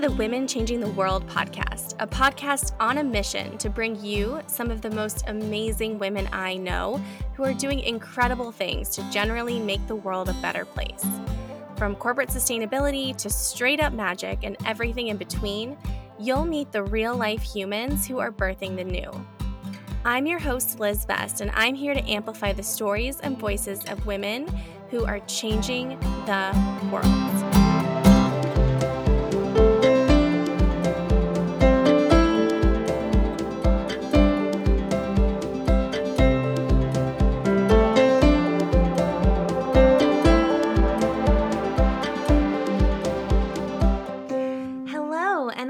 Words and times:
the 0.00 0.12
Women 0.12 0.46
Changing 0.46 0.78
the 0.78 0.90
World 0.90 1.26
podcast, 1.26 1.96
a 1.98 2.06
podcast 2.06 2.72
on 2.78 2.98
a 2.98 3.02
mission 3.02 3.58
to 3.58 3.68
bring 3.68 4.00
you 4.00 4.40
some 4.46 4.70
of 4.70 4.80
the 4.80 4.90
most 4.90 5.24
amazing 5.26 5.98
women 5.98 6.28
I 6.30 6.54
know 6.54 7.02
who 7.34 7.42
are 7.42 7.52
doing 7.52 7.80
incredible 7.80 8.52
things 8.52 8.90
to 8.90 9.10
generally 9.10 9.58
make 9.58 9.84
the 9.88 9.96
world 9.96 10.28
a 10.28 10.34
better 10.34 10.64
place. 10.64 11.04
From 11.76 11.96
corporate 11.96 12.28
sustainability 12.28 13.16
to 13.16 13.28
straight 13.28 13.80
up 13.80 13.92
magic 13.92 14.44
and 14.44 14.56
everything 14.64 15.08
in 15.08 15.16
between, 15.16 15.76
you'll 16.16 16.44
meet 16.44 16.70
the 16.70 16.84
real 16.84 17.16
life 17.16 17.42
humans 17.42 18.06
who 18.06 18.20
are 18.20 18.30
birthing 18.30 18.76
the 18.76 18.84
new. 18.84 19.10
I'm 20.04 20.28
your 20.28 20.38
host, 20.38 20.78
Liz 20.78 21.06
Best, 21.06 21.40
and 21.40 21.50
I'm 21.54 21.74
here 21.74 21.94
to 21.94 22.08
amplify 22.08 22.52
the 22.52 22.62
stories 22.62 23.18
and 23.18 23.36
voices 23.36 23.84
of 23.86 24.06
women 24.06 24.46
who 24.90 25.04
are 25.06 25.18
changing 25.26 25.98
the 26.24 26.88
world. 26.92 27.87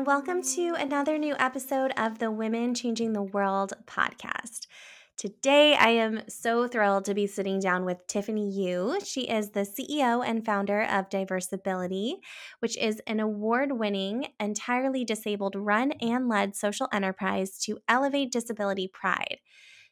Welcome 0.08 0.40
to 0.54 0.74
another 0.78 1.18
new 1.18 1.34
episode 1.38 1.92
of 1.98 2.18
the 2.18 2.30
Women 2.30 2.74
Changing 2.74 3.12
the 3.12 3.20
World 3.20 3.74
podcast. 3.84 4.66
Today, 5.18 5.74
I 5.74 5.90
am 5.90 6.22
so 6.30 6.66
thrilled 6.66 7.04
to 7.04 7.14
be 7.14 7.27
sitting 7.27 7.60
down 7.60 7.84
with 7.84 8.06
Tiffany 8.06 8.48
Yu. 8.48 9.00
She 9.05 9.28
is 9.28 9.50
the 9.50 9.66
CEO 9.66 10.27
and 10.27 10.46
founder 10.46 10.80
of 10.80 11.10
Diversability, 11.10 12.20
which 12.60 12.78
is 12.78 13.02
an 13.06 13.20
award 13.20 13.72
winning, 13.72 14.28
entirely 14.41 15.05
disabled 15.05 15.55
run 15.55 15.92
and 16.00 16.27
led 16.27 16.56
social 16.56 16.88
enterprise 16.90 17.58
to 17.64 17.77
elevate 17.86 18.33
disability 18.33 18.88
pride. 18.88 19.40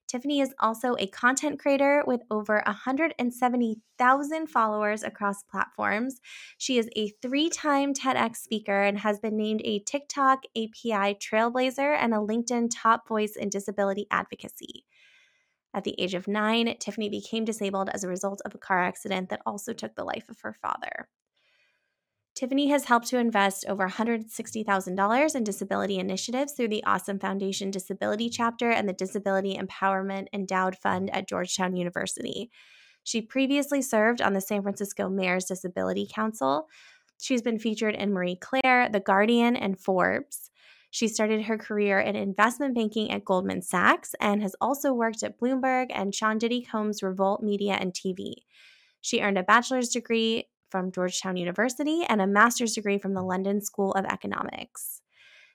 Tiffany 0.07 0.41
is 0.41 0.55
also 0.61 0.95
a 0.99 1.09
content 1.09 1.59
creator 1.59 2.05
with 2.07 2.23
over 2.31 2.63
170,000 2.67 4.47
followers 4.47 5.03
across 5.03 5.43
platforms. 5.43 6.21
She 6.59 6.79
is 6.79 6.89
a 6.95 7.09
three 7.21 7.49
time 7.51 7.93
TEDx 7.93 8.37
speaker 8.37 8.83
and 8.83 8.99
has 8.99 9.19
been 9.19 9.37
named 9.37 9.63
a 9.65 9.81
TikTok 9.81 10.45
API 10.57 11.17
trailblazer 11.17 11.97
and 11.99 12.15
a 12.15 12.19
LinkedIn 12.19 12.71
top 12.73 13.09
voice 13.09 13.35
in 13.35 13.49
disability 13.49 14.07
advocacy. 14.11 14.85
At 15.75 15.85
the 15.85 16.01
age 16.01 16.15
of 16.15 16.29
nine, 16.29 16.75
Tiffany 16.79 17.09
became 17.09 17.45
disabled 17.45 17.91
as 17.93 18.05
a 18.05 18.09
result 18.09 18.41
of 18.45 18.55
a 18.55 18.59
car 18.59 18.83
accident 18.83 19.29
that 19.29 19.43
also 19.45 19.73
took 19.73 19.95
the 19.95 20.05
life 20.05 20.29
of 20.31 20.41
her 20.41 20.55
father. 20.55 21.09
Tiffany 22.37 22.69
has 22.69 22.85
helped 22.85 23.07
to 23.09 23.19
invest 23.19 23.65
over 23.67 23.89
$160,000 23.89 25.35
in 25.35 25.43
disability 25.43 25.99
initiatives 25.99 26.53
through 26.53 26.69
the 26.69 26.85
Awesome 26.85 27.19
Foundation 27.19 27.71
Disability 27.71 28.29
Chapter 28.29 28.71
and 28.71 28.87
the 28.87 28.93
Disability 28.93 29.57
Empowerment 29.57 30.27
Endowed 30.35 30.77
Fund 30.77 31.09
at 31.15 31.27
Georgetown 31.27 31.77
University. 31.77 32.51
She 33.05 33.23
previously 33.23 33.81
served 33.81 34.21
on 34.21 34.35
the 34.35 34.43
San 34.43 34.61
Francisco 34.61 35.09
Mayor's 35.09 35.47
Disability 35.47 36.07
Council. 36.13 36.69
She's 37.19 37.41
been 37.41 37.59
featured 37.59 37.95
in 37.95 38.13
Marie 38.13 38.37
Claire, 38.37 38.91
The 38.91 39.01
Guardian, 39.01 39.57
and 39.57 39.79
Forbes. 39.79 40.51
She 40.91 41.09
started 41.09 41.47
her 41.47 41.57
career 41.57 41.99
in 42.01 42.17
investment 42.17 42.75
banking 42.75 43.11
at 43.11 43.25
Goldman 43.25 43.63
Sachs 43.63 44.15
and 44.21 44.43
has 44.43 44.55
also 44.61 44.93
worked 44.93 45.23
at 45.23 45.41
Bloomberg 45.41 45.87
and 45.89 46.15
Sean 46.15 46.37
Diddy 46.37 46.61
Combs 46.61 47.03
Revolt 47.03 47.43
Media 47.43 47.79
and 47.81 47.95
TV. 47.95 48.35
She 49.01 49.23
earned 49.23 49.39
a 49.39 49.43
bachelor's 49.43 49.89
degree 49.89 50.49
from 50.77 50.93
Georgetown 50.93 51.39
University 51.39 52.05
and 52.07 52.21
a 52.21 52.27
master's 52.27 52.75
degree 52.75 52.99
from 52.99 53.15
the 53.15 53.23
London 53.23 53.63
School 53.63 53.93
of 53.93 54.05
Economics. 54.05 55.01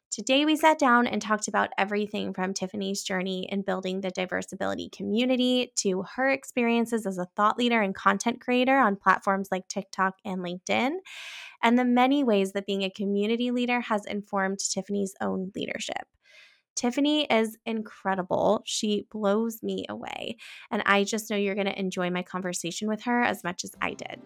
Today, 0.10 0.46
we 0.46 0.56
sat 0.56 0.80
down 0.80 1.06
and 1.06 1.22
talked 1.22 1.48
about 1.48 1.70
everything 1.78 2.34
from 2.34 2.56
Tiffany's 2.56 3.04
journey 3.04 3.48
in 3.52 3.62
building 3.62 4.02
the 4.02 4.10
Diversability 4.10 4.92
community 4.92 5.74
to 5.76 6.06
her 6.16 6.32
experiences 6.32 7.06
as 7.06 7.20
a 7.20 7.28
thought 7.36 7.60
leader 7.60 7.82
and 7.82 7.94
content 7.94 8.42
creator 8.42 8.76
on 8.76 8.96
platforms 8.96 9.50
like 9.52 9.68
TikTok 9.68 10.16
and 10.26 10.40
LinkedIn, 10.40 10.94
and 11.62 11.78
the 11.78 11.86
many 11.86 12.24
ways 12.24 12.54
that 12.54 12.66
being 12.66 12.82
a 12.82 12.90
community 12.90 13.52
leader 13.52 13.80
has 13.80 14.04
informed 14.08 14.58
Tiffany's 14.58 15.14
own 15.22 15.52
leadership. 15.56 16.08
Tiffany 16.76 17.26
is 17.26 17.60
incredible. 17.68 18.64
She 18.66 19.06
blows 19.12 19.62
me 19.62 19.86
away. 19.88 20.38
And 20.72 20.82
I 20.88 21.04
just 21.04 21.30
know 21.30 21.36
you're 21.36 21.54
going 21.54 21.68
to 21.68 21.80
enjoy 21.80 22.10
my 22.10 22.24
conversation 22.24 22.88
with 22.88 23.04
her 23.04 23.22
as 23.22 23.44
much 23.44 23.64
as 23.64 23.72
I 23.80 23.94
did. 23.94 24.20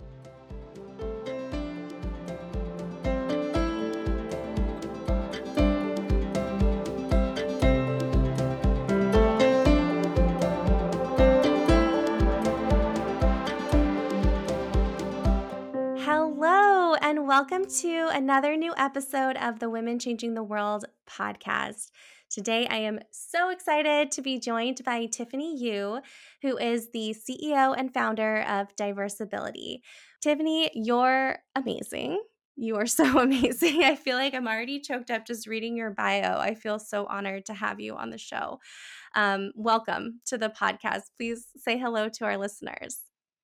And 17.06 17.28
welcome 17.28 17.68
to 17.68 18.10
another 18.12 18.58
new 18.58 18.74
episode 18.78 19.38
of 19.38 19.60
the 19.60 19.70
Women 19.70 20.00
Changing 20.00 20.34
the 20.34 20.42
World 20.42 20.86
podcast. 21.08 21.92
Today, 22.32 22.66
I 22.66 22.78
am 22.78 22.98
so 23.12 23.52
excited 23.52 24.10
to 24.10 24.24
be 24.24 24.40
joined 24.40 24.84
by 24.84 25.06
Tiffany 25.06 25.56
Yu, 25.56 26.00
who 26.42 26.58
is 26.58 26.90
the 26.94 27.14
CEO 27.14 27.76
and 27.78 27.94
founder 27.94 28.42
of 28.50 28.76
Diversability. 28.76 29.82
Tiffany, 30.20 30.72
you're 30.74 31.38
amazing. 31.56 32.20
You 32.56 32.76
are 32.78 32.88
so 32.88 33.20
amazing. 33.22 33.84
I 33.84 33.96
feel 33.96 34.16
like 34.16 34.34
I'm 34.34 34.48
already 34.48 34.80
choked 34.80 35.12
up 35.12 35.28
just 35.28 35.46
reading 35.46 35.78
your 35.78 35.92
bio. 35.92 36.40
I 36.40 36.56
feel 36.56 36.80
so 36.80 37.06
honored 37.06 37.46
to 37.46 37.54
have 37.54 37.80
you 37.80 37.96
on 37.96 38.10
the 38.10 38.18
show. 38.18 38.58
Um, 39.14 39.52
welcome 39.54 40.22
to 40.26 40.40
the 40.40 40.50
podcast. 40.50 41.04
Please 41.20 41.46
say 41.56 41.78
hello 41.78 42.10
to 42.10 42.26
our 42.26 42.38
listeners. 42.38 43.02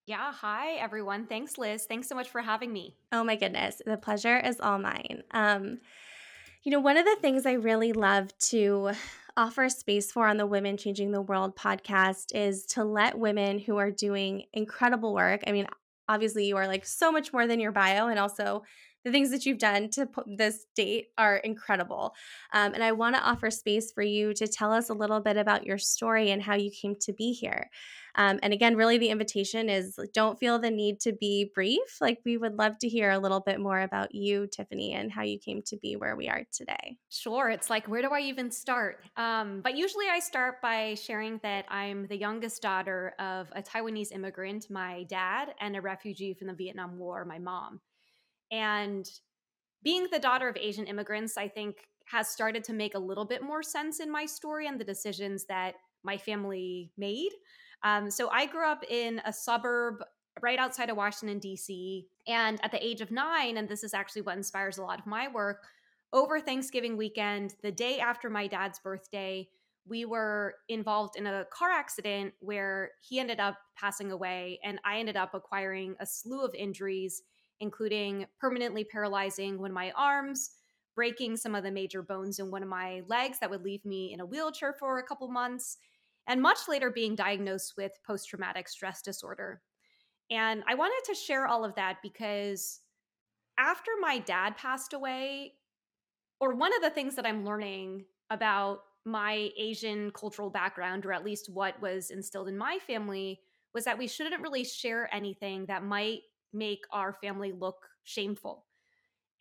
Yeah. 0.07 0.31
Hi, 0.33 0.73
everyone. 0.73 1.27
Thanks, 1.27 1.57
Liz. 1.57 1.85
Thanks 1.85 2.09
so 2.09 2.15
much 2.15 2.29
for 2.29 2.41
having 2.41 2.73
me. 2.73 2.95
Oh, 3.11 3.23
my 3.23 3.35
goodness. 3.35 3.81
The 3.85 3.97
pleasure 3.97 4.37
is 4.39 4.59
all 4.59 4.79
mine. 4.79 5.23
Um, 5.31 5.79
you 6.63 6.71
know, 6.71 6.79
one 6.79 6.97
of 6.97 7.05
the 7.05 7.17
things 7.21 7.45
I 7.45 7.53
really 7.53 7.93
love 7.93 8.37
to 8.49 8.91
offer 9.37 9.69
space 9.69 10.11
for 10.11 10.27
on 10.27 10.37
the 10.37 10.45
Women 10.45 10.75
Changing 10.77 11.11
the 11.11 11.21
World 11.21 11.55
podcast 11.55 12.35
is 12.35 12.65
to 12.67 12.83
let 12.83 13.17
women 13.17 13.59
who 13.59 13.77
are 13.77 13.91
doing 13.91 14.43
incredible 14.53 15.13
work. 15.13 15.41
I 15.47 15.51
mean, 15.51 15.67
obviously, 16.09 16.45
you 16.45 16.57
are 16.57 16.67
like 16.67 16.85
so 16.85 17.11
much 17.11 17.31
more 17.31 17.47
than 17.47 17.59
your 17.59 17.71
bio, 17.71 18.07
and 18.07 18.19
also 18.19 18.63
the 19.03 19.11
things 19.11 19.31
that 19.31 19.45
you've 19.45 19.57
done 19.57 19.89
to 19.91 20.07
this 20.25 20.65
date 20.75 21.07
are 21.17 21.37
incredible. 21.37 22.13
Um, 22.53 22.73
and 22.73 22.83
I 22.83 22.91
want 22.91 23.15
to 23.15 23.21
offer 23.21 23.49
space 23.49 23.91
for 23.91 24.03
you 24.03 24.33
to 24.35 24.47
tell 24.47 24.71
us 24.71 24.89
a 24.89 24.93
little 24.93 25.19
bit 25.19 25.37
about 25.37 25.65
your 25.65 25.77
story 25.77 26.31
and 26.31 26.41
how 26.41 26.55
you 26.55 26.71
came 26.71 26.95
to 27.01 27.13
be 27.13 27.33
here. 27.33 27.69
Um, 28.15 28.39
and 28.43 28.53
again, 28.53 28.75
really, 28.75 28.97
the 28.97 29.09
invitation 29.09 29.69
is 29.69 29.97
don't 30.13 30.37
feel 30.37 30.59
the 30.59 30.69
need 30.69 30.99
to 31.01 31.13
be 31.13 31.49
brief. 31.55 31.97
Like, 32.01 32.19
we 32.25 32.37
would 32.37 32.57
love 32.57 32.77
to 32.79 32.89
hear 32.89 33.11
a 33.11 33.19
little 33.19 33.39
bit 33.39 33.59
more 33.59 33.79
about 33.79 34.13
you, 34.13 34.47
Tiffany, 34.47 34.93
and 34.93 35.11
how 35.11 35.23
you 35.23 35.39
came 35.39 35.61
to 35.67 35.77
be 35.77 35.95
where 35.95 36.15
we 36.15 36.27
are 36.27 36.43
today. 36.51 36.97
Sure. 37.09 37.49
It's 37.49 37.69
like, 37.69 37.87
where 37.87 38.01
do 38.01 38.09
I 38.09 38.19
even 38.21 38.51
start? 38.51 38.99
Um, 39.15 39.61
but 39.61 39.77
usually 39.77 40.07
I 40.11 40.19
start 40.19 40.61
by 40.61 40.95
sharing 40.95 41.39
that 41.43 41.65
I'm 41.69 42.07
the 42.07 42.17
youngest 42.17 42.61
daughter 42.61 43.13
of 43.17 43.47
a 43.53 43.61
Taiwanese 43.61 44.11
immigrant, 44.11 44.69
my 44.69 45.03
dad, 45.03 45.55
and 45.61 45.75
a 45.75 45.81
refugee 45.81 46.33
from 46.33 46.47
the 46.47 46.53
Vietnam 46.53 46.97
War, 46.97 47.23
my 47.23 47.39
mom. 47.39 47.79
And 48.51 49.09
being 49.83 50.07
the 50.11 50.19
daughter 50.19 50.47
of 50.47 50.57
Asian 50.57 50.85
immigrants, 50.85 51.37
I 51.37 51.47
think 51.47 51.87
has 52.05 52.27
started 52.27 52.63
to 52.65 52.73
make 52.73 52.95
a 52.95 52.99
little 52.99 53.25
bit 53.25 53.41
more 53.41 53.63
sense 53.63 53.99
in 53.99 54.11
my 54.11 54.25
story 54.25 54.67
and 54.67 54.79
the 54.79 54.83
decisions 54.83 55.45
that 55.45 55.75
my 56.03 56.17
family 56.17 56.91
made. 56.97 57.31
Um, 57.83 58.11
so 58.11 58.29
I 58.29 58.45
grew 58.45 58.67
up 58.67 58.83
in 58.89 59.21
a 59.25 59.31
suburb 59.31 60.03
right 60.41 60.59
outside 60.59 60.89
of 60.89 60.97
Washington, 60.97 61.39
D.C. 61.39 62.07
And 62.27 62.59
at 62.63 62.71
the 62.71 62.85
age 62.85 63.01
of 63.01 63.11
nine, 63.11 63.57
and 63.57 63.67
this 63.67 63.83
is 63.83 63.93
actually 63.93 64.23
what 64.23 64.37
inspires 64.37 64.77
a 64.77 64.83
lot 64.83 64.99
of 64.99 65.05
my 65.05 65.27
work, 65.27 65.63
over 66.13 66.39
Thanksgiving 66.39 66.97
weekend, 66.97 67.55
the 67.63 67.71
day 67.71 67.99
after 67.99 68.29
my 68.29 68.47
dad's 68.47 68.79
birthday, 68.79 69.47
we 69.87 70.05
were 70.05 70.55
involved 70.69 71.15
in 71.15 71.25
a 71.25 71.45
car 71.51 71.71
accident 71.71 72.33
where 72.39 72.91
he 73.01 73.19
ended 73.19 73.39
up 73.39 73.57
passing 73.77 74.11
away, 74.11 74.59
and 74.63 74.79
I 74.85 74.99
ended 74.99 75.15
up 75.15 75.33
acquiring 75.33 75.95
a 75.99 76.05
slew 76.05 76.43
of 76.43 76.53
injuries, 76.53 77.23
including 77.61 78.25
permanently 78.39 78.83
paralyzing 78.83 79.57
one 79.59 79.71
of 79.71 79.75
my 79.75 79.91
arms, 79.95 80.51
breaking 80.95 81.37
some 81.37 81.55
of 81.55 81.63
the 81.63 81.71
major 81.71 82.01
bones 82.01 82.39
in 82.39 82.51
one 82.51 82.63
of 82.63 82.67
my 82.67 83.01
legs 83.07 83.39
that 83.39 83.49
would 83.49 83.63
leave 83.63 83.85
me 83.85 84.11
in 84.11 84.19
a 84.19 84.25
wheelchair 84.25 84.73
for 84.73 84.99
a 84.99 85.03
couple 85.03 85.29
months, 85.29 85.77
and 86.27 86.41
much 86.41 86.67
later 86.67 86.91
being 86.91 87.15
diagnosed 87.15 87.75
with 87.77 87.93
post 88.05 88.27
traumatic 88.27 88.67
stress 88.67 89.01
disorder. 89.01 89.61
And 90.29 90.63
I 90.67 90.75
wanted 90.75 91.01
to 91.05 91.15
share 91.15 91.47
all 91.47 91.63
of 91.63 91.75
that 91.75 91.97
because 92.03 92.81
after 93.57 93.91
my 93.99 94.19
dad 94.19 94.57
passed 94.57 94.93
away, 94.93 95.53
or 96.39 96.55
one 96.55 96.75
of 96.75 96.81
the 96.81 96.89
things 96.89 97.15
that 97.15 97.25
I'm 97.25 97.45
learning 97.45 98.05
about 98.29 98.79
my 99.05 99.49
Asian 99.57 100.11
cultural 100.11 100.49
background, 100.49 101.05
or 101.05 101.13
at 101.13 101.25
least 101.25 101.49
what 101.49 101.79
was 101.81 102.11
instilled 102.11 102.47
in 102.47 102.57
my 102.57 102.79
family, 102.85 103.39
was 103.73 103.85
that 103.85 103.97
we 103.97 104.07
shouldn't 104.07 104.41
really 104.41 104.63
share 104.63 105.13
anything 105.13 105.65
that 105.67 105.83
might 105.83 106.21
make 106.53 106.83
our 106.91 107.13
family 107.13 107.51
look 107.51 107.87
shameful. 108.03 108.65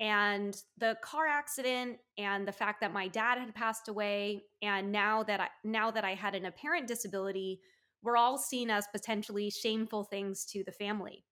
and 0.01 0.63
the 0.79 0.97
car 1.03 1.27
accident 1.27 1.99
and 2.17 2.49
the 2.49 2.53
fact 2.53 2.81
that 2.81 2.93
my 2.93 3.07
dad 3.09 3.39
had 3.39 3.55
passed 3.55 3.89
away 3.89 4.43
and 4.63 4.91
now 4.91 5.23
that 5.23 5.41
I 5.41 5.49
now 5.65 5.91
that 5.91 6.05
I 6.05 6.15
had 6.15 6.35
an 6.35 6.47
apparent 6.47 6.89
disability 6.89 7.61
were 8.03 8.17
all 8.17 8.39
seen 8.39 8.71
as 8.71 8.87
potentially 8.93 9.51
shameful 9.51 10.05
things 10.05 10.45
to 10.47 10.65
the 10.65 10.73
family. 10.73 11.25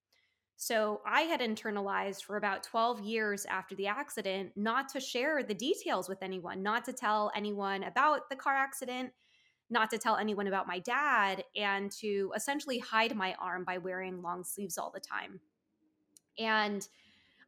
So 0.57 1.01
I 1.05 1.21
had 1.21 1.39
internalized 1.39 2.23
for 2.23 2.37
about 2.37 2.63
12 2.63 3.01
years 3.01 3.45
after 3.45 3.75
the 3.75 3.87
accident 3.87 4.51
not 4.55 4.89
to 4.89 4.99
share 4.99 5.41
the 5.41 5.53
details 5.53 6.09
with 6.09 6.21
anyone, 6.21 6.61
not 6.61 6.85
to 6.85 6.93
tell 6.93 7.31
anyone 7.35 7.83
about 7.83 8.29
the 8.29 8.35
car 8.35 8.55
accident, 8.55 9.11
not 9.69 9.89
to 9.91 9.97
tell 9.97 10.17
anyone 10.17 10.47
about 10.47 10.67
my 10.67 10.79
dad, 10.79 11.43
and 11.55 11.91
to 11.93 12.31
essentially 12.35 12.79
hide 12.79 13.15
my 13.15 13.35
arm 13.41 13.63
by 13.63 13.77
wearing 13.77 14.21
long 14.21 14.43
sleeves 14.43 14.77
all 14.77 14.91
the 14.91 14.99
time. 14.99 15.39
And 16.39 16.87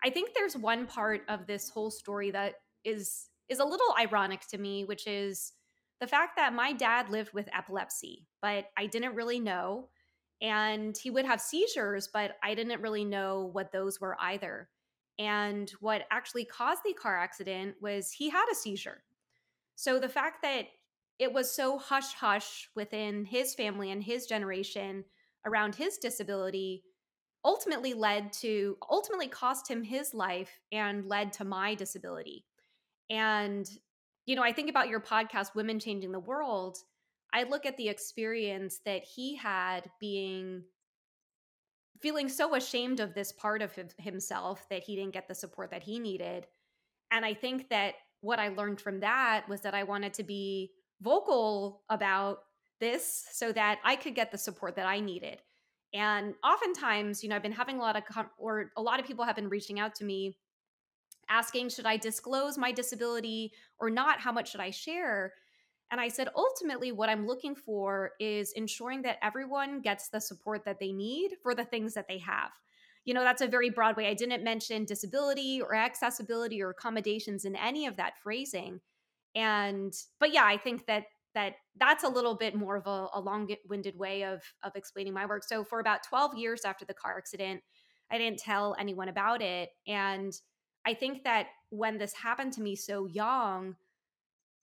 I 0.04 0.10
think 0.10 0.32
there's 0.34 0.58
one 0.58 0.86
part 0.86 1.22
of 1.30 1.48
this 1.48 1.70
whole 1.70 1.92
story 1.92 2.32
that 2.32 2.56
is 2.84 3.30
is 3.50 3.60
a 3.60 3.66
little 3.66 3.94
ironic 4.00 4.48
to 4.48 4.58
me, 4.58 4.86
which 4.86 5.08
is 5.08 5.54
the 6.00 6.08
fact 6.08 6.38
that 6.38 6.54
my 6.54 6.74
dad 6.74 7.10
lived 7.10 7.34
with 7.34 7.50
epilepsy, 7.54 8.26
but 8.42 8.66
I 8.78 8.88
didn't 8.88 9.16
really 9.16 9.40
know 9.40 9.90
and 10.42 10.98
he 10.98 11.12
would 11.12 11.26
have 11.26 11.40
seizures, 11.40 12.10
but 12.12 12.38
I 12.44 12.56
didn't 12.56 12.82
really 12.82 13.06
know 13.06 13.50
what 13.54 13.72
those 13.72 14.02
were 14.02 14.18
either. 14.20 14.70
And 15.20 15.70
what 15.80 16.08
actually 16.10 16.46
caused 16.46 16.82
the 16.84 16.94
car 16.94 17.18
accident 17.18 17.76
was 17.80 18.12
he 18.12 18.30
had 18.30 18.46
a 18.52 18.56
seizure. 18.56 19.04
So 19.76 20.00
the 20.00 20.10
fact 20.10 20.42
that 20.42 20.66
it 21.20 21.32
was 21.32 21.54
so 21.54 21.78
hush 21.78 22.14
hush 22.14 22.70
within 22.76 23.26
his 23.26 23.54
family 23.54 23.92
and 23.92 24.04
his 24.04 24.26
generation 24.26 25.06
around 25.46 25.76
his 25.76 25.98
disability 25.98 26.84
ultimately 27.44 27.94
led 27.94 28.32
to 28.34 28.78
ultimately 28.90 29.28
cost 29.28 29.70
him 29.70 29.84
his 29.84 30.14
life 30.14 30.60
and 30.72 31.08
led 31.08 31.34
to 31.34 31.44
my 31.44 31.76
disability. 31.76 32.46
And 33.10 33.68
you 34.28 34.36
know, 34.36 34.44
I 34.44 34.54
think 34.54 34.70
about 34.70 34.88
your 34.88 35.02
podcast 35.02 35.56
Women 35.56 35.80
Changing 35.80 36.12
the 36.12 36.20
World 36.20 36.78
I 37.34 37.44
look 37.44 37.66
at 37.66 37.78
the 37.78 37.88
experience 37.88 38.80
that 38.86 39.04
he 39.04 39.36
had 39.36 39.90
being 40.00 40.64
feeling 42.02 42.30
so 42.30 42.56
ashamed 42.56 43.00
of 43.00 43.14
this 43.14 43.32
part 43.32 43.62
of 43.62 43.78
himself 43.98 44.66
that 44.70 44.84
he 44.84 44.96
didn't 44.96 45.14
get 45.14 45.28
the 45.28 45.36
support 45.36 45.72
that 45.72 45.84
he 45.84 46.00
needed. 46.00 46.48
And 47.12 47.24
I 47.24 47.34
think 47.34 47.70
that 47.70 47.94
what 48.22 48.40
I 48.40 48.50
learned 48.50 48.82
from 48.82 49.00
that 49.02 49.48
was 49.48 49.62
that 49.62 49.76
I 49.76 49.84
wanted 49.84 50.14
to 50.16 50.24
be 50.24 50.72
vocal 51.02 51.84
about 51.90 52.40
this 52.80 53.26
so 53.32 53.52
that 53.52 53.80
I 53.84 53.96
could 53.96 54.16
get 54.16 54.32
the 54.32 54.38
support 54.38 54.76
that 54.76 54.88
I 54.88 55.00
needed. 55.00 55.42
And 55.94 56.36
oftentimes, 56.44 57.22
you 57.22 57.30
know, 57.30 57.36
I've 57.36 57.44
been 57.44 57.52
having 57.52 57.78
a 57.78 57.82
lot 57.82 57.98
of, 57.98 58.04
or 58.38 58.72
a 58.78 58.82
lot 58.82 59.00
of 59.00 59.06
people 59.06 59.26
have 59.26 59.36
been 59.36 59.50
reaching 59.50 59.80
out 59.80 59.94
to 59.96 60.06
me 60.06 60.38
asking, 61.30 61.70
should 61.70 61.86
I 61.86 61.98
disclose 61.98 62.58
my 62.58 62.72
disability 62.72 63.52
or 63.80 63.90
not? 63.90 64.20
How 64.20 64.32
much 64.32 64.52
should 64.52 64.62
I 64.62 64.70
share? 64.70 65.34
And 65.92 66.00
I 66.00 66.08
said, 66.08 66.30
ultimately, 66.36 66.94
what 66.94 67.10
I'm 67.10 67.28
looking 67.28 67.56
for 67.56 68.12
is 68.20 68.54
ensuring 68.54 69.02
that 69.02 69.18
everyone 69.22 69.82
gets 69.82 70.08
the 70.08 70.22
support 70.22 70.64
that 70.64 70.80
they 70.80 70.94
need 70.94 71.32
for 71.44 71.54
the 71.54 71.66
things 71.66 71.94
that 71.96 72.08
they 72.08 72.20
have. 72.20 72.52
You 73.04 73.14
know, 73.14 73.24
that's 73.24 73.42
a 73.42 73.48
very 73.48 73.70
broad 73.70 73.98
way. 73.98 74.08
I 74.08 74.14
didn't 74.14 74.44
mention 74.44 74.86
disability 74.86 75.62
or 75.62 75.76
accessibility 75.76 76.62
or 76.62 76.70
accommodations 76.70 77.44
in 77.44 77.56
any 77.58 77.88
of 77.88 77.98
that 77.98 78.14
phrasing. 78.24 78.80
And, 79.36 79.94
but 80.20 80.34
yeah, 80.34 80.46
I 80.46 80.58
think 80.58 80.86
that 80.86 81.06
that 81.34 81.54
that's 81.80 82.04
a 82.04 82.10
little 82.10 82.36
bit 82.36 82.56
more 82.56 82.76
of 82.76 82.88
a, 82.88 83.08
a 83.14 83.20
long-winded 83.20 83.98
way 83.98 84.24
of 84.24 84.42
of 84.64 84.76
explaining 84.76 85.14
my 85.14 85.26
work. 85.26 85.44
So 85.44 85.64
for 85.64 85.80
about 85.80 86.04
12 86.04 86.36
years 86.36 86.62
after 86.66 86.86
the 86.86 86.94
car 86.94 87.18
accident, 87.18 87.62
I 88.12 88.18
didn't 88.18 88.40
tell 88.40 88.76
anyone 88.80 89.10
about 89.10 89.42
it. 89.42 89.70
And 89.88 90.34
I 90.86 90.94
think 90.94 91.24
that 91.24 91.48
when 91.70 91.98
this 91.98 92.14
happened 92.14 92.54
to 92.54 92.62
me 92.62 92.76
so 92.76 93.06
young, 93.06 93.76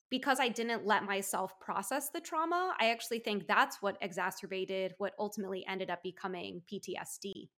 because 0.09 0.39
I 0.39 0.49
didn't 0.49 0.85
let 0.85 1.03
myself 1.03 1.59
process 1.59 2.09
the 2.09 2.19
trauma, 2.19 2.73
I 2.79 2.89
actually 2.89 3.19
think 3.19 3.47
that's 3.47 3.81
what 3.81 3.97
exacerbated 4.01 4.93
what 4.97 5.13
ultimately 5.19 5.65
ended 5.67 5.89
up 5.89 6.01
becoming 6.03 6.61
PTSD. 6.71 7.49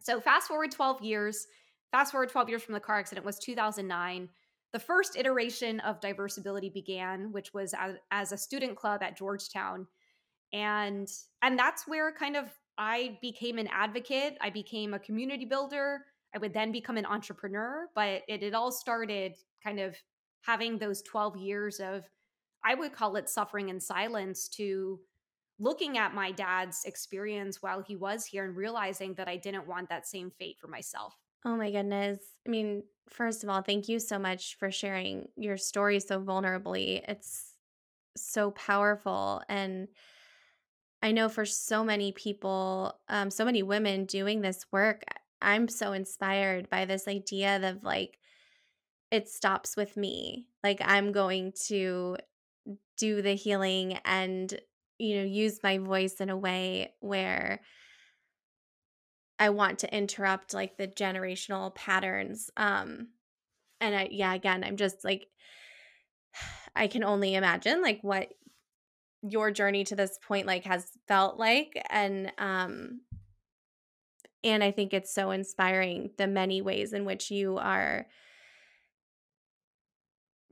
So, 0.00 0.20
fast 0.20 0.48
forward 0.48 0.70
12 0.70 1.02
years, 1.02 1.46
fast 1.90 2.12
forward 2.12 2.28
12 2.28 2.48
years 2.50 2.62
from 2.62 2.74
the 2.74 2.80
car 2.80 2.98
accident 2.98 3.26
was 3.26 3.38
2009. 3.38 4.28
The 4.76 4.80
first 4.80 5.16
iteration 5.16 5.80
of 5.80 6.02
Diversability 6.02 6.70
began, 6.70 7.32
which 7.32 7.54
was 7.54 7.72
as, 7.72 7.94
as 8.10 8.32
a 8.32 8.36
student 8.36 8.76
club 8.76 9.02
at 9.02 9.16
Georgetown. 9.16 9.86
And 10.52 11.08
and 11.40 11.58
that's 11.58 11.88
where 11.88 12.12
kind 12.12 12.36
of 12.36 12.50
I 12.76 13.16
became 13.22 13.56
an 13.56 13.70
advocate, 13.72 14.36
I 14.42 14.50
became 14.50 14.92
a 14.92 14.98
community 14.98 15.46
builder. 15.46 16.04
I 16.34 16.38
would 16.38 16.52
then 16.52 16.72
become 16.72 16.98
an 16.98 17.06
entrepreneur, 17.06 17.88
but 17.94 18.20
it, 18.28 18.42
it 18.42 18.52
all 18.52 18.70
started 18.70 19.36
kind 19.64 19.80
of 19.80 19.96
having 20.42 20.76
those 20.76 21.00
12 21.00 21.38
years 21.38 21.80
of 21.80 22.04
i 22.62 22.74
would 22.74 22.92
call 22.92 23.16
it 23.16 23.30
suffering 23.30 23.70
in 23.70 23.80
silence 23.80 24.46
to 24.46 25.00
looking 25.58 25.96
at 25.96 26.14
my 26.14 26.30
dad's 26.30 26.84
experience 26.84 27.62
while 27.62 27.82
he 27.82 27.96
was 27.96 28.26
here 28.26 28.44
and 28.44 28.56
realizing 28.56 29.14
that 29.14 29.26
i 29.26 29.36
didn't 29.36 29.66
want 29.66 29.88
that 29.88 30.06
same 30.06 30.30
fate 30.38 30.58
for 30.60 30.68
myself 30.68 31.16
oh 31.46 31.56
my 31.56 31.70
goodness 31.70 32.18
i 32.46 32.50
mean 32.50 32.82
first 33.08 33.42
of 33.42 33.48
all 33.48 33.62
thank 33.62 33.88
you 33.88 33.98
so 33.98 34.18
much 34.18 34.56
for 34.58 34.70
sharing 34.70 35.26
your 35.36 35.56
story 35.56 35.98
so 36.00 36.20
vulnerably 36.20 37.02
it's 37.08 37.54
so 38.16 38.50
powerful 38.50 39.42
and 39.48 39.88
i 41.02 41.10
know 41.10 41.28
for 41.28 41.46
so 41.46 41.82
many 41.82 42.12
people 42.12 42.98
um, 43.08 43.30
so 43.30 43.44
many 43.44 43.62
women 43.62 44.04
doing 44.04 44.42
this 44.42 44.66
work 44.70 45.04
i'm 45.40 45.68
so 45.68 45.92
inspired 45.92 46.68
by 46.68 46.84
this 46.84 47.08
idea 47.08 47.70
of 47.70 47.82
like 47.82 48.18
it 49.10 49.28
stops 49.28 49.76
with 49.76 49.96
me. 49.96 50.46
Like 50.62 50.80
I'm 50.84 51.12
going 51.12 51.52
to 51.66 52.16
do 52.98 53.22
the 53.22 53.34
healing 53.34 53.98
and 54.04 54.58
you 54.98 55.18
know 55.18 55.24
use 55.24 55.60
my 55.62 55.78
voice 55.78 56.14
in 56.14 56.30
a 56.30 56.36
way 56.36 56.94
where 57.00 57.60
I 59.38 59.50
want 59.50 59.80
to 59.80 59.94
interrupt 59.94 60.54
like 60.54 60.76
the 60.76 60.88
generational 60.88 61.74
patterns 61.74 62.50
um 62.56 63.08
and 63.80 63.94
I 63.94 64.08
yeah 64.10 64.34
again 64.34 64.64
I'm 64.64 64.76
just 64.76 65.04
like 65.04 65.26
I 66.76 66.86
can 66.88 67.04
only 67.04 67.34
imagine 67.34 67.82
like 67.82 68.00
what 68.02 68.32
your 69.22 69.50
journey 69.50 69.84
to 69.84 69.96
this 69.96 70.18
point 70.26 70.46
like 70.46 70.64
has 70.64 70.90
felt 71.08 71.38
like 71.38 71.80
and 71.90 72.32
um 72.38 73.00
and 74.44 74.62
I 74.62 74.70
think 74.70 74.94
it's 74.94 75.12
so 75.12 75.30
inspiring 75.30 76.10
the 76.18 76.26
many 76.26 76.62
ways 76.62 76.92
in 76.92 77.04
which 77.04 77.30
you 77.30 77.58
are 77.58 78.06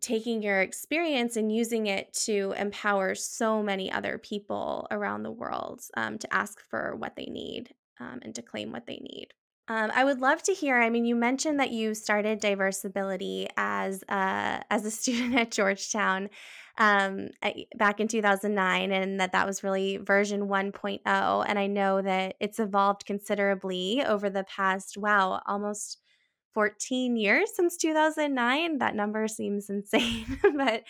taking 0.00 0.42
your 0.42 0.60
experience 0.60 1.36
and 1.36 1.54
using 1.54 1.86
it 1.86 2.12
to 2.12 2.54
empower 2.58 3.14
so 3.14 3.62
many 3.62 3.90
other 3.90 4.18
people 4.18 4.86
around 4.90 5.22
the 5.22 5.30
world 5.30 5.80
um, 5.96 6.18
to 6.18 6.34
ask 6.34 6.60
for 6.68 6.94
what 6.96 7.16
they 7.16 7.24
need 7.24 7.72
um, 8.00 8.20
and 8.22 8.34
to 8.34 8.42
claim 8.42 8.72
what 8.72 8.86
they 8.86 8.96
need. 8.96 9.28
Um, 9.66 9.90
I 9.94 10.04
would 10.04 10.20
love 10.20 10.42
to 10.42 10.52
hear. 10.52 10.76
I 10.76 10.90
mean, 10.90 11.06
you 11.06 11.16
mentioned 11.16 11.58
that 11.58 11.70
you 11.70 11.94
started 11.94 12.40
Diversability 12.40 13.48
as 13.56 14.04
a, 14.08 14.62
as 14.70 14.84
a 14.84 14.90
student 14.90 15.34
at 15.36 15.50
Georgetown 15.50 16.28
um, 16.76 17.30
at, 17.40 17.56
back 17.76 18.00
in 18.00 18.08
2009, 18.08 18.92
and 18.92 19.20
that 19.20 19.32
that 19.32 19.46
was 19.46 19.62
really 19.62 19.96
version 19.96 20.48
1.0. 20.48 21.44
And 21.48 21.58
I 21.58 21.66
know 21.66 22.02
that 22.02 22.36
it's 22.40 22.58
evolved 22.58 23.06
considerably 23.06 24.04
over 24.04 24.28
the 24.28 24.44
past, 24.44 24.98
wow, 24.98 25.40
almost 25.46 25.98
14 26.54 27.16
years 27.16 27.50
since 27.54 27.76
2009. 27.76 28.78
That 28.78 28.94
number 28.94 29.28
seems 29.28 29.68
insane, 29.70 30.38
but 30.56 30.84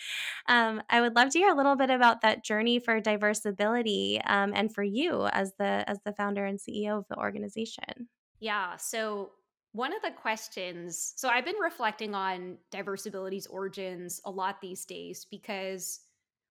um, 0.47 0.81
I 0.89 1.01
would 1.01 1.15
love 1.15 1.29
to 1.31 1.39
hear 1.39 1.51
a 1.51 1.57
little 1.57 1.75
bit 1.75 1.89
about 1.89 2.21
that 2.21 2.43
journey 2.43 2.79
for 2.79 3.01
Diversability 3.01 4.21
um, 4.29 4.53
and 4.55 4.73
for 4.73 4.83
you 4.83 5.25
as 5.27 5.53
the 5.57 5.83
as 5.89 5.99
the 6.05 6.13
founder 6.13 6.45
and 6.45 6.59
CEO 6.59 6.97
of 6.97 7.07
the 7.09 7.17
organization. 7.17 8.07
Yeah. 8.39 8.77
So 8.77 9.31
one 9.75 9.93
of 9.93 10.01
the 10.01 10.11
questions, 10.11 11.13
so 11.17 11.27
I've 11.27 11.43
been 11.43 11.55
reflecting 11.61 12.15
on 12.15 12.57
Diversability's 12.71 13.47
origins 13.47 14.21
a 14.23 14.31
lot 14.31 14.61
these 14.61 14.85
days 14.85 15.25
because 15.29 15.99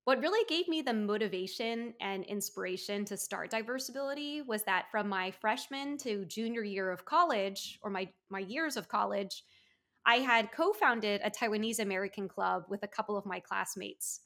what 0.04 0.20
really 0.20 0.44
gave 0.49 0.68
me 0.68 0.82
the 0.82 0.92
motivation 0.92 1.94
and 2.00 2.25
inspiration 2.25 3.04
to 3.06 3.16
start 3.16 3.50
Diversability 3.50 4.46
was 4.46 4.62
that 4.64 4.90
from 4.90 5.08
my 5.08 5.30
freshman 5.30 5.96
to 5.99 6.26
junior 6.26 6.62
year 6.62 6.90
of 6.90 7.06
college, 7.06 7.78
or 7.82 7.90
my, 7.90 8.08
my 8.28 8.40
years 8.40 8.76
of 8.76 8.88
college, 8.88 9.44
I 10.06 10.16
had 10.16 10.52
co 10.52 10.73
founded 10.75 11.23
a 11.25 11.30
Taiwanese 11.30 11.78
American 11.78 12.28
club 12.28 12.64
with 12.68 12.82
a 12.82 12.88
couple 12.88 13.16
of 13.16 13.25
my 13.25 13.40
classmates. 13.40 14.20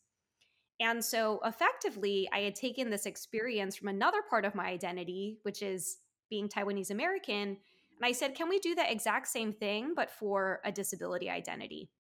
And 0.81 1.05
so 1.05 1.41
effectively, 1.45 2.29
I 2.33 2.41
had 2.41 2.57
taken 2.57 2.91
this 2.91 3.07
experience 3.07 3.77
from 3.77 3.89
another 3.89 4.23
part 4.29 4.45
of 4.45 4.55
my 4.55 4.67
identity, 4.67 5.39
which 5.43 5.63
is 5.63 5.99
being 6.31 6.49
Taiwanese 6.49 6.91
American. 6.91 7.57
And 8.01 8.05
I 8.05 8.13
said, 8.13 8.35
can 8.35 8.49
we 8.49 8.59
do 8.59 8.75
the 8.75 8.91
exact 8.91 9.29
same 9.29 9.53
thing, 9.53 9.93
but 9.95 10.11
for 10.11 10.61
a 10.65 10.73
disability 10.73 11.31
identity? 11.31 11.91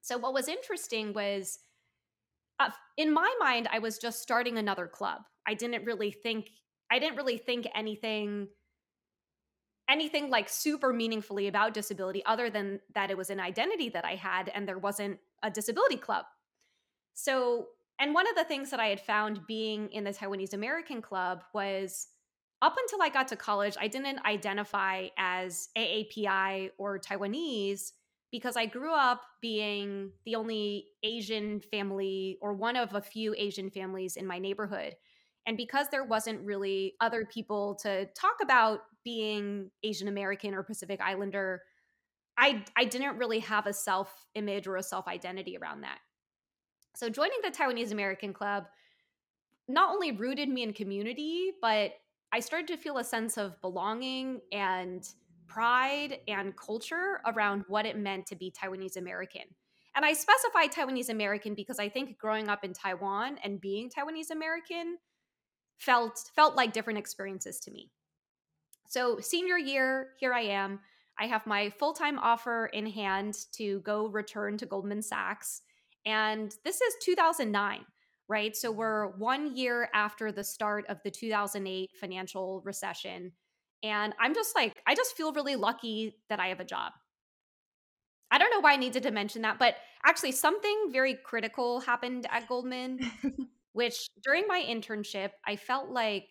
So, 0.00 0.18
what 0.18 0.34
was 0.34 0.48
interesting 0.48 1.12
was 1.12 1.58
uh, 2.58 2.70
in 2.96 3.12
my 3.12 3.32
mind, 3.38 3.68
I 3.70 3.78
was 3.78 3.98
just 3.98 4.22
starting 4.22 4.58
another 4.58 4.86
club. 4.86 5.22
I 5.46 5.54
didn't 5.54 5.84
really 5.84 6.10
think 6.10 6.50
I 6.90 6.98
didn't 6.98 7.16
really 7.16 7.38
think 7.38 7.66
anything 7.74 8.48
anything 9.88 10.30
like 10.30 10.48
super 10.48 10.92
meaningfully 10.92 11.46
about 11.46 11.74
disability 11.74 12.24
other 12.26 12.50
than 12.50 12.80
that 12.94 13.10
it 13.10 13.16
was 13.16 13.30
an 13.30 13.38
identity 13.38 13.88
that 13.90 14.04
I 14.04 14.16
had 14.16 14.50
and 14.54 14.66
there 14.66 14.78
wasn't 14.78 15.18
a 15.42 15.50
disability 15.50 15.96
club. 15.96 16.24
So, 17.14 17.68
and 18.00 18.12
one 18.12 18.28
of 18.28 18.34
the 18.34 18.44
things 18.44 18.70
that 18.70 18.80
I 18.80 18.88
had 18.88 19.00
found 19.00 19.46
being 19.46 19.88
in 19.92 20.04
the 20.04 20.10
Taiwanese 20.10 20.54
American 20.54 21.00
Club 21.00 21.44
was 21.54 22.08
up 22.62 22.76
until 22.78 23.00
I 23.00 23.08
got 23.08 23.28
to 23.28 23.36
college, 23.36 23.76
I 23.80 23.86
didn't 23.86 24.24
identify 24.26 25.08
as 25.16 25.68
AAPI 25.78 26.70
or 26.78 26.98
Taiwanese 26.98 27.92
because 28.30 28.56
I 28.56 28.66
grew 28.66 28.92
up 28.92 29.22
being 29.40 30.10
the 30.24 30.34
only 30.34 30.86
Asian 31.02 31.60
family 31.60 32.38
or 32.40 32.54
one 32.54 32.76
of 32.76 32.94
a 32.94 33.00
few 33.00 33.34
Asian 33.36 33.70
families 33.70 34.16
in 34.16 34.26
my 34.26 34.38
neighborhood. 34.38 34.96
And 35.46 35.56
because 35.56 35.86
there 35.90 36.04
wasn't 36.04 36.44
really 36.44 36.94
other 37.00 37.24
people 37.24 37.76
to 37.82 38.06
talk 38.06 38.36
about 38.42 38.80
being 39.04 39.70
Asian 39.84 40.08
American 40.08 40.54
or 40.54 40.64
Pacific 40.64 41.00
Islander, 41.00 41.62
I, 42.36 42.64
I 42.76 42.84
didn't 42.84 43.16
really 43.16 43.38
have 43.40 43.66
a 43.66 43.72
self 43.72 44.26
image 44.34 44.66
or 44.66 44.76
a 44.76 44.82
self 44.82 45.06
identity 45.06 45.56
around 45.56 45.82
that. 45.82 45.98
So 46.96 47.08
joining 47.08 47.38
the 47.44 47.50
Taiwanese 47.50 47.92
American 47.92 48.32
Club 48.32 48.64
not 49.68 49.92
only 49.92 50.12
rooted 50.12 50.48
me 50.48 50.62
in 50.62 50.72
community, 50.72 51.52
but 51.60 51.92
I 52.32 52.40
started 52.40 52.68
to 52.68 52.76
feel 52.76 52.98
a 52.98 53.04
sense 53.04 53.36
of 53.36 53.60
belonging 53.60 54.40
and 54.52 55.06
pride 55.46 56.18
and 56.28 56.56
culture 56.56 57.20
around 57.26 57.64
what 57.68 57.86
it 57.86 57.98
meant 57.98 58.26
to 58.26 58.36
be 58.36 58.50
Taiwanese 58.50 58.96
American. 58.96 59.42
And 59.94 60.04
I 60.04 60.12
specify 60.12 60.66
Taiwanese 60.66 61.08
American 61.08 61.54
because 61.54 61.78
I 61.78 61.88
think 61.88 62.18
growing 62.18 62.48
up 62.48 62.64
in 62.64 62.72
Taiwan 62.72 63.38
and 63.42 63.60
being 63.60 63.90
Taiwanese 63.90 64.30
American 64.30 64.98
felt 65.78 66.30
felt 66.34 66.56
like 66.56 66.72
different 66.72 66.98
experiences 66.98 67.60
to 67.60 67.70
me. 67.70 67.90
So 68.88 69.18
senior 69.20 69.58
year, 69.58 70.10
here 70.18 70.32
I 70.32 70.42
am. 70.42 70.80
I 71.18 71.26
have 71.26 71.46
my 71.46 71.70
full-time 71.70 72.18
offer 72.18 72.66
in 72.66 72.86
hand 72.86 73.36
to 73.52 73.80
go 73.80 74.08
return 74.08 74.58
to 74.58 74.66
Goldman 74.66 75.02
Sachs 75.02 75.62
and 76.04 76.54
this 76.62 76.80
is 76.80 76.94
2009 77.02 77.84
right? 78.28 78.56
So 78.56 78.72
we're 78.72 79.08
one 79.16 79.56
year 79.56 79.88
after 79.94 80.32
the 80.32 80.44
start 80.44 80.86
of 80.88 81.00
the 81.04 81.10
2008 81.10 81.90
financial 82.00 82.60
recession. 82.64 83.32
And 83.82 84.14
I'm 84.20 84.34
just 84.34 84.54
like, 84.54 84.80
I 84.86 84.94
just 84.94 85.16
feel 85.16 85.32
really 85.32 85.56
lucky 85.56 86.16
that 86.28 86.40
I 86.40 86.48
have 86.48 86.60
a 86.60 86.64
job. 86.64 86.92
I 88.30 88.38
don't 88.38 88.50
know 88.50 88.60
why 88.60 88.72
I 88.72 88.76
needed 88.76 89.04
to 89.04 89.10
mention 89.10 89.42
that, 89.42 89.58
but 89.58 89.76
actually, 90.04 90.32
something 90.32 90.88
very 90.90 91.14
critical 91.14 91.80
happened 91.80 92.26
at 92.30 92.48
Goldman, 92.48 93.00
which 93.72 94.08
during 94.24 94.46
my 94.48 94.64
internship, 94.68 95.30
I 95.46 95.56
felt 95.56 95.90
like 95.90 96.28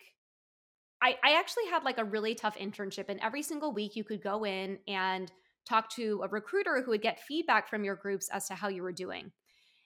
I, 1.02 1.16
I 1.24 1.38
actually 1.38 1.66
had 1.66 1.84
like 1.84 1.98
a 1.98 2.04
really 2.04 2.34
tough 2.34 2.56
internship. 2.56 3.06
And 3.08 3.20
every 3.20 3.42
single 3.42 3.72
week, 3.72 3.96
you 3.96 4.04
could 4.04 4.22
go 4.22 4.44
in 4.44 4.78
and 4.86 5.30
talk 5.68 5.90
to 5.90 6.20
a 6.24 6.28
recruiter 6.28 6.82
who 6.82 6.90
would 6.92 7.02
get 7.02 7.20
feedback 7.20 7.68
from 7.68 7.84
your 7.84 7.96
groups 7.96 8.28
as 8.32 8.46
to 8.48 8.54
how 8.54 8.68
you 8.68 8.82
were 8.82 8.92
doing. 8.92 9.32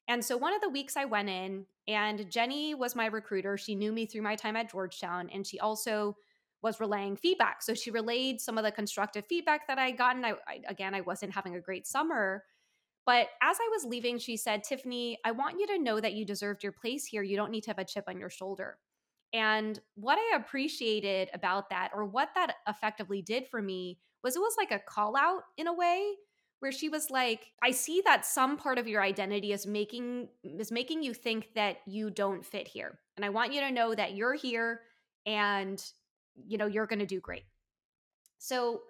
And 0.09 0.25
so 0.25 0.37
one 0.37 0.55
of 0.55 0.61
the 0.61 0.69
weeks 0.69 0.97
I 0.97 1.05
went 1.05 1.29
in, 1.29 1.67
and 1.87 2.31
Jenny 2.31 2.75
was 2.75 2.97
my 2.97 3.07
recruiter. 3.07 3.57
She 3.57 3.75
knew 3.75 3.93
me 3.93 4.07
through 4.07 4.23
my 4.23 4.35
time 4.35 4.57
at 4.57 4.71
Georgetown, 4.71 5.31
and 5.33 5.47
she 5.47 5.59
also 5.61 6.17
was 6.63 6.81
relaying 6.81 7.17
feedback. 7.17 7.63
So 7.63 7.75
she 7.75 7.91
relayed 7.91 8.41
some 8.41 8.59
of 8.59 8.65
the 8.65 8.73
constructive 8.73 9.25
feedback 9.27 9.67
that 9.69 9.79
I 9.79 9.91
gotten. 9.93 10.25
I, 10.25 10.33
I, 10.47 10.61
again, 10.69 10.95
I 10.95 11.01
wasn't 11.01 11.35
having 11.35 11.55
a 11.55 11.61
great 11.61 11.87
summer, 11.87 12.45
but 13.07 13.29
as 13.43 13.57
I 13.61 13.69
was 13.73 13.85
leaving, 13.85 14.19
she 14.19 14.37
said, 14.37 14.63
"Tiffany, 14.63 15.19
I 15.25 15.33
want 15.33 15.59
you 15.59 15.67
to 15.69 15.79
know 15.79 16.01
that 16.01 16.13
you 16.13 16.25
deserved 16.25 16.63
your 16.63 16.73
place 16.73 17.07
here. 17.07 17.23
You 17.23 17.37
don't 17.37 17.51
need 17.51 17.63
to 17.63 17.71
have 17.71 17.79
a 17.79 17.85
chip 17.85 18.05
on 18.09 18.19
your 18.19 18.31
shoulder." 18.31 18.79
And 19.33 19.79
what 19.95 20.19
I 20.19 20.37
appreciated 20.37 21.31
about 21.33 21.71
that, 21.71 21.91
or 21.95 22.05
what 22.05 22.31
that 22.35 22.57
effectively 22.69 23.23
did 23.23 23.47
for 23.49 23.63
me, 23.63 23.99
was 24.23 24.37
it 24.37 24.41
was 24.41 24.55
like 24.59 24.73
a 24.73 24.79
call 24.79 25.17
out 25.17 25.43
in 25.57 25.67
a 25.67 25.73
way 25.73 26.15
where 26.61 26.73
she 26.73 26.89
was 26.89 27.11
like 27.11 27.53
i 27.63 27.71
see 27.71 28.03
that 28.05 28.25
some 28.25 28.57
part 28.57 28.79
of 28.79 28.87
your 28.87 29.03
identity 29.03 29.53
is 29.53 29.67
making 29.67 30.29
is 30.45 30.71
making 30.71 31.03
you 31.03 31.13
think 31.13 31.49
that 31.55 31.79
you 31.87 32.11
don't 32.11 32.45
fit 32.45 32.69
here 32.69 32.99
and 33.17 33.25
i 33.25 33.29
want 33.29 33.53
you 33.53 33.61
to 33.61 33.71
know 33.71 33.95
that 33.95 34.15
you're 34.15 34.35
here 34.35 34.83
and 35.27 35.83
you 36.47 36.59
know 36.59 36.67
you're 36.67 36.87
going 36.87 36.99
to 36.99 37.07
do 37.07 37.21
great 37.21 37.45
so 38.39 38.83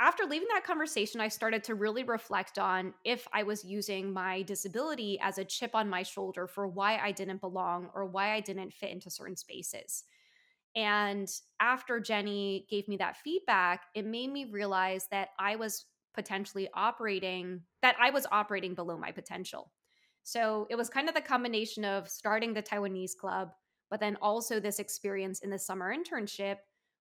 after 0.00 0.24
leaving 0.24 0.48
that 0.52 0.64
conversation 0.64 1.20
i 1.20 1.28
started 1.28 1.64
to 1.64 1.74
really 1.74 2.04
reflect 2.04 2.58
on 2.58 2.92
if 3.04 3.26
i 3.32 3.42
was 3.42 3.64
using 3.64 4.12
my 4.12 4.42
disability 4.42 5.18
as 5.22 5.38
a 5.38 5.44
chip 5.44 5.74
on 5.74 5.88
my 5.88 6.02
shoulder 6.02 6.46
for 6.46 6.66
why 6.66 6.98
i 6.98 7.12
didn't 7.12 7.40
belong 7.40 7.88
or 7.94 8.04
why 8.04 8.32
i 8.34 8.40
didn't 8.40 8.72
fit 8.72 8.90
into 8.90 9.10
certain 9.10 9.36
spaces 9.36 10.04
and 10.74 11.28
after 11.60 12.00
jenny 12.00 12.66
gave 12.70 12.86
me 12.88 12.96
that 12.96 13.16
feedback 13.16 13.82
it 13.94 14.04
made 14.04 14.30
me 14.32 14.44
realize 14.44 15.06
that 15.10 15.28
i 15.38 15.56
was 15.56 15.86
potentially 16.16 16.68
operating 16.74 17.60
that 17.82 17.94
I 18.00 18.10
was 18.10 18.26
operating 18.32 18.74
below 18.74 18.98
my 18.98 19.12
potential. 19.12 19.70
So 20.24 20.66
it 20.70 20.74
was 20.74 20.88
kind 20.88 21.08
of 21.08 21.14
the 21.14 21.20
combination 21.20 21.84
of 21.84 22.08
starting 22.08 22.52
the 22.52 22.62
Taiwanese 22.62 23.16
club, 23.16 23.50
but 23.90 24.00
then 24.00 24.16
also 24.20 24.60
this 24.60 24.78
experience 24.78 25.40
in 25.40 25.50
the 25.50 25.58
summer 25.58 25.94
internship 25.94 26.56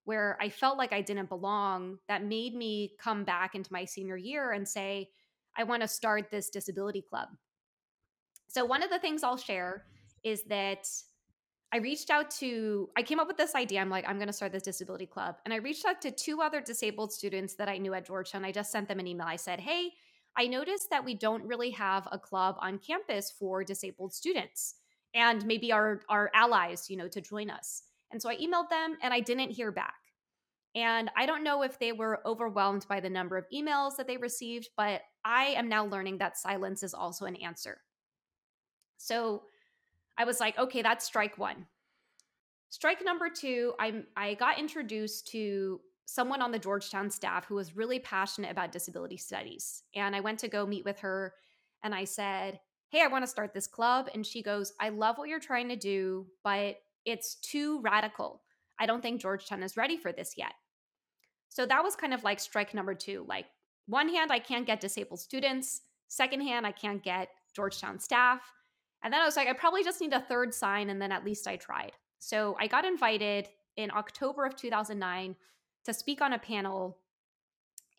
where 0.06 0.38
I 0.40 0.50
felt 0.50 0.78
like 0.78 0.94
I 0.94 1.02
didn't 1.02 1.30
belong 1.30 1.98
that 2.08 2.24
made 2.24 2.56
me 2.56 2.94
come 3.00 3.24
back 3.24 3.56
into 3.56 3.74
my 3.74 3.86
senior 3.86 4.18
year 4.18 4.52
and 4.52 4.68
say, 4.68 5.10
I 5.58 5.64
want 5.64 5.82
to 5.82 5.88
start 5.88 6.30
this 6.30 6.50
disability 6.50 7.02
club. 7.02 7.30
So, 8.48 8.64
one 8.66 8.84
of 8.84 8.90
the 8.90 9.00
things 9.00 9.24
I'll 9.24 9.38
share 9.38 9.86
is 10.24 10.44
that 10.44 10.88
I 11.74 11.78
reached 11.78 12.10
out 12.10 12.30
to, 12.32 12.90
I 12.96 13.02
came 13.02 13.20
up 13.20 13.28
with 13.28 13.38
this 13.38 13.56
idea. 13.56 13.82
I'm 13.82 13.90
like, 13.90 14.06
I'm 14.08 14.18
going 14.18 14.28
to 14.28 14.34
start 14.34 14.52
this 14.52 14.64
disability 14.64 15.08
club. 15.08 15.36
And 15.44 15.54
I 15.54 15.58
reached 15.58 15.86
out 15.86 16.02
to 16.04 16.12
two 16.12 16.42
other 16.42 16.62
disabled 16.62 17.12
students 17.12 17.56
that 17.56 17.68
I 17.68 17.78
knew 17.78 17.94
at 17.94 18.06
Georgetown. 18.06 18.46
I 18.46 18.52
just 18.52 18.72
sent 18.72 18.88
them 18.88 19.00
an 19.00 19.08
email. 19.08 19.28
I 19.28 19.36
said, 19.36 19.60
Hey, 19.60 19.92
I 20.38 20.48
noticed 20.48 20.90
that 20.92 21.04
we 21.04 21.16
don't 21.16 21.44
really 21.44 21.72
have 21.72 22.08
a 22.12 22.20
club 22.20 22.56
on 22.60 22.78
campus 22.78 23.32
for 23.32 23.64
disabled 23.64 24.14
students 24.14 24.76
and 25.16 25.46
maybe 25.46 25.72
our, 25.72 26.02
our 26.10 26.30
allies, 26.36 26.90
you 26.90 26.98
know, 26.98 27.08
to 27.08 27.22
join 27.22 27.50
us. 27.50 27.84
And 28.12 28.22
so 28.22 28.30
I 28.30 28.36
emailed 28.36 28.70
them 28.70 28.98
and 29.02 29.14
I 29.14 29.22
didn't 29.22 29.50
hear 29.52 29.72
back. 29.72 29.96
And 30.76 31.10
I 31.16 31.26
don't 31.26 31.44
know 31.44 31.64
if 31.64 31.80
they 31.80 31.94
were 31.94 32.20
overwhelmed 32.26 32.86
by 32.90 33.00
the 33.00 33.10
number 33.10 33.38
of 33.38 33.46
emails 33.54 33.96
that 33.96 34.08
they 34.08 34.18
received, 34.18 34.70
but 34.76 35.02
I 35.24 35.46
am 35.46 35.70
now 35.70 35.86
learning 35.86 36.18
that 36.18 36.38
silence 36.38 36.84
is 36.84 36.94
also 36.94 37.26
an 37.26 37.38
answer. 37.38 37.80
So 38.98 39.44
I 40.18 40.26
was 40.26 40.40
like, 40.42 40.58
okay, 40.58 40.82
that's 40.82 41.06
strike 41.06 41.38
one. 41.38 41.66
Strike 42.70 43.04
number 43.06 43.30
two, 43.30 43.74
I 43.80 44.04
I 44.18 44.34
got 44.34 44.60
introduced 44.60 45.28
to 45.30 45.80
someone 46.06 46.42
on 46.42 46.52
the 46.52 46.60
Georgetown 46.60 47.10
staff 47.10 47.46
who 47.46 47.56
was 47.56 47.76
really 47.76 48.00
passionate 48.00 48.52
about 48.52 48.72
disability 48.72 49.18
studies. 49.18 49.84
And 49.96 50.16
I 50.16 50.20
went 50.20 50.40
to 50.40 50.48
go 50.50 50.66
meet 50.66 50.86
with 50.86 51.00
her 51.00 51.34
and 51.84 51.96
I 51.96 52.04
said, 52.04 52.60
Hey, 52.90 53.02
I 53.02 53.08
want 53.08 53.24
to 53.24 53.30
start 53.30 53.54
this 53.54 53.68
club. 53.68 54.10
And 54.14 54.26
she 54.26 54.42
goes, 54.42 54.74
I 54.80 54.90
love 54.90 55.18
what 55.18 55.30
you're 55.30 55.40
trying 55.40 55.70
to 55.70 55.76
do, 55.76 56.28
but 56.44 56.78
it's 57.06 57.36
too 57.36 57.82
radical. 57.82 58.42
I 58.80 58.86
don't 58.86 59.02
think 59.02 59.22
Georgetown 59.22 59.64
is 59.64 59.78
ready 59.78 59.98
for 59.98 60.12
this 60.12 60.34
yet. 60.38 60.54
So 61.50 61.66
that 61.66 61.84
was 61.84 61.96
kind 61.96 62.14
of 62.14 62.24
like 62.24 62.40
strike 62.40 62.74
number 62.74 62.94
two. 62.94 63.26
Like, 63.28 63.46
one 63.88 64.10
hand, 64.10 64.32
I 64.32 64.40
can't 64.40 64.66
get 64.66 64.80
disabled 64.80 65.20
students. 65.20 65.82
Second 66.08 66.42
hand, 66.42 66.66
I 66.66 66.72
can't 66.72 67.04
get 67.04 67.30
Georgetown 67.56 68.00
staff. 68.00 68.42
And 69.04 69.14
then 69.14 69.22
I 69.22 69.26
was 69.26 69.36
like, 69.36 69.48
I 69.48 69.54
probably 69.54 69.84
just 69.84 70.02
need 70.02 70.14
a 70.14 70.22
third 70.22 70.54
sign, 70.54 70.90
and 70.90 71.02
then 71.02 71.12
at 71.12 71.24
least 71.24 71.48
I 71.48 71.56
tried. 71.58 71.92
So 72.20 72.58
I 72.60 72.68
got 72.68 72.86
invited 72.86 73.48
in 73.78 73.92
October 73.92 74.46
of 74.46 74.56
2009 74.56 75.36
to 75.86 75.94
speak 75.94 76.22
on 76.22 76.34
a 76.34 76.40
panel. 76.40 76.98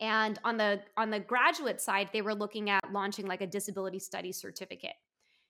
And 0.01 0.39
on 0.45 0.57
the 0.57 0.81
on 0.97 1.11
the 1.11 1.21
graduate 1.21 1.81
side, 1.81 2.11
they 2.13 2.23
were 2.23 2.35
looking 2.35 2.69
at 2.71 2.93
launching 2.93 3.27
like 3.27 3.41
a 3.41 3.47
disability 3.47 3.99
studies 3.99 4.37
certificate. 4.37 4.95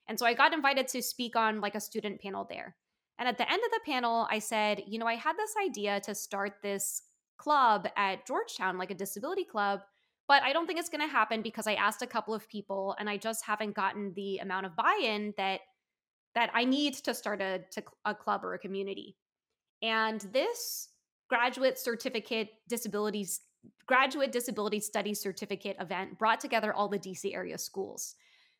And 0.07 0.17
so 0.17 0.25
I 0.25 0.33
got 0.33 0.53
invited 0.53 0.87
to 0.89 1.01
speak 1.01 1.35
on 1.35 1.59
like 1.59 1.75
a 1.75 1.81
student 1.81 2.21
panel 2.21 2.47
there. 2.49 2.75
And 3.19 3.27
at 3.27 3.37
the 3.37 3.51
end 3.51 3.61
of 3.65 3.71
the 3.71 3.91
panel, 3.91 4.27
I 4.31 4.39
said, 4.39 4.83
you 4.87 4.99
know, 4.99 5.07
I 5.07 5.15
had 5.15 5.35
this 5.37 5.53
idea 5.63 5.99
to 6.01 6.15
start 6.15 6.57
this 6.61 7.01
club 7.37 7.87
at 7.97 8.25
Georgetown, 8.25 8.77
like 8.77 8.91
a 8.91 8.95
disability 8.95 9.43
club, 9.43 9.81
but 10.27 10.43
I 10.43 10.53
don't 10.53 10.67
think 10.67 10.79
it's 10.79 10.89
going 10.89 11.07
to 11.07 11.11
happen 11.11 11.41
because 11.41 11.67
I 11.67 11.73
asked 11.73 12.01
a 12.01 12.07
couple 12.07 12.33
of 12.33 12.47
people 12.49 12.95
and 12.99 13.09
I 13.09 13.17
just 13.17 13.45
haven't 13.45 13.75
gotten 13.75 14.13
the 14.15 14.37
amount 14.39 14.65
of 14.65 14.75
buy-in 14.75 15.33
that 15.37 15.61
that 16.35 16.51
I 16.53 16.65
need 16.65 16.93
to 16.93 17.15
start 17.15 17.41
a, 17.41 17.61
to 17.71 17.83
a 18.05 18.13
club 18.13 18.43
or 18.43 18.53
a 18.53 18.59
community. 18.59 19.17
And 19.81 20.21
this 20.21 20.89
graduate 21.29 21.79
certificate 21.79 22.49
disabilities 22.69 23.41
graduate 23.85 24.31
disability 24.31 24.79
studies 24.79 25.19
certificate 25.19 25.77
event 25.79 26.17
brought 26.17 26.39
together 26.39 26.73
all 26.73 26.87
the 26.87 26.99
DC 26.99 27.33
area 27.33 27.57
schools. 27.57 28.15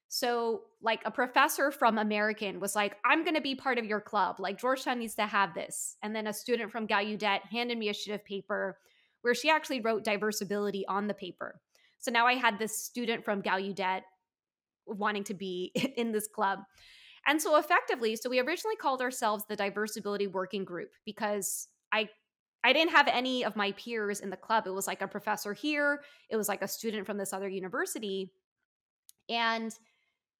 So, 0.09 0.61
like 0.81 1.01
a 1.05 1.11
professor 1.11 1.69
from 1.69 1.97
American 1.97 2.61
was 2.61 2.75
like, 2.75 2.95
I'm 3.03 3.23
going 3.23 3.35
to 3.35 3.41
be 3.41 3.55
part 3.55 3.77
of 3.77 3.85
your 3.85 3.99
club. 3.99 4.37
Like, 4.39 4.57
Georgetown 4.57 4.99
needs 4.99 5.15
to 5.15 5.25
have 5.25 5.53
this. 5.53 5.97
And 6.01 6.15
then 6.15 6.27
a 6.27 6.33
student 6.33 6.71
from 6.71 6.87
Gallaudet 6.87 7.41
handed 7.51 7.77
me 7.77 7.89
a 7.89 7.93
sheet 7.93 8.13
of 8.13 8.23
paper 8.23 8.77
where 9.21 9.35
she 9.35 9.49
actually 9.49 9.81
wrote 9.81 10.05
diversability 10.05 10.83
on 10.87 11.07
the 11.07 11.13
paper. 11.13 11.59
So 11.99 12.11
now 12.11 12.25
I 12.25 12.35
had 12.35 12.57
this 12.57 12.77
student 12.77 13.25
from 13.25 13.41
Gallaudet 13.41 14.01
wanting 14.85 15.25
to 15.25 15.33
be 15.33 15.73
in 15.97 16.11
this 16.11 16.27
club. 16.27 16.59
And 17.25 17.41
so 17.41 17.57
effectively, 17.57 18.15
so 18.15 18.29
we 18.29 18.39
originally 18.39 18.77
called 18.77 19.01
ourselves 19.01 19.43
the 19.49 19.57
Diversability 19.57 20.31
Working 20.31 20.63
Group 20.63 20.91
because 21.05 21.67
I 21.91 22.07
I 22.63 22.73
didn't 22.73 22.91
have 22.91 23.07
any 23.07 23.45
of 23.45 23.55
my 23.55 23.71
peers 23.73 24.19
in 24.19 24.29
the 24.29 24.37
club. 24.37 24.67
It 24.67 24.73
was 24.73 24.87
like 24.87 25.01
a 25.01 25.07
professor 25.07 25.53
here, 25.53 26.01
it 26.29 26.37
was 26.37 26.49
like 26.49 26.61
a 26.61 26.67
student 26.67 27.05
from 27.05 27.17
this 27.17 27.33
other 27.33 27.47
university. 27.47 28.31
And 29.29 29.73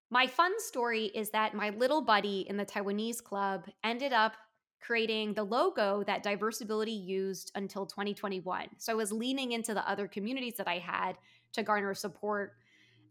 my 0.10 0.28
fun 0.28 0.54
story 0.60 1.06
is 1.06 1.30
that 1.32 1.54
my 1.54 1.70
little 1.72 2.02
buddy 2.02 2.46
in 2.48 2.56
the 2.56 2.66
Taiwanese 2.66 3.22
club 3.22 3.66
ended 3.84 4.14
up 4.14 4.34
creating 4.80 5.34
the 5.34 5.44
logo 5.44 6.04
that 6.04 6.24
Diversability 6.24 7.06
used 7.06 7.52
until 7.56 7.86
2021. 7.86 8.68
So 8.78 8.94
I 8.94 8.96
was 8.96 9.12
leaning 9.12 9.52
into 9.52 9.74
the 9.74 9.88
other 9.90 10.08
communities 10.08 10.54
that 10.58 10.68
I 10.68 10.78
had 10.78 11.18
to 11.54 11.64
garner 11.64 11.94
support. 11.94 12.54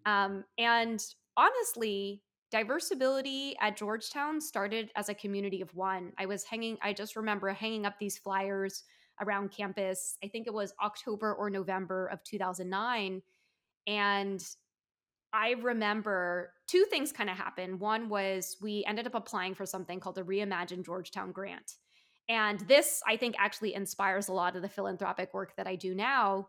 Um, 0.06 0.44
and 0.56 1.04
honestly, 1.36 2.22
Diversability 2.52 3.54
at 3.60 3.76
Georgetown 3.76 4.40
started 4.40 4.90
as 4.96 5.08
a 5.08 5.14
community 5.14 5.60
of 5.60 5.74
one. 5.74 6.12
I 6.18 6.26
was 6.26 6.44
hanging, 6.44 6.78
I 6.82 6.92
just 6.92 7.16
remember 7.16 7.50
hanging 7.50 7.86
up 7.86 7.98
these 7.98 8.18
flyers 8.18 8.84
around 9.20 9.50
campus. 9.50 10.16
I 10.22 10.28
think 10.28 10.46
it 10.46 10.54
was 10.54 10.72
October 10.82 11.34
or 11.34 11.50
November 11.50 12.06
of 12.06 12.22
2009. 12.22 13.22
And 13.86 14.44
I 15.32 15.50
remember 15.62 16.52
two 16.66 16.84
things 16.88 17.12
kind 17.12 17.28
of 17.28 17.36
happened. 17.36 17.80
One 17.80 18.08
was 18.08 18.56
we 18.60 18.84
ended 18.86 19.06
up 19.06 19.14
applying 19.14 19.54
for 19.54 19.66
something 19.66 20.00
called 20.00 20.14
the 20.14 20.22
Reimagine 20.22 20.84
Georgetown 20.84 21.32
Grant. 21.32 21.74
And 22.28 22.60
this, 22.60 23.02
I 23.06 23.16
think, 23.16 23.36
actually 23.38 23.74
inspires 23.74 24.28
a 24.28 24.32
lot 24.32 24.56
of 24.56 24.62
the 24.62 24.68
philanthropic 24.68 25.32
work 25.34 25.54
that 25.56 25.66
I 25.66 25.76
do 25.76 25.94
now. 25.94 26.48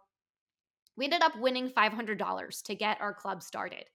We 0.96 1.06
ended 1.06 1.22
up 1.22 1.38
winning 1.38 1.70
$500 1.70 2.64
to 2.64 2.76
get 2.76 3.00
our 3.02 3.14
club 3.14 3.44
started. 3.44 3.86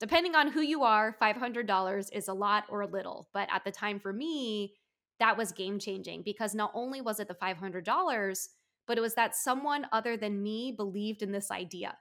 Depending 0.00 0.34
on 0.34 0.48
who 0.48 0.60
you 0.60 0.82
are, 0.82 1.16
$500 1.20 2.08
is 2.12 2.28
a 2.28 2.34
lot 2.34 2.64
or 2.68 2.82
a 2.82 2.86
little. 2.86 3.28
But 3.32 3.48
at 3.52 3.64
the 3.64 3.70
time 3.70 3.98
for 4.00 4.12
me, 4.12 4.74
that 5.20 5.36
was 5.36 5.52
game 5.52 5.78
changing 5.78 6.22
because 6.22 6.54
not 6.54 6.72
only 6.74 7.00
was 7.00 7.20
it 7.20 7.28
the 7.28 7.34
$500, 7.34 8.48
but 8.86 8.98
it 8.98 9.00
was 9.00 9.14
that 9.14 9.36
someone 9.36 9.86
other 9.92 10.16
than 10.16 10.42
me 10.42 10.72
believed 10.72 11.22
in 11.22 11.32
this 11.32 11.50
idea. 11.50 11.96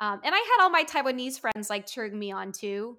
Um, 0.00 0.20
and 0.24 0.34
I 0.34 0.38
had 0.38 0.62
all 0.62 0.70
my 0.70 0.84
Taiwanese 0.84 1.40
friends 1.40 1.70
like 1.70 1.86
cheering 1.86 2.18
me 2.18 2.32
on 2.32 2.52
too. 2.52 2.98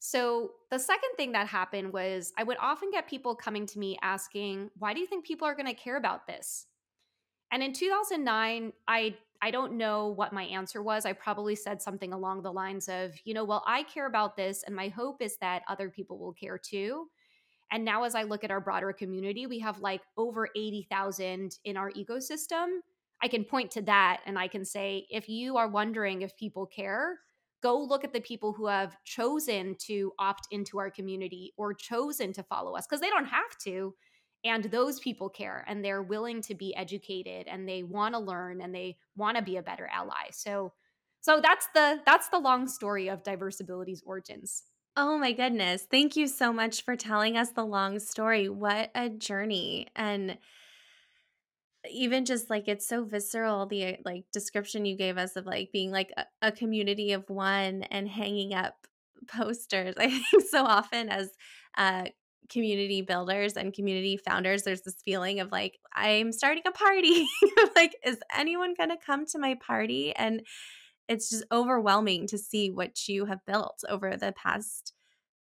So 0.00 0.52
the 0.70 0.78
second 0.78 1.10
thing 1.16 1.32
that 1.32 1.46
happened 1.46 1.92
was 1.92 2.32
I 2.36 2.42
would 2.42 2.56
often 2.60 2.90
get 2.90 3.08
people 3.08 3.34
coming 3.34 3.66
to 3.66 3.78
me 3.78 3.98
asking, 4.02 4.70
"Why 4.78 4.94
do 4.94 5.00
you 5.00 5.06
think 5.06 5.26
people 5.26 5.46
are 5.46 5.54
going 5.54 5.66
to 5.66 5.74
care 5.74 5.96
about 5.96 6.26
this?" 6.26 6.66
And 7.52 7.62
in 7.62 7.72
2009, 7.72 8.72
I 8.88 9.16
I 9.42 9.50
don't 9.50 9.78
know 9.78 10.08
what 10.08 10.34
my 10.34 10.42
answer 10.44 10.82
was. 10.82 11.06
I 11.06 11.14
probably 11.14 11.56
said 11.56 11.80
something 11.80 12.12
along 12.12 12.42
the 12.42 12.52
lines 12.52 12.90
of, 12.90 13.14
you 13.24 13.32
know, 13.32 13.44
well, 13.44 13.64
I 13.66 13.84
care 13.84 14.06
about 14.06 14.36
this 14.36 14.62
and 14.64 14.76
my 14.76 14.88
hope 14.88 15.22
is 15.22 15.38
that 15.38 15.62
other 15.66 15.88
people 15.88 16.18
will 16.18 16.34
care 16.34 16.58
too. 16.58 17.08
And 17.72 17.82
now 17.82 18.02
as 18.02 18.14
I 18.14 18.24
look 18.24 18.44
at 18.44 18.50
our 18.50 18.60
broader 18.60 18.92
community, 18.92 19.46
we 19.46 19.58
have 19.60 19.78
like 19.78 20.02
over 20.18 20.50
80,000 20.54 21.56
in 21.64 21.76
our 21.78 21.90
ecosystem 21.92 22.80
I 23.22 23.28
can 23.28 23.44
point 23.44 23.70
to 23.72 23.82
that 23.82 24.22
and 24.26 24.38
I 24.38 24.48
can 24.48 24.64
say, 24.64 25.06
if 25.10 25.28
you 25.28 25.56
are 25.56 25.68
wondering 25.68 26.22
if 26.22 26.36
people 26.36 26.66
care, 26.66 27.18
go 27.62 27.78
look 27.78 28.04
at 28.04 28.12
the 28.12 28.20
people 28.20 28.52
who 28.52 28.66
have 28.66 28.96
chosen 29.04 29.76
to 29.86 30.12
opt 30.18 30.48
into 30.50 30.78
our 30.78 30.90
community 30.90 31.52
or 31.56 31.74
chosen 31.74 32.32
to 32.32 32.42
follow 32.42 32.74
us 32.76 32.86
because 32.86 33.00
they 33.00 33.10
don't 33.10 33.26
have 33.26 33.58
to. 33.64 33.94
And 34.44 34.64
those 34.64 34.98
people 35.00 35.28
care 35.28 35.64
and 35.68 35.84
they're 35.84 36.02
willing 36.02 36.40
to 36.42 36.54
be 36.54 36.74
educated 36.74 37.46
and 37.46 37.68
they 37.68 37.82
want 37.82 38.14
to 38.14 38.20
learn 38.20 38.60
and 38.62 38.74
they 38.74 38.96
want 39.16 39.36
to 39.36 39.42
be 39.42 39.56
a 39.56 39.62
better 39.62 39.88
ally. 39.92 40.30
So 40.32 40.72
so 41.20 41.40
that's 41.42 41.68
the 41.74 42.00
that's 42.06 42.28
the 42.28 42.38
long 42.38 42.66
story 42.66 43.08
of 43.08 43.22
Diversability's 43.22 44.02
origins. 44.06 44.64
Oh 44.96 45.18
my 45.18 45.32
goodness. 45.32 45.86
Thank 45.90 46.16
you 46.16 46.26
so 46.26 46.52
much 46.52 46.82
for 46.82 46.96
telling 46.96 47.36
us 47.36 47.50
the 47.50 47.64
long 47.64 47.98
story. 47.98 48.48
What 48.48 48.90
a 48.94 49.08
journey. 49.08 49.88
And 49.94 50.38
even 51.88 52.24
just 52.24 52.50
like 52.50 52.68
it's 52.68 52.86
so 52.86 53.04
visceral 53.04 53.66
the 53.66 53.96
like 54.04 54.24
description 54.32 54.84
you 54.84 54.96
gave 54.96 55.16
us 55.16 55.36
of 55.36 55.46
like 55.46 55.72
being 55.72 55.90
like 55.90 56.12
a, 56.16 56.24
a 56.42 56.52
community 56.52 57.12
of 57.12 57.28
one 57.28 57.84
and 57.84 58.08
hanging 58.08 58.52
up 58.52 58.86
posters 59.28 59.94
i 59.98 60.08
think 60.10 60.44
so 60.50 60.64
often 60.64 61.08
as 61.08 61.30
uh 61.78 62.04
community 62.50 63.00
builders 63.00 63.54
and 63.54 63.72
community 63.72 64.16
founders 64.16 64.62
there's 64.62 64.82
this 64.82 64.96
feeling 65.04 65.40
of 65.40 65.52
like 65.52 65.78
i'm 65.94 66.32
starting 66.32 66.62
a 66.66 66.72
party. 66.72 67.26
Like 67.76 67.96
is 68.04 68.18
anyone 68.36 68.74
going 68.76 68.90
to 68.90 68.96
come 68.96 69.24
to 69.26 69.38
my 69.38 69.54
party? 69.54 70.14
And 70.14 70.42
it's 71.08 71.30
just 71.30 71.44
overwhelming 71.50 72.26
to 72.28 72.38
see 72.38 72.70
what 72.70 73.08
you 73.08 73.26
have 73.26 73.44
built 73.46 73.82
over 73.88 74.16
the 74.16 74.32
past 74.32 74.92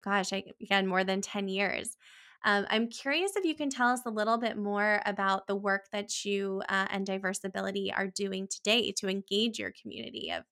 gosh 0.04 0.34
I, 0.34 0.44
again 0.62 0.88
more 0.88 1.04
than 1.04 1.22
10 1.22 1.48
years. 1.48 1.98
Um, 2.44 2.68
I'm 2.70 2.89
curious 2.89 3.36
if 3.36 3.44
you 3.44 3.56
can 3.56 3.70
tell 3.70 3.89
us 3.89 4.02
a 4.06 4.12
little 4.12 4.38
bit 4.38 4.56
more 4.56 5.02
about 5.06 5.48
the 5.48 5.56
work 5.56 5.86
that 5.91 6.24
you 6.24 6.62
uh, 6.70 6.86
and 6.91 7.08
Diversability 7.08 7.89
are 7.96 8.08
doing 8.08 8.48
today 8.48 8.94
to 8.98 9.10
engage 9.10 9.58
your 9.58 9.74
community 9.82 10.32
of 10.32 10.44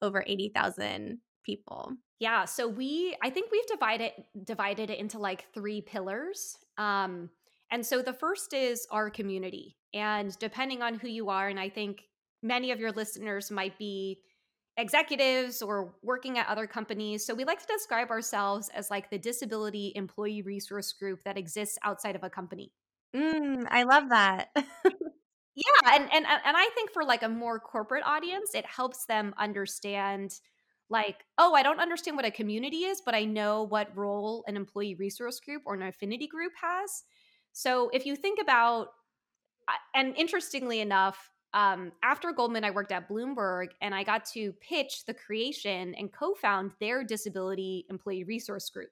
over 0.00 0.22
80,000 0.24 1.18
people. 1.44 1.94
Yeah, 2.20 2.44
so 2.44 2.68
we 2.68 3.16
I 3.22 3.30
think 3.30 3.50
we've 3.50 3.66
divided 3.66 4.12
divided 4.44 4.90
it 4.90 4.98
into 4.98 5.18
like 5.18 5.46
three 5.54 5.80
pillars. 5.80 6.58
Um, 6.76 7.30
and 7.72 7.84
so 7.84 8.02
the 8.02 8.12
first 8.12 8.52
is 8.52 8.86
our 8.90 9.10
community. 9.10 9.76
And 9.94 10.38
depending 10.38 10.82
on 10.82 10.94
who 10.94 11.08
you 11.08 11.30
are, 11.30 11.48
and 11.48 11.58
I 11.58 11.70
think 11.70 12.02
many 12.42 12.72
of 12.72 12.78
your 12.78 12.92
listeners 12.92 13.50
might 13.50 13.78
be 13.78 14.20
executives 14.76 15.62
or 15.62 15.94
working 16.02 16.38
at 16.38 16.46
other 16.46 16.66
companies. 16.66 17.24
So 17.24 17.34
we 17.34 17.44
like 17.44 17.60
to 17.60 17.66
describe 17.66 18.10
ourselves 18.10 18.68
as 18.74 18.90
like 18.90 19.10
the 19.10 19.18
disability 19.18 19.92
employee 19.94 20.42
resource 20.42 20.92
group 20.92 21.22
that 21.24 21.38
exists 21.38 21.78
outside 21.82 22.16
of 22.16 22.22
a 22.22 22.30
company. 22.30 22.72
Mm, 23.14 23.64
I 23.68 23.82
love 23.84 24.10
that. 24.10 24.50
yeah, 24.56 25.94
and 25.94 26.04
and 26.12 26.26
and 26.26 26.56
I 26.56 26.70
think 26.74 26.92
for 26.92 27.04
like 27.04 27.22
a 27.22 27.28
more 27.28 27.58
corporate 27.58 28.04
audience, 28.04 28.54
it 28.54 28.66
helps 28.66 29.06
them 29.06 29.34
understand 29.38 30.38
like, 30.90 31.24
oh, 31.38 31.54
I 31.54 31.62
don't 31.62 31.80
understand 31.80 32.16
what 32.16 32.26
a 32.26 32.30
community 32.30 32.78
is, 32.78 33.00
but 33.00 33.14
I 33.14 33.24
know 33.24 33.62
what 33.62 33.96
role 33.96 34.44
an 34.46 34.56
employee 34.56 34.96
resource 34.96 35.40
group 35.40 35.62
or 35.64 35.74
an 35.74 35.82
affinity 35.82 36.26
group 36.26 36.52
has. 36.60 37.04
So 37.52 37.90
if 37.92 38.04
you 38.04 38.16
think 38.16 38.40
about 38.40 38.88
and 39.94 40.16
interestingly 40.16 40.80
enough, 40.80 41.30
um, 41.52 41.92
after 42.02 42.32
Goldman, 42.32 42.64
I 42.64 42.70
worked 42.70 42.92
at 42.92 43.08
Bloomberg 43.08 43.68
and 43.80 43.94
I 43.94 44.04
got 44.04 44.24
to 44.26 44.52
pitch 44.60 45.04
the 45.06 45.14
creation 45.14 45.94
and 45.94 46.12
co 46.12 46.34
found 46.34 46.72
their 46.80 47.04
disability 47.04 47.86
employee 47.90 48.24
resource 48.24 48.68
group. 48.70 48.90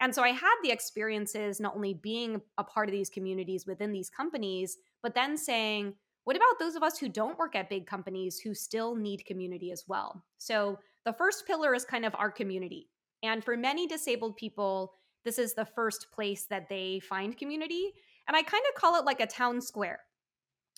And 0.00 0.14
so 0.14 0.22
I 0.22 0.30
had 0.30 0.54
the 0.62 0.70
experiences 0.70 1.60
not 1.60 1.74
only 1.74 1.94
being 1.94 2.40
a 2.56 2.64
part 2.64 2.88
of 2.88 2.92
these 2.92 3.10
communities 3.10 3.66
within 3.66 3.92
these 3.92 4.10
companies, 4.10 4.78
but 5.02 5.14
then 5.14 5.36
saying, 5.36 5.94
what 6.24 6.36
about 6.36 6.58
those 6.60 6.76
of 6.76 6.82
us 6.82 6.98
who 6.98 7.08
don't 7.08 7.38
work 7.38 7.56
at 7.56 7.70
big 7.70 7.86
companies 7.86 8.38
who 8.38 8.54
still 8.54 8.94
need 8.94 9.24
community 9.24 9.72
as 9.72 9.84
well? 9.88 10.22
So 10.36 10.78
the 11.04 11.12
first 11.12 11.46
pillar 11.46 11.74
is 11.74 11.84
kind 11.84 12.04
of 12.04 12.14
our 12.16 12.30
community. 12.30 12.88
And 13.22 13.42
for 13.42 13.56
many 13.56 13.86
disabled 13.86 14.36
people, 14.36 14.92
this 15.24 15.38
is 15.38 15.54
the 15.54 15.64
first 15.64 16.06
place 16.12 16.46
that 16.50 16.68
they 16.68 17.00
find 17.00 17.36
community. 17.36 17.92
And 18.26 18.36
I 18.36 18.42
kind 18.42 18.62
of 18.68 18.80
call 18.80 18.98
it 18.98 19.04
like 19.04 19.20
a 19.20 19.26
town 19.26 19.60
square. 19.60 20.00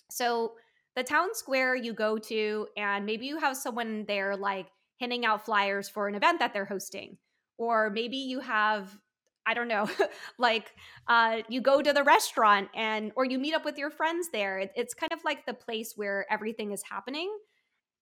So 0.09 0.53
the 0.95 1.03
town 1.03 1.29
square 1.33 1.75
you 1.75 1.93
go 1.93 2.17
to, 2.17 2.67
and 2.75 3.05
maybe 3.05 3.25
you 3.25 3.37
have 3.37 3.55
someone 3.55 4.05
there 4.07 4.35
like 4.35 4.67
handing 4.99 5.25
out 5.25 5.45
flyers 5.45 5.89
for 5.89 6.07
an 6.07 6.15
event 6.15 6.39
that 6.39 6.53
they're 6.53 6.65
hosting. 6.65 7.17
Or 7.57 7.89
maybe 7.89 8.17
you 8.17 8.39
have, 8.39 8.97
I 9.45 9.53
don't 9.53 9.67
know, 9.67 9.89
like 10.37 10.71
uh, 11.07 11.43
you 11.47 11.61
go 11.61 11.81
to 11.81 11.93
the 11.93 12.03
restaurant 12.03 12.69
and, 12.75 13.11
or 13.15 13.25
you 13.25 13.39
meet 13.39 13.53
up 13.53 13.65
with 13.65 13.77
your 13.77 13.89
friends 13.89 14.29
there. 14.33 14.59
It, 14.59 14.71
it's 14.75 14.93
kind 14.93 15.11
of 15.13 15.19
like 15.23 15.45
the 15.45 15.53
place 15.53 15.93
where 15.95 16.25
everything 16.31 16.71
is 16.71 16.83
happening 16.89 17.31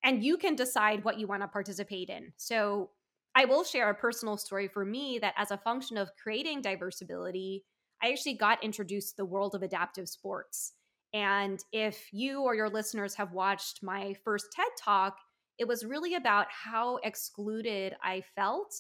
and 0.04 0.24
you 0.24 0.38
can 0.38 0.56
decide 0.56 1.04
what 1.04 1.20
you 1.20 1.28
want 1.28 1.42
to 1.42 1.48
participate 1.48 2.10
in. 2.10 2.34
So 2.38 2.92
I 3.36 3.46
will 3.46 3.64
share 3.64 3.90
a 3.90 3.96
personal 3.96 4.38
story 4.38 4.68
for 4.68 4.86
me 4.86 5.20
that 5.20 5.34
as 5.38 5.52
a 5.52 5.58
function 5.58 5.98
of 5.98 6.10
creating 6.22 6.62
Diversability, 6.62 7.62
I 8.02 8.12
actually 8.12 8.36
got 8.36 8.64
introduced 8.64 9.12
to 9.12 9.18
the 9.18 9.26
world 9.26 9.56
of 9.56 9.62
adaptive 9.62 10.08
sports. 10.08 10.74
And 11.14 11.64
if 11.72 12.08
you 12.12 12.42
or 12.42 12.56
your 12.56 12.70
listeners 12.70 13.16
have 13.16 13.34
watched 13.34 13.84
my 13.84 14.16
first 14.24 14.48
TED 14.56 14.66
talk, 14.80 15.18
it 15.58 15.68
was 15.68 15.86
really 15.86 16.16
about 16.16 16.48
how 16.50 16.98
excluded 17.04 17.96
I 18.04 18.24
felt 18.36 18.74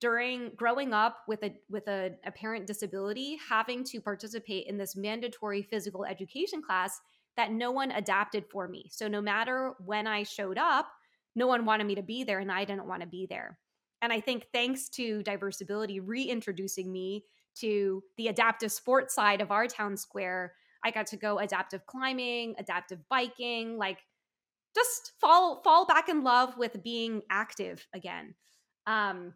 during 0.00 0.50
growing 0.56 0.92
up 0.92 1.18
with 1.26 1.42
a 1.42 1.54
with 1.70 1.88
a 1.88 2.10
apparent 2.26 2.66
disability 2.66 3.38
having 3.48 3.82
to 3.84 4.00
participate 4.00 4.66
in 4.66 4.76
this 4.76 4.96
mandatory 4.96 5.62
physical 5.62 6.04
education 6.04 6.60
class 6.62 7.00
that 7.36 7.52
no 7.52 7.70
one 7.70 7.90
adapted 7.90 8.44
for 8.50 8.68
me. 8.68 8.88
So 8.90 9.08
no 9.08 9.20
matter 9.20 9.74
when 9.84 10.06
I 10.06 10.22
showed 10.22 10.58
up, 10.58 10.88
no 11.34 11.46
one 11.46 11.64
wanted 11.64 11.86
me 11.86 11.94
to 11.96 12.02
be 12.02 12.24
there 12.24 12.38
and 12.38 12.52
I 12.52 12.64
didn't 12.64 12.86
want 12.86 13.02
to 13.02 13.08
be 13.08 13.26
there. 13.26 13.58
And 14.02 14.12
I 14.12 14.20
think 14.20 14.46
thanks 14.52 14.88
to 14.90 15.22
Diversability 15.22 16.00
reintroducing 16.02 16.92
me 16.92 17.24
to 17.56 18.02
the 18.16 18.28
adaptive 18.28 18.72
sports 18.72 19.14
side 19.14 19.40
of 19.40 19.50
our 19.50 19.66
town 19.66 19.96
square, 19.96 20.54
I 20.84 20.90
got 20.90 21.06
to 21.08 21.16
go 21.16 21.38
adaptive 21.38 21.86
climbing, 21.86 22.54
adaptive 22.58 22.98
biking, 23.08 23.78
like 23.78 23.98
just 24.74 25.12
fall 25.20 25.62
fall 25.62 25.86
back 25.86 26.08
in 26.08 26.22
love 26.22 26.56
with 26.58 26.82
being 26.82 27.22
active 27.30 27.86
again. 27.94 28.34
Um, 28.86 29.32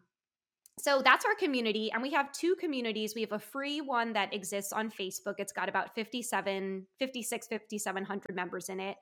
so 0.81 1.01
that's 1.03 1.25
our 1.25 1.35
community 1.35 1.91
and 1.91 2.01
we 2.01 2.11
have 2.11 2.31
two 2.31 2.55
communities. 2.55 3.13
We 3.15 3.21
have 3.21 3.33
a 3.33 3.39
free 3.39 3.81
one 3.81 4.13
that 4.13 4.33
exists 4.33 4.71
on 4.71 4.89
facebook. 4.89 5.35
It's 5.37 5.51
got 5.51 5.69
about 5.69 5.93
57 5.95 6.85
56 6.97 7.47
5700 7.47 8.35
members 8.35 8.69
in 8.69 8.79
it. 8.79 8.97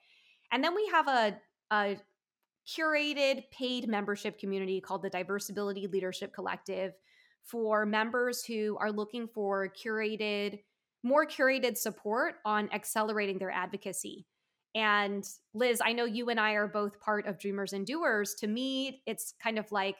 And 0.51 0.63
then 0.63 0.75
we 0.75 0.87
have 0.91 1.07
a, 1.07 1.37
a 1.71 1.97
curated 2.67 3.43
paid 3.51 3.87
membership 3.87 4.39
community 4.39 4.81
called 4.81 5.03
the 5.03 5.09
diversability 5.09 5.91
leadership 5.91 6.33
collective 6.33 6.93
for 7.43 7.85
members 7.85 8.43
who 8.43 8.77
are 8.79 8.91
looking 8.91 9.27
for 9.27 9.71
curated 9.71 10.59
more 11.03 11.25
curated 11.25 11.77
support 11.77 12.35
on 12.43 12.69
accelerating 12.73 13.37
their 13.37 13.51
advocacy. 13.51 14.25
And 14.75 15.23
liz 15.53 15.81
i 15.83 15.93
know 15.93 16.05
you 16.05 16.29
and 16.29 16.39
i 16.39 16.53
are 16.53 16.67
both 16.67 16.99
part 16.99 17.27
of 17.27 17.39
dreamers 17.39 17.73
and 17.73 17.85
doers. 17.85 18.35
To 18.39 18.47
me 18.47 19.01
it's 19.05 19.33
kind 19.41 19.59
of 19.59 19.71
like 19.71 19.95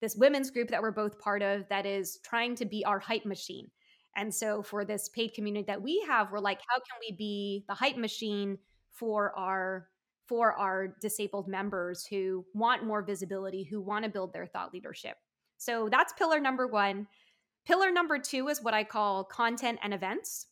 this 0.00 0.16
women's 0.16 0.50
group 0.50 0.68
that 0.68 0.82
we're 0.82 0.90
both 0.90 1.18
part 1.18 1.42
of 1.42 1.68
that 1.68 1.86
is 1.86 2.18
trying 2.24 2.54
to 2.56 2.64
be 2.64 2.84
our 2.84 2.98
hype 2.98 3.24
machine. 3.24 3.68
And 4.16 4.34
so 4.34 4.62
for 4.62 4.84
this 4.84 5.08
paid 5.08 5.34
community 5.34 5.64
that 5.66 5.82
we 5.82 6.04
have, 6.08 6.32
we're 6.32 6.40
like, 6.40 6.60
how 6.68 6.76
can 6.76 6.98
we 7.00 7.16
be 7.16 7.64
the 7.68 7.74
hype 7.74 7.96
machine 7.96 8.58
for 8.90 9.36
our 9.38 9.88
for 10.28 10.52
our 10.52 10.94
disabled 11.00 11.48
members 11.48 12.04
who 12.04 12.44
want 12.52 12.84
more 12.84 13.02
visibility, 13.02 13.64
who 13.64 13.80
want 13.80 14.04
to 14.04 14.10
build 14.10 14.32
their 14.32 14.46
thought 14.46 14.74
leadership. 14.74 15.16
So 15.56 15.88
that's 15.90 16.12
pillar 16.12 16.38
number 16.38 16.66
1. 16.66 17.06
Pillar 17.66 17.90
number 17.90 18.18
2 18.18 18.48
is 18.48 18.62
what 18.62 18.74
I 18.74 18.84
call 18.84 19.24
content 19.24 19.78
and 19.82 19.94
events. 19.94 20.46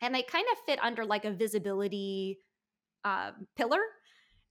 And 0.00 0.14
they 0.14 0.22
kind 0.22 0.46
of 0.50 0.58
fit 0.64 0.82
under 0.82 1.04
like 1.04 1.26
a 1.26 1.30
visibility 1.30 2.38
uh, 3.04 3.32
pillar 3.54 3.80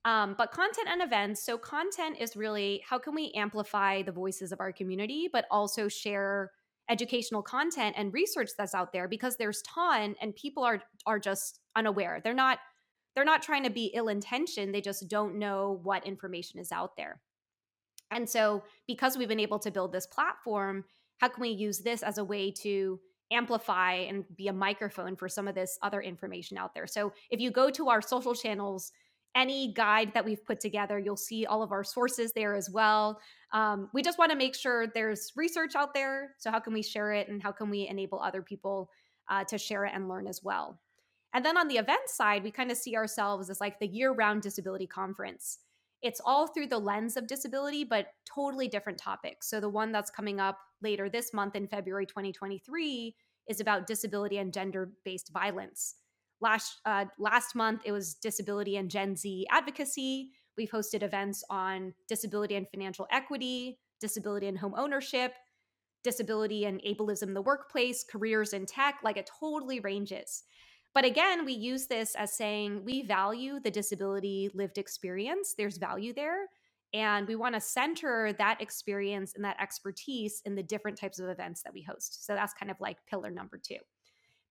um, 0.05 0.35
but 0.37 0.51
content 0.51 0.87
and 0.87 1.01
events. 1.01 1.43
So, 1.43 1.57
content 1.57 2.17
is 2.19 2.35
really 2.35 2.81
how 2.87 2.99
can 2.99 3.15
we 3.15 3.31
amplify 3.35 4.03
the 4.03 4.11
voices 4.11 4.51
of 4.51 4.59
our 4.59 4.71
community, 4.71 5.27
but 5.31 5.45
also 5.51 5.87
share 5.87 6.51
educational 6.89 7.41
content 7.41 7.95
and 7.97 8.13
research 8.13 8.51
that's 8.57 8.75
out 8.75 8.93
there 8.93 9.07
because 9.07 9.35
there's 9.37 9.63
ton 9.63 10.15
and 10.21 10.35
people 10.35 10.63
are 10.63 10.81
are 11.05 11.19
just 11.19 11.59
unaware. 11.75 12.21
They're 12.23 12.33
not 12.35 12.59
they're 13.15 13.25
not 13.25 13.41
trying 13.41 13.63
to 13.63 13.69
be 13.69 13.91
ill 13.95 14.09
intentioned. 14.09 14.73
They 14.73 14.81
just 14.81 15.09
don't 15.09 15.39
know 15.39 15.79
what 15.83 16.05
information 16.05 16.59
is 16.59 16.71
out 16.71 16.95
there. 16.97 17.21
And 18.11 18.29
so, 18.29 18.63
because 18.87 19.17
we've 19.17 19.27
been 19.27 19.39
able 19.39 19.59
to 19.59 19.71
build 19.71 19.91
this 19.91 20.05
platform, 20.05 20.83
how 21.17 21.29
can 21.29 21.41
we 21.41 21.49
use 21.49 21.79
this 21.79 22.03
as 22.03 22.17
a 22.17 22.23
way 22.23 22.51
to 22.61 22.99
amplify 23.31 23.93
and 23.93 24.23
be 24.37 24.49
a 24.49 24.53
microphone 24.53 25.15
for 25.15 25.27
some 25.27 25.47
of 25.47 25.55
this 25.55 25.79
other 25.81 26.01
information 26.01 26.57
out 26.57 26.75
there? 26.75 26.85
So, 26.85 27.13
if 27.31 27.39
you 27.39 27.49
go 27.49 27.71
to 27.71 27.89
our 27.89 28.01
social 28.01 28.35
channels, 28.35 28.91
any 29.35 29.73
guide 29.73 30.13
that 30.13 30.23
we've 30.23 30.43
put 30.45 30.59
together. 30.59 30.97
You'll 30.97 31.17
see 31.17 31.45
all 31.45 31.61
of 31.61 31.71
our 31.71 31.83
sources 31.83 32.31
there 32.31 32.55
as 32.55 32.69
well. 32.69 33.19
Um, 33.51 33.89
we 33.93 34.01
just 34.01 34.17
want 34.17 34.31
to 34.31 34.37
make 34.37 34.55
sure 34.55 34.87
there's 34.87 35.33
research 35.35 35.75
out 35.75 35.93
there. 35.93 36.35
So, 36.37 36.49
how 36.49 36.59
can 36.59 36.73
we 36.73 36.81
share 36.81 37.11
it 37.11 37.27
and 37.27 37.43
how 37.43 37.51
can 37.51 37.69
we 37.69 37.87
enable 37.87 38.19
other 38.21 38.41
people 38.41 38.89
uh, 39.29 39.43
to 39.45 39.57
share 39.57 39.85
it 39.85 39.91
and 39.93 40.07
learn 40.07 40.25
as 40.25 40.41
well? 40.43 40.79
And 41.33 41.43
then 41.43 41.57
on 41.57 41.67
the 41.67 41.77
event 41.77 42.07
side, 42.07 42.43
we 42.43 42.51
kind 42.51 42.71
of 42.71 42.77
see 42.77 42.95
ourselves 42.95 43.49
as 43.49 43.59
like 43.59 43.79
the 43.79 43.87
year 43.87 44.13
round 44.13 44.41
disability 44.41 44.87
conference. 44.87 45.59
It's 46.01 46.21
all 46.23 46.47
through 46.47 46.67
the 46.67 46.79
lens 46.79 47.17
of 47.17 47.27
disability, 47.27 47.83
but 47.83 48.07
totally 48.33 48.67
different 48.67 48.97
topics. 48.97 49.49
So, 49.49 49.59
the 49.59 49.69
one 49.69 49.91
that's 49.91 50.09
coming 50.09 50.39
up 50.39 50.57
later 50.81 51.09
this 51.09 51.33
month 51.33 51.55
in 51.55 51.67
February 51.67 52.05
2023 52.05 53.15
is 53.47 53.59
about 53.59 53.85
disability 53.85 54.37
and 54.37 54.53
gender 54.53 54.91
based 55.03 55.31
violence. 55.33 55.95
Last 56.41 56.79
uh, 56.85 57.05
last 57.17 57.55
month, 57.55 57.81
it 57.85 57.91
was 57.91 58.15
disability 58.15 58.77
and 58.77 58.89
Gen 58.89 59.15
Z 59.15 59.47
advocacy. 59.49 60.31
We've 60.57 60.69
hosted 60.69 61.03
events 61.03 61.43
on 61.49 61.93
disability 62.07 62.55
and 62.55 62.67
financial 62.69 63.07
equity, 63.11 63.79
disability 63.99 64.47
and 64.47 64.57
home 64.57 64.73
ownership, 64.77 65.33
disability 66.03 66.65
and 66.65 66.81
ableism 66.83 67.23
in 67.23 67.33
the 67.33 67.41
workplace, 67.41 68.05
careers 68.09 68.53
in 68.53 68.65
tech. 68.65 68.99
Like 69.03 69.17
it 69.17 69.29
totally 69.39 69.79
ranges. 69.79 70.43
But 70.93 71.03
again, 71.03 71.43
we 71.43 71.53
use 71.53 71.87
this 71.87 72.15
as 72.15 72.31
saying 72.31 72.85
we 72.85 73.01
value 73.01 73.59
the 73.59 73.71
disability 73.71 74.49
lived 74.53 74.77
experience. 74.77 75.53
There's 75.57 75.77
value 75.77 76.13
there. 76.13 76.47
And 76.93 77.27
we 77.27 77.35
want 77.35 77.55
to 77.55 77.59
center 77.59 78.31
that 78.37 78.61
experience 78.61 79.33
and 79.35 79.43
that 79.43 79.59
expertise 79.59 80.41
in 80.45 80.55
the 80.55 80.63
different 80.63 80.97
types 80.97 81.19
of 81.19 81.27
events 81.27 81.63
that 81.63 81.73
we 81.73 81.81
host. 81.81 82.25
So 82.25 82.33
that's 82.33 82.53
kind 82.53 82.71
of 82.71 82.79
like 82.79 82.97
pillar 83.09 83.29
number 83.29 83.59
two. 83.61 83.75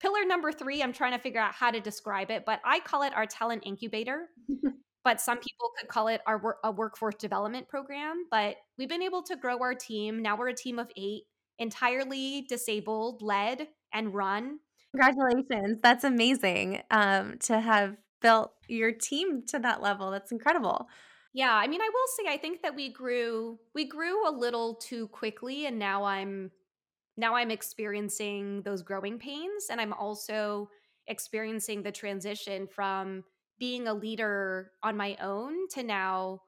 Pillar 0.05 0.27
number 0.27 0.53
three, 0.53 0.83
I'm 0.83 0.93
trying 0.93 1.13
to 1.13 1.19
figure 1.19 1.41
out 1.41 1.55
how 1.55 1.71
to 1.71 1.81
describe 1.81 2.31
it, 2.31 2.45
but 2.45 2.61
I 2.63 2.79
call 2.81 3.05
it 3.05 3.15
our 3.17 3.25
talent 3.25 3.63
incubator. 3.65 4.29
but 5.03 5.19
some 5.19 5.39
people 5.39 5.71
could 5.79 5.89
call 5.89 6.09
it 6.09 6.21
our 6.27 6.37
wor- 6.37 6.59
a 6.63 6.71
workforce 6.71 7.15
development 7.15 7.69
program. 7.69 8.27
But 8.31 8.57
we've 8.77 8.89
been 8.89 9.01
able 9.01 9.23
to 9.23 9.35
grow 9.35 9.61
our 9.63 9.75
team. 9.75 10.21
Now 10.21 10.37
we're 10.37 10.49
a 10.49 10.55
team 10.55 10.79
of 10.79 10.91
eight, 10.99 11.23
entirely 11.59 12.45
disabled, 12.51 13.23
led 13.23 13.69
and 13.95 14.13
run. 14.13 14.59
Congratulations! 14.91 15.79
That's 15.83 16.05
amazing 16.05 16.83
um, 16.91 17.39
to 17.45 17.59
have 17.59 17.97
built 18.21 18.53
your 18.69 18.93
team 18.93 19.47
to 19.47 19.59
that 19.61 19.81
level. 19.81 20.11
That's 20.11 20.33
incredible. 20.33 20.87
Yeah, 21.33 21.55
I 21.55 21.67
mean, 21.67 21.81
I 21.81 21.89
will 21.89 22.07
say 22.19 22.31
I 22.31 22.37
think 22.37 22.61
that 22.61 22.77
we 22.77 22.93
grew 22.93 23.59
we 23.75 23.87
grew 23.87 24.29
a 24.29 24.31
little 24.31 24.75
too 24.75 25.09
quickly, 25.09 25.65
and 25.65 25.79
now 25.79 26.05
I'm 26.05 26.51
now 27.17 27.35
I'm 27.35 27.51
experiencing 27.51 28.63
those 28.63 28.83
growing 28.83 29.19
pains. 29.19 29.67
And 29.71 29.81
I'm 29.81 29.93
also 29.93 30.69
experiencing 31.07 31.83
the 31.83 31.93
transition 31.93 32.67
from 32.67 33.25
being 33.59 33.87
a 33.87 33.95
leader 33.95 34.73
on 34.83 34.97
my 34.97 35.17
own 35.21 35.69
to 35.69 35.83
now 35.83 36.41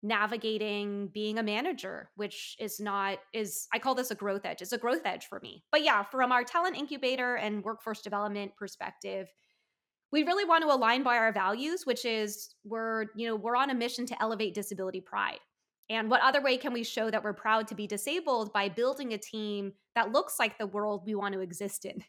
navigating 0.00 1.08
being 1.08 1.38
a 1.38 1.42
manager 1.42 2.08
which 2.14 2.54
is 2.60 2.78
not 2.78 3.18
is 3.32 3.66
i 3.74 3.80
call 3.80 3.96
this 3.96 4.12
a 4.12 4.14
growth 4.14 4.42
edge 4.44 4.62
it's 4.62 4.72
a 4.72 4.78
growth 4.78 5.00
edge 5.04 5.26
for 5.26 5.40
me 5.40 5.64
but 5.72 5.82
yeah 5.82 6.04
from 6.04 6.30
our 6.30 6.44
talent 6.44 6.76
incubator 6.76 7.34
and 7.34 7.64
workforce 7.64 8.00
development 8.00 8.52
perspective 8.56 9.26
we 10.12 10.22
really 10.22 10.44
want 10.44 10.62
to 10.62 10.72
align 10.72 11.02
by 11.02 11.16
our 11.16 11.32
values 11.32 11.84
which 11.84 12.04
is 12.04 12.54
we're 12.62 13.06
you 13.16 13.26
know 13.26 13.34
we're 13.34 13.56
on 13.56 13.70
a 13.70 13.74
mission 13.74 14.06
to 14.06 14.22
elevate 14.22 14.54
disability 14.54 15.00
pride 15.00 15.40
and 15.90 16.10
what 16.10 16.20
other 16.22 16.42
way 16.42 16.58
can 16.58 16.72
we 16.72 16.84
show 16.84 17.10
that 17.10 17.24
we're 17.24 17.32
proud 17.32 17.68
to 17.68 17.74
be 17.74 17.86
disabled 17.86 18.52
by 18.52 18.68
building 18.68 19.14
a 19.14 19.18
team 19.18 19.72
that 19.94 20.12
looks 20.12 20.38
like 20.38 20.58
the 20.58 20.66
world 20.66 21.02
we 21.06 21.14
want 21.14 21.34
to 21.34 21.40
exist 21.40 21.84
in? 21.84 22.04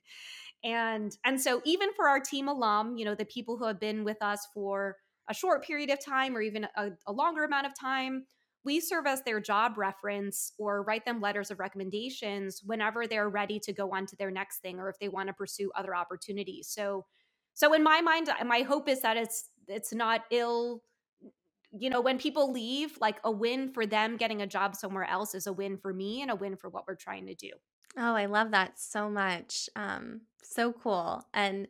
And 0.63 1.15
and 1.23 1.39
so 1.39 1.61
even 1.63 1.93
for 1.93 2.09
our 2.09 2.19
team 2.19 2.49
alum, 2.49 2.97
you 2.97 3.05
know, 3.05 3.15
the 3.15 3.25
people 3.25 3.57
who 3.57 3.65
have 3.65 3.79
been 3.79 4.03
with 4.03 4.21
us 4.21 4.45
for 4.53 4.97
a 5.29 5.33
short 5.33 5.63
period 5.63 5.89
of 5.89 6.03
time 6.03 6.35
or 6.35 6.41
even 6.41 6.67
a, 6.75 6.89
a 7.07 7.13
longer 7.13 7.45
amount 7.45 7.67
of 7.67 7.79
time, 7.79 8.25
we 8.65 8.81
serve 8.81 9.05
as 9.07 9.21
their 9.23 9.39
job 9.39 9.77
reference 9.77 10.51
or 10.57 10.83
write 10.83 11.05
them 11.05 11.21
letters 11.21 11.49
of 11.49 11.59
recommendations 11.59 12.61
whenever 12.65 13.07
they're 13.07 13.29
ready 13.29 13.59
to 13.59 13.71
go 13.71 13.91
on 13.93 14.05
to 14.07 14.15
their 14.17 14.31
next 14.31 14.59
thing 14.59 14.79
or 14.79 14.89
if 14.89 14.99
they 14.99 15.07
want 15.07 15.27
to 15.27 15.33
pursue 15.33 15.71
other 15.75 15.95
opportunities. 15.95 16.67
So 16.67 17.05
so 17.53 17.73
in 17.73 17.83
my 17.83 18.01
mind 18.01 18.29
my 18.45 18.61
hope 18.63 18.89
is 18.89 19.01
that 19.01 19.15
it's 19.15 19.49
it's 19.67 19.93
not 19.93 20.25
ill 20.31 20.83
you 21.71 21.89
know, 21.89 22.01
when 22.01 22.17
people 22.17 22.51
leave, 22.51 22.97
like 22.99 23.19
a 23.23 23.31
win 23.31 23.71
for 23.71 23.85
them 23.85 24.17
getting 24.17 24.41
a 24.41 24.47
job 24.47 24.75
somewhere 24.75 25.05
else 25.05 25.35
is 25.35 25.47
a 25.47 25.53
win 25.53 25.77
for 25.77 25.93
me 25.93 26.21
and 26.21 26.31
a 26.31 26.35
win 26.35 26.55
for 26.55 26.69
what 26.69 26.85
we're 26.87 26.95
trying 26.95 27.27
to 27.27 27.35
do. 27.35 27.51
Oh, 27.97 28.15
I 28.15 28.25
love 28.25 28.51
that 28.51 28.79
so 28.79 29.09
much. 29.09 29.69
Um, 29.75 30.21
so 30.43 30.71
cool. 30.73 31.23
And 31.33 31.67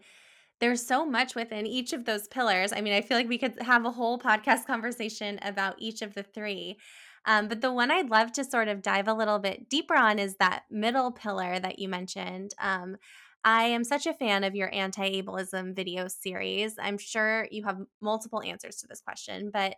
there's 0.60 0.86
so 0.86 1.06
much 1.06 1.36
within 1.36 1.66
each 1.66 1.94
of 1.94 2.06
those 2.06 2.28
pillars. 2.28 2.74
I 2.74 2.82
mean, 2.82 2.94
I 2.94 3.02
feel 3.02 3.18
like 3.18 3.30
we 3.30 3.38
could 3.38 3.62
have 3.62 3.86
a 3.86 3.92
whole 3.92 4.20
podcast 4.20 4.66
conversation 4.66 5.40
about 5.42 5.76
each 5.80 6.02
of 6.02 6.14
the 6.14 6.24
three. 6.24 6.78
Um, 7.26 7.48
but 7.48 7.62
the 7.62 7.72
one 7.72 7.92
I'd 7.92 8.10
love 8.10 8.32
to 8.34 8.44
sort 8.44 8.68
of 8.68 8.82
dive 8.82 9.08
a 9.08 9.14
little 9.14 9.40
bit 9.40 9.70
deeper 9.70 9.96
on 9.96 10.20
is 10.20 10.36
that 10.38 10.64
middle 10.70 11.12
pillar 11.12 11.60
that 11.60 11.80
you 11.80 11.88
mentioned. 11.88 12.54
Um, 12.60 12.98
I 13.44 13.64
am 13.66 13.84
such 13.84 14.06
a 14.06 14.14
fan 14.14 14.44
of 14.44 14.56
your 14.56 14.74
anti 14.74 15.22
ableism 15.22 15.76
video 15.76 16.08
series. 16.08 16.76
I'm 16.80 16.98
sure 16.98 17.48
you 17.52 17.64
have 17.64 17.80
multiple 18.02 18.42
answers 18.42 18.78
to 18.78 18.88
this 18.88 19.02
question, 19.02 19.50
but 19.52 19.76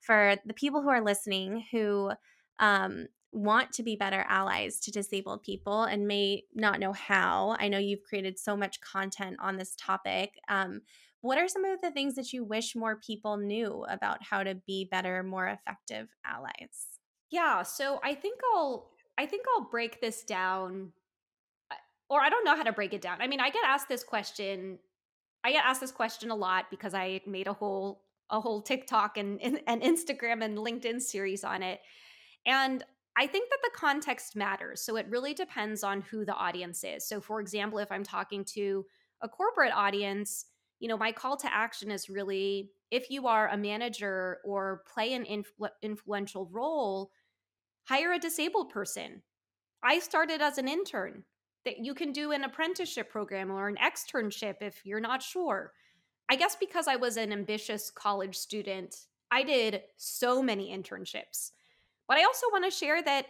for 0.00 0.36
the 0.44 0.54
people 0.54 0.82
who 0.82 0.88
are 0.88 1.04
listening 1.04 1.64
who 1.70 2.12
um, 2.58 3.06
want 3.32 3.72
to 3.72 3.82
be 3.82 3.96
better 3.96 4.24
allies 4.28 4.78
to 4.80 4.90
disabled 4.90 5.42
people 5.42 5.84
and 5.84 6.06
may 6.06 6.44
not 6.54 6.78
know 6.78 6.92
how, 6.92 7.56
I 7.58 7.68
know 7.68 7.78
you've 7.78 8.02
created 8.02 8.38
so 8.38 8.56
much 8.56 8.80
content 8.80 9.36
on 9.40 9.56
this 9.56 9.74
topic. 9.76 10.38
Um, 10.48 10.82
what 11.20 11.38
are 11.38 11.48
some 11.48 11.64
of 11.64 11.80
the 11.80 11.90
things 11.90 12.14
that 12.16 12.32
you 12.32 12.44
wish 12.44 12.76
more 12.76 12.96
people 12.96 13.38
knew 13.38 13.84
about 13.88 14.22
how 14.22 14.42
to 14.42 14.54
be 14.54 14.84
better, 14.84 15.22
more 15.22 15.48
effective 15.48 16.08
allies? 16.24 17.00
Yeah, 17.30 17.62
so 17.62 17.98
I 18.02 18.14
think 18.14 18.40
I'll 18.54 18.90
I 19.16 19.26
think 19.26 19.46
I'll 19.54 19.68
break 19.70 20.00
this 20.00 20.22
down 20.22 20.92
or 22.08 22.20
I 22.20 22.28
don't 22.28 22.44
know 22.44 22.56
how 22.56 22.62
to 22.62 22.72
break 22.72 22.92
it 22.92 23.00
down. 23.00 23.20
I 23.20 23.26
mean, 23.26 23.40
I 23.40 23.50
get 23.50 23.64
asked 23.64 23.88
this 23.88 24.04
question. 24.04 24.78
I 25.42 25.52
get 25.52 25.64
asked 25.64 25.80
this 25.80 25.92
question 25.92 26.30
a 26.30 26.34
lot 26.34 26.66
because 26.70 26.94
I 26.94 27.20
made 27.26 27.46
a 27.46 27.52
whole 27.52 28.02
a 28.30 28.40
whole 28.40 28.62
TikTok 28.62 29.18
and, 29.18 29.38
and, 29.42 29.82
Instagram 29.82 30.42
and 30.42 30.56
LinkedIn 30.56 31.00
series 31.00 31.44
on 31.44 31.62
it. 31.62 31.80
And 32.46 32.82
I 33.18 33.26
think 33.26 33.50
that 33.50 33.58
the 33.62 33.78
context 33.78 34.34
matters. 34.34 34.80
So 34.80 34.96
it 34.96 35.06
really 35.10 35.34
depends 35.34 35.84
on 35.84 36.00
who 36.00 36.24
the 36.24 36.32
audience 36.32 36.82
is. 36.84 37.06
So 37.06 37.20
for 37.20 37.38
example, 37.38 37.78
if 37.78 37.92
I'm 37.92 38.02
talking 38.02 38.42
to 38.54 38.86
a 39.20 39.28
corporate 39.28 39.74
audience, 39.74 40.46
you 40.80 40.88
know, 40.88 40.96
my 40.96 41.12
call 41.12 41.36
to 41.36 41.54
action 41.54 41.90
is 41.90 42.08
really 42.08 42.70
if 42.90 43.10
you 43.10 43.26
are 43.26 43.48
a 43.48 43.58
manager 43.58 44.38
or 44.42 44.82
play 44.92 45.12
an 45.12 45.24
influ- 45.24 45.68
influential 45.82 46.48
role, 46.50 47.10
hire 47.84 48.12
a 48.12 48.18
disabled 48.18 48.70
person 48.70 49.22
I 49.84 49.98
started 49.98 50.40
as 50.40 50.56
an 50.56 50.66
intern. 50.66 51.24
That 51.64 51.84
you 51.84 51.94
can 51.94 52.12
do 52.12 52.32
an 52.32 52.44
apprenticeship 52.44 53.10
program 53.10 53.50
or 53.50 53.68
an 53.68 53.76
externship 53.76 54.56
if 54.60 54.84
you're 54.84 55.00
not 55.00 55.22
sure. 55.22 55.72
I 56.30 56.36
guess 56.36 56.56
because 56.56 56.88
I 56.88 56.96
was 56.96 57.16
an 57.16 57.32
ambitious 57.32 57.90
college 57.90 58.36
student, 58.36 58.96
I 59.30 59.42
did 59.42 59.82
so 59.96 60.42
many 60.42 60.76
internships. 60.76 61.52
But 62.06 62.18
I 62.18 62.24
also 62.24 62.46
want 62.52 62.64
to 62.64 62.70
share 62.70 63.02
that 63.02 63.26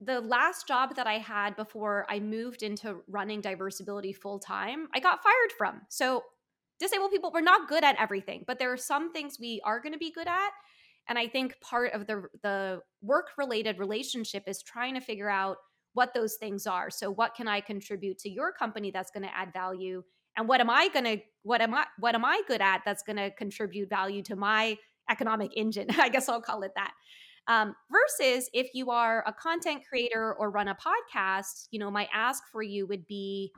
the 0.00 0.20
last 0.20 0.66
job 0.66 0.96
that 0.96 1.06
I 1.06 1.18
had 1.18 1.56
before 1.56 2.06
I 2.08 2.20
moved 2.20 2.62
into 2.62 3.02
running 3.06 3.42
diversability 3.42 4.16
full 4.16 4.38
time, 4.38 4.88
I 4.94 5.00
got 5.00 5.22
fired 5.22 5.52
from. 5.56 5.82
So 5.88 6.24
disabled 6.78 7.10
people, 7.10 7.30
we're 7.32 7.42
not 7.42 7.68
good 7.68 7.84
at 7.84 8.00
everything, 8.00 8.44
but 8.46 8.58
there 8.58 8.72
are 8.72 8.78
some 8.78 9.12
things 9.12 9.38
we 9.38 9.60
are 9.64 9.80
going 9.80 9.92
to 9.92 9.98
be 9.98 10.10
good 10.10 10.26
at. 10.26 10.50
And 11.08 11.18
I 11.18 11.28
think 11.28 11.60
part 11.60 11.92
of 11.92 12.06
the 12.06 12.24
the 12.42 12.80
work 13.02 13.28
related 13.36 13.78
relationship 13.78 14.44
is 14.46 14.62
trying 14.62 14.94
to 14.94 15.00
figure 15.00 15.28
out 15.28 15.58
what 15.94 16.14
those 16.14 16.36
things 16.36 16.66
are. 16.66 16.90
So 16.90 17.10
what 17.10 17.34
can 17.34 17.48
I 17.48 17.60
contribute 17.60 18.18
to 18.20 18.30
your 18.30 18.52
company 18.52 18.90
that's 18.90 19.10
going 19.10 19.24
to 19.24 19.36
add 19.36 19.52
value? 19.52 20.02
And 20.36 20.48
what 20.48 20.60
am 20.60 20.70
I 20.70 20.88
going 20.88 21.04
to 21.04 21.18
what 21.42 21.60
am 21.60 21.74
I 21.74 21.86
what 21.98 22.14
am 22.14 22.24
I 22.24 22.42
good 22.46 22.60
at 22.60 22.82
that's 22.84 23.02
going 23.02 23.16
to 23.16 23.30
contribute 23.32 23.88
value 23.88 24.22
to 24.24 24.36
my 24.36 24.76
economic 25.10 25.52
engine? 25.56 25.88
I 25.98 26.08
guess 26.08 26.28
I'll 26.28 26.42
call 26.42 26.62
it 26.62 26.72
that. 26.76 26.92
Um, 27.48 27.74
versus 27.90 28.48
if 28.52 28.68
you 28.74 28.90
are 28.90 29.24
a 29.26 29.32
content 29.32 29.82
creator 29.88 30.34
or 30.34 30.50
run 30.50 30.68
a 30.68 30.76
podcast, 30.76 31.66
you 31.70 31.80
know, 31.80 31.90
my 31.90 32.08
ask 32.12 32.44
for 32.52 32.62
you 32.62 32.86
would 32.86 33.06
be 33.06 33.52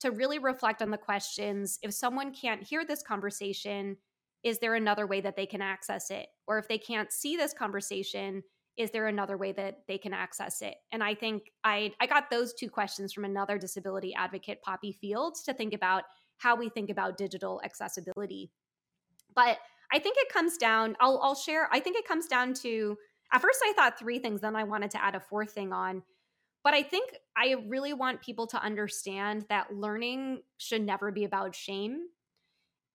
to 0.00 0.10
really 0.10 0.38
reflect 0.38 0.82
on 0.82 0.90
the 0.90 0.98
questions. 0.98 1.78
If 1.82 1.94
someone 1.94 2.32
can't 2.32 2.62
hear 2.62 2.84
this 2.84 3.02
conversation, 3.02 3.96
is 4.42 4.58
there 4.58 4.74
another 4.74 5.06
way 5.06 5.20
that 5.20 5.36
they 5.36 5.46
can 5.46 5.62
access 5.62 6.10
it? 6.10 6.26
Or 6.46 6.58
if 6.58 6.68
they 6.68 6.78
can't 6.78 7.12
see 7.12 7.36
this 7.36 7.54
conversation, 7.54 8.42
is 8.76 8.90
there 8.90 9.06
another 9.06 9.36
way 9.36 9.52
that 9.52 9.80
they 9.86 9.98
can 9.98 10.14
access 10.14 10.62
it? 10.62 10.74
And 10.92 11.02
I 11.02 11.14
think 11.14 11.50
I 11.64 11.92
I 12.00 12.06
got 12.06 12.30
those 12.30 12.54
two 12.54 12.70
questions 12.70 13.12
from 13.12 13.24
another 13.24 13.58
disability 13.58 14.14
advocate, 14.14 14.62
Poppy 14.62 14.92
Fields, 14.92 15.42
to 15.44 15.54
think 15.54 15.74
about 15.74 16.04
how 16.38 16.56
we 16.56 16.68
think 16.68 16.90
about 16.90 17.16
digital 17.16 17.60
accessibility. 17.64 18.50
But 19.34 19.58
I 19.92 19.98
think 19.98 20.16
it 20.18 20.32
comes 20.32 20.56
down, 20.56 20.96
I'll, 21.00 21.18
I'll 21.22 21.34
share, 21.34 21.68
I 21.70 21.80
think 21.80 21.96
it 21.96 22.08
comes 22.08 22.26
down 22.26 22.54
to 22.54 22.96
at 23.32 23.40
first 23.40 23.60
I 23.64 23.72
thought 23.74 23.98
three 23.98 24.18
things, 24.18 24.40
then 24.40 24.56
I 24.56 24.64
wanted 24.64 24.90
to 24.92 25.02
add 25.02 25.14
a 25.14 25.20
fourth 25.20 25.52
thing 25.52 25.72
on. 25.72 26.02
But 26.64 26.74
I 26.74 26.82
think 26.82 27.14
I 27.36 27.56
really 27.68 27.92
want 27.92 28.22
people 28.22 28.46
to 28.48 28.62
understand 28.62 29.46
that 29.48 29.74
learning 29.74 30.42
should 30.58 30.82
never 30.82 31.10
be 31.10 31.24
about 31.24 31.54
shame. 31.54 32.06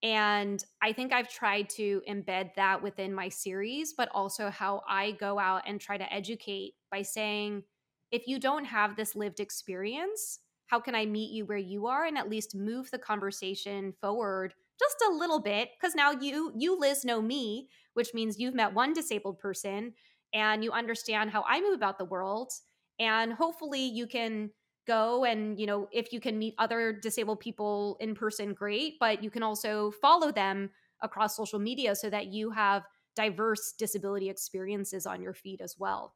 And 0.02 0.64
I 0.80 0.92
think 0.92 1.12
I've 1.12 1.28
tried 1.28 1.68
to 1.70 2.02
embed 2.08 2.54
that 2.54 2.82
within 2.82 3.12
my 3.12 3.28
series, 3.28 3.94
but 3.94 4.08
also 4.14 4.48
how 4.48 4.82
I 4.88 5.12
go 5.12 5.38
out 5.38 5.62
and 5.66 5.80
try 5.80 5.98
to 5.98 6.12
educate 6.12 6.74
by 6.90 7.02
saying, 7.02 7.64
if 8.12 8.26
you 8.26 8.38
don't 8.38 8.64
have 8.64 8.96
this 8.96 9.16
lived 9.16 9.40
experience, 9.40 10.38
how 10.68 10.78
can 10.80 10.94
I 10.94 11.06
meet 11.06 11.32
you 11.32 11.46
where 11.46 11.58
you 11.58 11.86
are 11.86 12.04
and 12.04 12.16
at 12.16 12.28
least 12.28 12.54
move 12.54 12.90
the 12.90 12.98
conversation 12.98 13.92
forward 14.00 14.54
just 14.78 14.96
a 15.08 15.14
little 15.14 15.40
bit? 15.40 15.70
Because 15.78 15.94
now 15.94 16.12
you, 16.12 16.52
you, 16.56 16.78
Liz, 16.78 17.04
know 17.04 17.20
me, 17.20 17.68
which 17.94 18.14
means 18.14 18.38
you've 18.38 18.54
met 18.54 18.74
one 18.74 18.92
disabled 18.92 19.38
person 19.38 19.94
and 20.32 20.62
you 20.62 20.70
understand 20.72 21.30
how 21.30 21.44
I 21.48 21.60
move 21.60 21.74
about 21.74 21.98
the 21.98 22.04
world. 22.04 22.52
And 23.00 23.32
hopefully 23.32 23.84
you 23.84 24.06
can 24.06 24.50
go 24.88 25.24
and, 25.24 25.60
you 25.60 25.66
know, 25.66 25.86
if 25.92 26.12
you 26.12 26.18
can 26.18 26.38
meet 26.38 26.54
other 26.58 26.92
disabled 26.92 27.38
people 27.38 27.96
in 28.00 28.14
person, 28.14 28.54
great. 28.54 28.94
But 28.98 29.22
you 29.22 29.30
can 29.30 29.44
also 29.44 29.92
follow 30.02 30.32
them 30.32 30.70
across 31.02 31.36
social 31.36 31.60
media 31.60 31.94
so 31.94 32.10
that 32.10 32.26
you 32.26 32.50
have 32.50 32.82
diverse 33.14 33.74
disability 33.78 34.28
experiences 34.30 35.06
on 35.06 35.22
your 35.22 35.34
feed 35.34 35.60
as 35.60 35.76
well. 35.78 36.14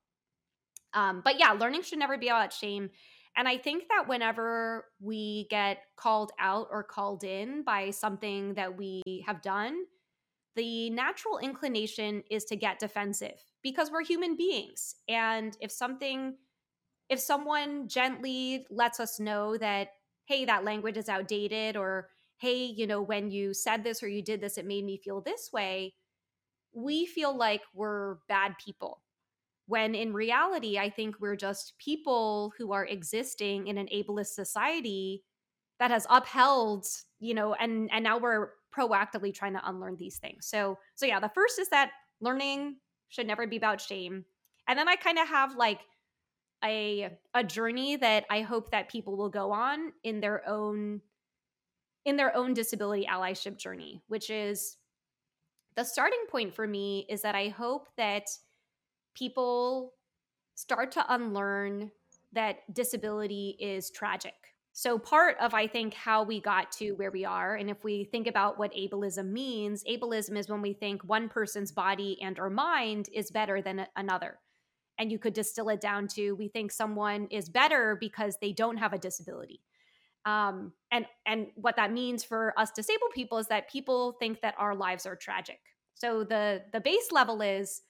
Um, 0.95 1.21
but 1.25 1.39
yeah, 1.39 1.53
learning 1.53 1.83
should 1.83 1.99
never 1.99 2.19
be 2.19 2.29
about 2.29 2.53
shame. 2.53 2.91
And 3.37 3.49
I 3.49 3.57
think 3.59 3.85
that 3.89 4.09
whenever 4.09 4.87
we 5.01 5.47
get 5.49 5.79
called 5.97 6.33
out 6.39 6.69
or 6.71 6.83
called 6.83 7.25
in 7.25 7.63
by 7.63 7.91
something 7.91 8.55
that 8.55 8.77
we 8.77 9.25
have 9.27 9.41
done, 9.43 9.85
the 10.55 10.91
natural 10.91 11.39
inclination 11.39 12.23
is 12.31 12.45
to 12.47 12.57
get 12.57 12.79
defensive 12.79 13.41
because 13.63 13.91
we're 13.91 14.05
human 14.05 14.37
beings. 14.37 14.97
And 15.09 15.57
if 15.61 15.73
something, 15.73 16.37
if 17.13 17.21
someone 17.21 17.89
gently 17.89 18.65
lets 18.71 18.99
us 18.99 19.21
know 19.21 19.59
that, 19.59 19.89
hey, 20.25 20.47
that 20.47 20.65
language 20.65 20.97
is 20.97 21.11
outdated, 21.11 21.77
or 21.77 22.09
hey, 22.39 22.65
you 22.65 22.87
know, 22.87 23.03
when 23.03 23.31
you 23.31 23.53
said 23.53 23.85
this 23.85 24.03
or 24.03 24.09
you 24.09 24.23
did 24.23 24.41
this, 24.41 24.57
it 24.57 24.65
made 24.65 24.83
me 24.83 24.97
feel 24.97 25.21
this 25.21 25.51
way, 25.53 25.93
we 26.73 27.05
feel 27.05 27.37
like 27.37 27.61
we're 27.75 28.17
bad 28.29 28.55
people. 28.65 29.03
When 29.67 29.95
in 29.95 30.15
reality, 30.15 30.79
I 30.79 30.89
think 30.89 31.17
we're 31.21 31.37
just 31.37 31.75
people 31.77 32.55
who 32.57 32.73
are 32.73 32.87
existing 32.87 33.67
in 33.67 33.77
an 33.77 33.89
ableist 33.95 34.29
society 34.29 35.23
that 35.79 35.91
has 35.91 36.07
upheld, 36.09 36.87
you 37.21 37.35
know, 37.35 37.53
and 37.53 37.91
and 37.93 38.03
now 38.03 38.17
we're 38.17 38.53
proactively 38.75 39.35
trying 39.35 39.53
to 39.53 39.69
unlearn 39.69 39.97
these 39.99 40.17
things. 40.17 40.47
So 40.47 40.79
so 40.95 41.05
yeah, 41.05 41.21
the 41.21 41.31
first 41.35 41.59
is 41.59 41.69
that 41.69 41.91
learning 42.23 42.77
should 43.11 43.27
never 43.27 43.47
be 43.47 43.59
about 43.59 43.83
shame. 43.83 44.25
And 44.67 44.79
then 44.79 44.89
I 44.89 44.97
kind 44.97 45.19
of 45.19 45.29
have 45.29 45.57
like 45.57 45.81
a 46.65 47.11
a 47.35 47.45
journey 47.45 47.97
that 47.97 48.25
I 48.31 48.43
hope 48.43 48.71
that 48.71 48.89
people 48.89 49.17
will 49.17 49.29
go 49.29 49.53
on 49.53 49.93
in 50.03 50.21
their 50.21 50.47
own 50.49 51.01
in 52.05 52.17
their 52.17 52.37
own 52.37 52.55
disability 52.55 53.07
allyship 53.07 53.57
journey, 53.57 54.03
which 54.09 54.31
is 54.31 54.77
the 55.77 55.85
starting 55.85 56.25
point 56.31 56.55
for 56.55 56.67
me 56.67 57.07
is 57.09 57.23
that 57.23 57.35
I 57.35 57.49
hope 57.49 57.89
that 57.97 58.29
people 59.15 59.95
start 60.55 60.93
to 60.93 61.15
unlearn 61.15 61.91
that 62.33 62.59
disability 62.75 63.57
is 63.61 63.91
tragic 63.91 64.35
so, 64.75 64.99
part 64.99 65.37
of, 65.39 65.53
I 65.53 65.67
think, 65.67 65.93
how 65.93 66.23
we 66.23 66.41
got 66.41 66.73
to 66.73 66.93
where 66.93 67.11
we 67.11 67.27
are, 67.27 67.57
and 67.57 67.69
if 67.69 67.85
we 67.85 68.05
think 68.05 68.27
about 68.27 68.59
what 68.59 68.73
ableism 68.73 69.31
means, 69.31 69.85
ableism 69.85 70.39
is 70.39 70.49
when 70.49 70.63
we 70.63 70.73
think 70.73 71.05
one 71.05 71.29
person's 71.29 71.71
body 71.71 72.19
and 72.23 72.39
or 72.39 72.49
mind 72.49 73.11
is 73.13 73.31
better 73.31 73.61
than 73.61 73.87
another. 73.97 74.39
And 75.03 75.11
you 75.11 75.19
could 75.19 75.35
distill 75.35 75.69
it 75.71 75.81
down 75.81 76.07
to 76.09 76.33
we 76.33 76.47
think 76.47 76.71
someone 76.71 77.27
is 77.33 77.49
better 77.49 77.97
because 77.99 78.37
they 78.41 78.53
don't 78.53 78.77
have 78.77 78.93
a 78.93 78.99
disability. 78.99 79.61
Um, 80.25 80.73
and 80.93 81.07
and 81.27 81.49
what 81.57 81.75
that 81.75 81.93
means 81.93 82.23
for 82.23 82.55
us 82.57 82.71
disabled 82.71 83.11
people 83.13 83.39
is 83.39 83.49
that 83.49 83.69
people 83.69 84.13
think 84.21 84.41
that 84.43 84.55
our 84.59 84.77
lives 84.77 85.07
are 85.07 85.17
tragic. 85.17 85.59
So 85.95 86.23
the 86.23 86.63
the 86.73 86.81
base 86.81 87.11
level 87.11 87.43
is 87.43 87.83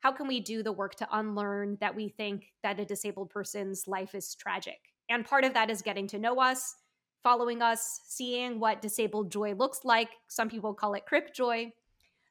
how 0.00 0.10
can 0.10 0.26
we 0.26 0.40
do 0.40 0.64
the 0.64 0.72
work 0.72 0.96
to 0.96 1.08
unlearn 1.12 1.78
that 1.80 1.94
we 1.94 2.08
think 2.08 2.46
that 2.64 2.80
a 2.80 2.84
disabled 2.84 3.30
person's 3.30 3.86
life 3.86 4.16
is 4.16 4.34
tragic 4.34 4.80
and 5.08 5.24
part 5.24 5.44
of 5.44 5.54
that 5.54 5.70
is 5.70 5.82
getting 5.82 6.06
to 6.08 6.18
know 6.18 6.40
us, 6.40 6.76
following 7.22 7.62
us, 7.62 8.00
seeing 8.06 8.60
what 8.60 8.82
disabled 8.82 9.30
joy 9.32 9.54
looks 9.54 9.80
like. 9.84 10.10
Some 10.28 10.48
people 10.48 10.74
call 10.74 10.94
it 10.94 11.06
crip 11.06 11.34
joy. 11.34 11.72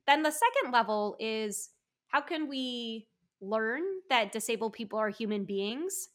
Then 0.05 0.23
the 0.23 0.31
second 0.31 0.71
level 0.71 1.15
is 1.19 1.69
how 2.07 2.21
can 2.21 2.47
we 2.47 3.07
learn 3.41 3.84
that 4.10 4.32
disabled 4.32 4.73
people 4.73 5.00
are 5.00 5.10
human 5.10 5.45
beings? 5.45 6.10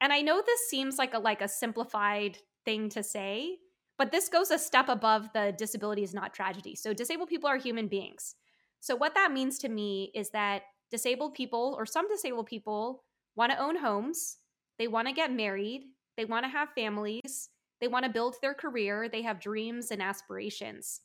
And 0.00 0.12
I 0.12 0.22
know 0.22 0.42
this 0.44 0.68
seems 0.68 0.98
like 0.98 1.14
a 1.14 1.18
like 1.18 1.42
a 1.42 1.48
simplified 1.48 2.38
thing 2.64 2.88
to 2.90 3.02
say, 3.02 3.58
but 3.98 4.12
this 4.12 4.28
goes 4.28 4.50
a 4.50 4.58
step 4.58 4.88
above 4.88 5.32
the 5.34 5.54
disability 5.56 6.02
is 6.02 6.14
not 6.14 6.34
tragedy. 6.34 6.74
So 6.74 6.92
disabled 6.92 7.28
people 7.28 7.48
are 7.48 7.56
human 7.56 7.88
beings. 7.88 8.34
So 8.80 8.96
what 8.96 9.14
that 9.14 9.32
means 9.32 9.58
to 9.58 9.68
me 9.68 10.10
is 10.14 10.30
that 10.30 10.62
disabled 10.90 11.34
people 11.34 11.74
or 11.78 11.84
some 11.84 12.08
disabled 12.08 12.46
people 12.46 13.04
want 13.36 13.52
to 13.52 13.58
own 13.58 13.76
homes 13.76 14.38
they 14.80 14.88
want 14.88 15.08
to 15.08 15.12
get 15.12 15.30
married, 15.30 15.82
they 16.16 16.24
want 16.24 16.46
to 16.46 16.48
have 16.48 16.70
families, 16.74 17.50
they 17.82 17.86
want 17.86 18.06
to 18.06 18.10
build 18.10 18.36
their 18.40 18.54
career, 18.54 19.10
they 19.10 19.20
have 19.20 19.38
dreams 19.38 19.90
and 19.90 20.00
aspirations. 20.00 21.02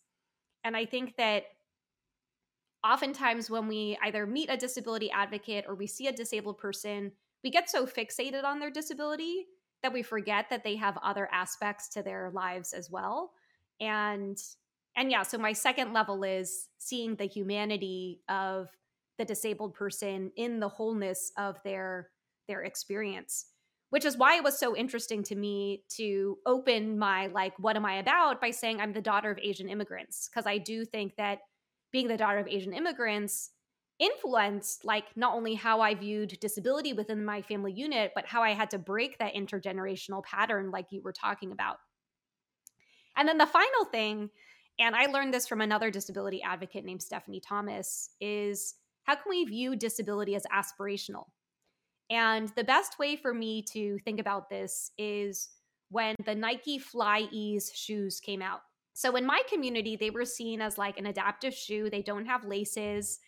And 0.63 0.77
I 0.77 0.85
think 0.85 1.17
that 1.17 1.43
oftentimes 2.85 3.49
when 3.49 3.67
we 3.67 3.97
either 4.03 4.25
meet 4.25 4.49
a 4.49 4.57
disability 4.57 5.09
advocate 5.11 5.65
or 5.67 5.75
we 5.75 5.87
see 5.87 6.07
a 6.07 6.11
disabled 6.11 6.57
person, 6.57 7.11
we 7.43 7.49
get 7.49 7.69
so 7.69 7.85
fixated 7.85 8.43
on 8.43 8.59
their 8.59 8.71
disability 8.71 9.47
that 9.81 9.93
we 9.93 10.03
forget 10.03 10.49
that 10.49 10.63
they 10.63 10.75
have 10.75 10.97
other 11.03 11.27
aspects 11.31 11.89
to 11.89 12.03
their 12.03 12.31
lives 12.33 12.73
as 12.73 12.89
well. 12.89 13.31
And 13.79 14.37
and 14.97 15.11
yeah, 15.11 15.23
so 15.23 15.37
my 15.37 15.51
second 15.51 15.91
level 15.91 16.23
is 16.23 16.69
seeing 16.77 17.15
the 17.15 17.25
humanity 17.25 18.21
of 18.29 18.69
the 19.17 19.25
disabled 19.25 19.73
person 19.73 20.31
in 20.37 20.59
the 20.59 20.69
wholeness 20.69 21.31
of 21.37 21.57
their 21.63 22.09
their 22.47 22.61
experience 22.61 23.47
which 23.89 24.03
is 24.05 24.17
why 24.17 24.35
it 24.35 24.43
was 24.43 24.59
so 24.59 24.75
interesting 24.75 25.23
to 25.23 25.35
me 25.35 25.83
to 25.87 26.37
open 26.45 26.97
my 26.97 27.27
like 27.27 27.57
what 27.57 27.75
am 27.75 27.85
i 27.85 27.95
about 27.95 28.41
by 28.41 28.51
saying 28.51 28.79
i'm 28.79 28.93
the 28.93 29.01
daughter 29.01 29.31
of 29.31 29.39
asian 29.41 29.69
immigrants 29.69 30.29
because 30.29 30.45
i 30.45 30.57
do 30.57 30.85
think 30.85 31.15
that 31.15 31.39
being 31.95 32.09
the 32.09 32.17
daughter 32.17 32.39
of 32.39 32.47
asian 32.47 32.73
immigrants 32.73 33.51
influenced 33.99 34.83
like 34.83 35.05
not 35.15 35.33
only 35.33 35.55
how 35.55 35.79
i 35.79 35.95
viewed 35.95 36.37
disability 36.41 36.91
within 36.91 37.23
my 37.23 37.41
family 37.41 37.71
unit 37.71 38.11
but 38.13 38.25
how 38.25 38.43
i 38.43 38.51
had 38.51 38.69
to 38.69 38.77
break 38.77 39.17
that 39.17 39.33
intergenerational 39.33 40.23
pattern 40.23 40.71
like 40.71 40.87
you 40.91 41.01
were 41.01 41.13
talking 41.13 41.53
about 41.53 41.77
and 43.15 43.27
then 43.29 43.37
the 43.37 43.47
final 43.47 43.85
thing 43.91 44.29
and 44.79 44.93
i 44.95 45.05
learned 45.05 45.33
this 45.33 45.47
from 45.47 45.61
another 45.61 45.89
disability 45.89 46.41
advocate 46.43 46.83
named 46.83 47.01
stephanie 47.01 47.39
thomas 47.39 48.09
is 48.19 48.75
how 49.03 49.15
can 49.15 49.29
we 49.29 49.45
view 49.45 49.75
disability 49.75 50.35
as 50.35 50.45
aspirational 50.53 51.27
And 52.09 52.49
the 52.55 52.63
best 52.63 52.99
way 52.99 53.15
for 53.15 53.33
me 53.33 53.63
to 53.73 53.97
think 53.99 54.19
about 54.19 54.49
this 54.49 54.91
is 54.97 55.49
when 55.89 56.15
the 56.25 56.35
Nike 56.35 56.77
Fly 56.77 57.27
Ease 57.31 57.71
shoes 57.73 58.19
came 58.19 58.41
out. 58.41 58.61
So 58.95 59.17
in 59.17 59.25
my 59.25 59.43
community, 59.49 59.97
they 59.97 60.09
were 60.09 60.23
seen 60.25 60.61
as 60.61 60.77
like 60.77 60.97
an 60.97 61.05
adaptive 61.05 61.53
shoe. 61.53 61.89
They 61.89 62.01
don't 62.01 62.25
have 62.25 62.45
laces, 62.45 63.19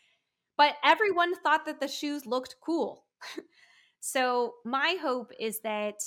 but 0.58 0.76
everyone 0.84 1.36
thought 1.42 1.66
that 1.66 1.82
the 1.82 1.90
shoes 1.90 2.26
looked 2.26 2.56
cool. 2.62 3.06
so 4.00 4.56
my 4.66 4.98
hope 5.02 5.32
is 5.40 5.60
that, 5.62 6.02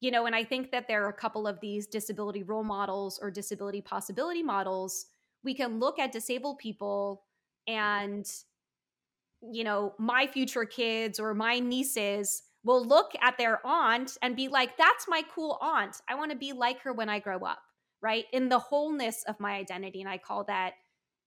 you 0.00 0.10
know, 0.10 0.26
and 0.26 0.34
I 0.34 0.44
think 0.44 0.72
that 0.72 0.88
there 0.88 1.04
are 1.04 1.10
a 1.10 1.14
couple 1.14 1.46
of 1.46 1.60
these 1.60 1.86
disability 1.86 2.42
role 2.42 2.64
models 2.64 3.18
or 3.20 3.30
disability 3.30 3.82
possibility 3.82 4.42
models. 4.42 5.06
We 5.44 5.54
can 5.54 5.78
look 5.78 5.98
at 5.98 6.12
disabled 6.12 6.58
people 6.58 7.26
and, 7.68 8.26
you 9.42 9.64
know, 9.64 9.94
my 9.98 10.26
future 10.26 10.64
kids 10.64 11.20
or 11.20 11.34
my 11.34 11.58
nieces 11.58 12.42
will 12.64 12.84
look 12.84 13.12
at 13.20 13.38
their 13.38 13.64
aunt 13.64 14.16
and 14.22 14.34
be 14.34 14.48
like, 14.48 14.76
that's 14.76 15.06
my 15.06 15.22
cool 15.34 15.58
aunt. 15.60 16.00
I 16.08 16.14
want 16.14 16.32
to 16.32 16.36
be 16.36 16.52
like 16.52 16.80
her 16.80 16.92
when 16.92 17.08
I 17.08 17.20
grow 17.20 17.38
up, 17.40 17.60
right? 18.06 18.26
In 18.32 18.48
the 18.48 18.60
wholeness 18.60 19.24
of 19.26 19.40
my 19.40 19.56
identity. 19.56 20.00
And 20.00 20.08
I 20.08 20.16
call 20.16 20.44
that, 20.44 20.74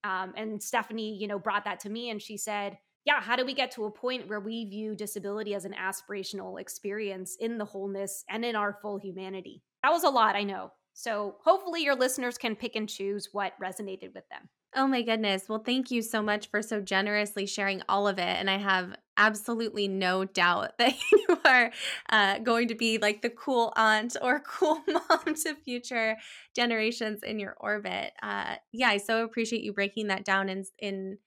um, 0.06 0.34
and 0.38 0.64
Stephanie, 0.64 1.18
you 1.20 1.28
know, 1.28 1.38
brought 1.38 1.66
that 1.66 1.82
to 1.82 1.90
me 1.90 2.10
and 2.10 2.22
she 2.22 2.38
said, 2.38 2.78
yeah, 3.04 3.20
how 3.20 3.36
do 3.36 3.46
we 3.46 3.54
get 3.54 3.72
to 3.72 3.84
a 3.84 3.92
point 3.92 4.30
where 4.30 4.40
we 4.40 4.64
view 4.64 4.96
disability 4.96 5.54
as 5.56 5.66
an 5.66 5.74
aspirational 5.74 6.58
experience 6.58 7.36
in 7.38 7.58
the 7.58 7.66
wholeness 7.66 8.24
and 8.30 8.46
in 8.46 8.56
our 8.56 8.78
full 8.82 8.98
humanity? 8.98 9.62
That 9.84 9.92
was 9.92 10.06
a 10.06 10.10
lot, 10.10 10.38
I 10.38 10.44
know. 10.44 10.72
So 10.94 11.36
hopefully 11.44 11.84
your 11.84 11.96
listeners 11.96 12.38
can 12.38 12.56
pick 12.56 12.78
and 12.78 12.88
choose 12.88 13.28
what 13.34 13.60
resonated 13.62 14.16
with 14.16 14.30
them. 14.30 14.48
Oh 14.76 14.86
my 14.86 15.02
goodness. 15.02 15.50
Well, 15.50 15.64
thank 15.66 15.90
you 15.90 16.02
so 16.04 16.22
much 16.22 16.48
for 16.50 16.62
so 16.62 16.80
generously 16.80 17.48
sharing 17.48 17.82
all 17.90 18.08
of 18.08 18.20
it. 18.20 18.22
And 18.22 18.50
I 18.50 18.58
have 18.58 18.96
absolutely 19.18 19.88
no 19.88 20.26
doubt 20.26 20.74
that 20.78 20.94
you 21.12 21.40
are 21.44 21.72
uh, 22.10 22.38
going 22.40 22.68
to 22.68 22.76
be 22.76 23.00
like 23.00 23.22
the 23.22 23.32
cool 23.32 23.74
aunt 23.76 24.16
or 24.22 24.40
cool 24.48 24.82
mom 24.88 25.34
to 25.44 25.56
future 25.56 26.18
generations 26.56 27.24
in 27.24 27.40
your 27.40 27.56
orbit. 27.60 28.14
Uh, 28.22 28.56
yeah, 28.72 28.90
I 28.90 28.98
so 28.98 29.24
appreciate 29.24 29.64
you 29.64 29.74
breaking 29.74 30.08
that 30.08 30.24
down 30.24 30.50
in, 30.50 30.66
in, 30.78 31.18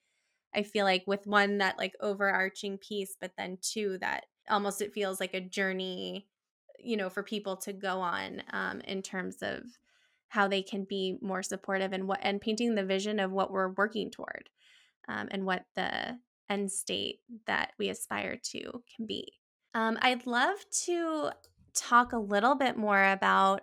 I 0.55 0.62
feel 0.62 0.85
like 0.85 1.05
with 1.07 1.26
one, 1.26 1.59
that 1.59 1.78
like 1.78 1.94
overarching 2.00 2.78
piece, 2.78 3.16
but 3.20 3.33
then 3.38 3.59
two, 3.62 3.98
that 4.00 4.26
almost 4.50 4.83
it 4.83 4.94
feels 4.94 5.20
like 5.20 5.35
a 5.35 5.40
journey, 5.40 6.28
you 6.78 6.96
know, 6.96 7.11
for 7.11 7.22
people 7.22 7.57
to 7.59 7.72
go 7.72 8.00
on 8.00 8.42
um, 8.52 8.81
in 8.83 9.02
terms 9.02 9.38
of 9.42 9.62
how 10.33 10.49
they 10.49 10.62
can 10.62 10.85
be 10.88 11.18
more 11.21 11.42
supportive 11.42 11.92
and 11.92 12.09
what 12.09 12.18
and 12.23 12.40
painting 12.40 12.75
the 12.75 12.85
vision 12.85 13.21
of 13.21 13.31
what 13.31 13.51
we're 13.51 13.75
working 13.77 14.11
toward 14.11 14.49
um, 15.07 15.29
and 15.31 15.45
what 15.45 15.66
the 15.77 16.18
end 16.49 16.73
state 16.73 17.21
that 17.47 17.73
we 17.79 17.90
aspire 17.90 18.38
to 18.42 18.83
can 18.97 19.07
be 19.07 19.31
um, 19.75 19.99
i'd 20.01 20.27
love 20.27 20.57
to 20.71 21.31
talk 21.75 22.14
a 22.14 22.18
little 22.18 22.55
bit 22.55 22.79
more 22.79 23.12
about 23.12 23.61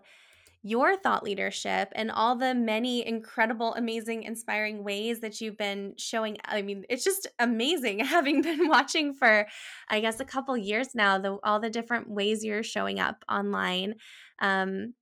your 0.62 0.98
thought 0.98 1.24
leadership 1.24 1.90
and 1.94 2.12
all 2.12 2.36
the 2.36 2.54
many 2.54 3.08
incredible, 3.08 3.74
amazing, 3.76 4.24
inspiring 4.24 4.84
ways 4.84 5.22
that 5.22 5.40
you've 5.40 5.58
been 5.58 5.94
showing. 5.98 6.38
I 6.44 6.62
mean, 6.62 6.84
it's 6.90 7.04
just 7.04 7.28
amazing 7.40 8.00
having 8.06 8.42
been 8.42 8.68
watching 8.68 9.14
for, 9.14 9.48
I 9.88 10.02
guess, 10.02 10.20
a 10.20 10.26
couple 10.26 10.58
years 10.58 10.94
now, 10.94 11.18
the, 11.18 11.38
all 11.44 11.62
the 11.62 11.70
different 11.70 12.10
ways 12.10 12.44
you're 12.44 12.64
showing 12.64 13.00
up 13.00 13.24
online. 13.32 13.96
Um, 14.40 14.96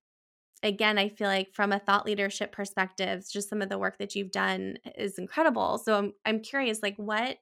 again, 0.64 0.98
I 0.98 1.10
feel 1.10 1.28
like 1.28 1.54
from 1.54 1.72
a 1.72 1.80
thought 1.80 2.06
leadership 2.06 2.52
perspective, 2.52 3.26
just 3.32 3.50
some 3.50 3.62
of 3.62 3.70
the 3.70 3.78
work 3.78 3.98
that 4.00 4.16
you've 4.16 4.32
done 4.32 4.78
is 4.96 5.18
incredible. 5.18 5.78
So 5.78 5.98
I'm 5.98 6.14
I'm 6.26 6.40
curious, 6.42 6.82
like 6.84 6.98
what 6.98 7.38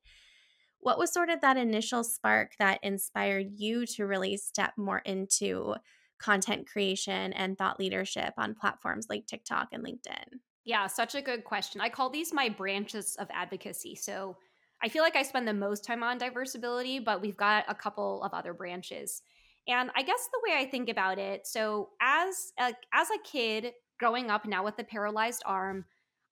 what 0.79 0.99
was 0.99 1.11
sort 1.13 1.29
of 1.29 1.41
that 1.41 1.57
initial 1.57 2.03
spark 2.03 2.53
that 2.59 2.79
inspired 2.83 3.47
you 3.57 3.85
to 3.87 4.05
really 4.05 4.37
step 4.37 4.73
more 4.77 4.99
into 4.99 5.75
content 6.19 6.67
creation 6.67 7.33
and 7.33 7.57
thought 7.57 7.79
leadership 7.79 8.33
on 8.37 8.55
platforms 8.55 9.07
like 9.09 9.25
TikTok 9.27 9.69
and 9.71 9.83
LinkedIn? 9.83 10.39
Yeah, 10.63 10.87
such 10.87 11.13
a 11.15 11.21
good 11.21 11.43
question. 11.43 11.79
I 11.81 11.89
call 11.89 12.09
these 12.09 12.33
my 12.33 12.49
branches 12.49 13.15
of 13.17 13.27
advocacy. 13.31 13.95
So 13.95 14.37
I 14.81 14.89
feel 14.89 15.03
like 15.03 15.15
I 15.15 15.21
spend 15.23 15.47
the 15.47 15.53
most 15.53 15.83
time 15.83 16.03
on 16.03 16.19
diversability, 16.19 17.03
but 17.03 17.21
we've 17.21 17.37
got 17.37 17.65
a 17.67 17.75
couple 17.75 18.23
of 18.23 18.33
other 18.33 18.53
branches. 18.53 19.21
And 19.67 19.89
I 19.95 20.03
guess 20.03 20.29
the 20.31 20.41
way 20.47 20.57
I 20.57 20.65
think 20.65 20.89
about 20.89 21.17
it, 21.17 21.47
so 21.47 21.89
as 22.01 22.53
a, 22.59 22.73
as 22.93 23.09
a 23.09 23.23
kid 23.23 23.73
growing 23.99 24.29
up 24.29 24.45
now 24.45 24.63
with 24.63 24.77
a 24.79 24.83
paralyzed 24.83 25.41
arm, 25.45 25.85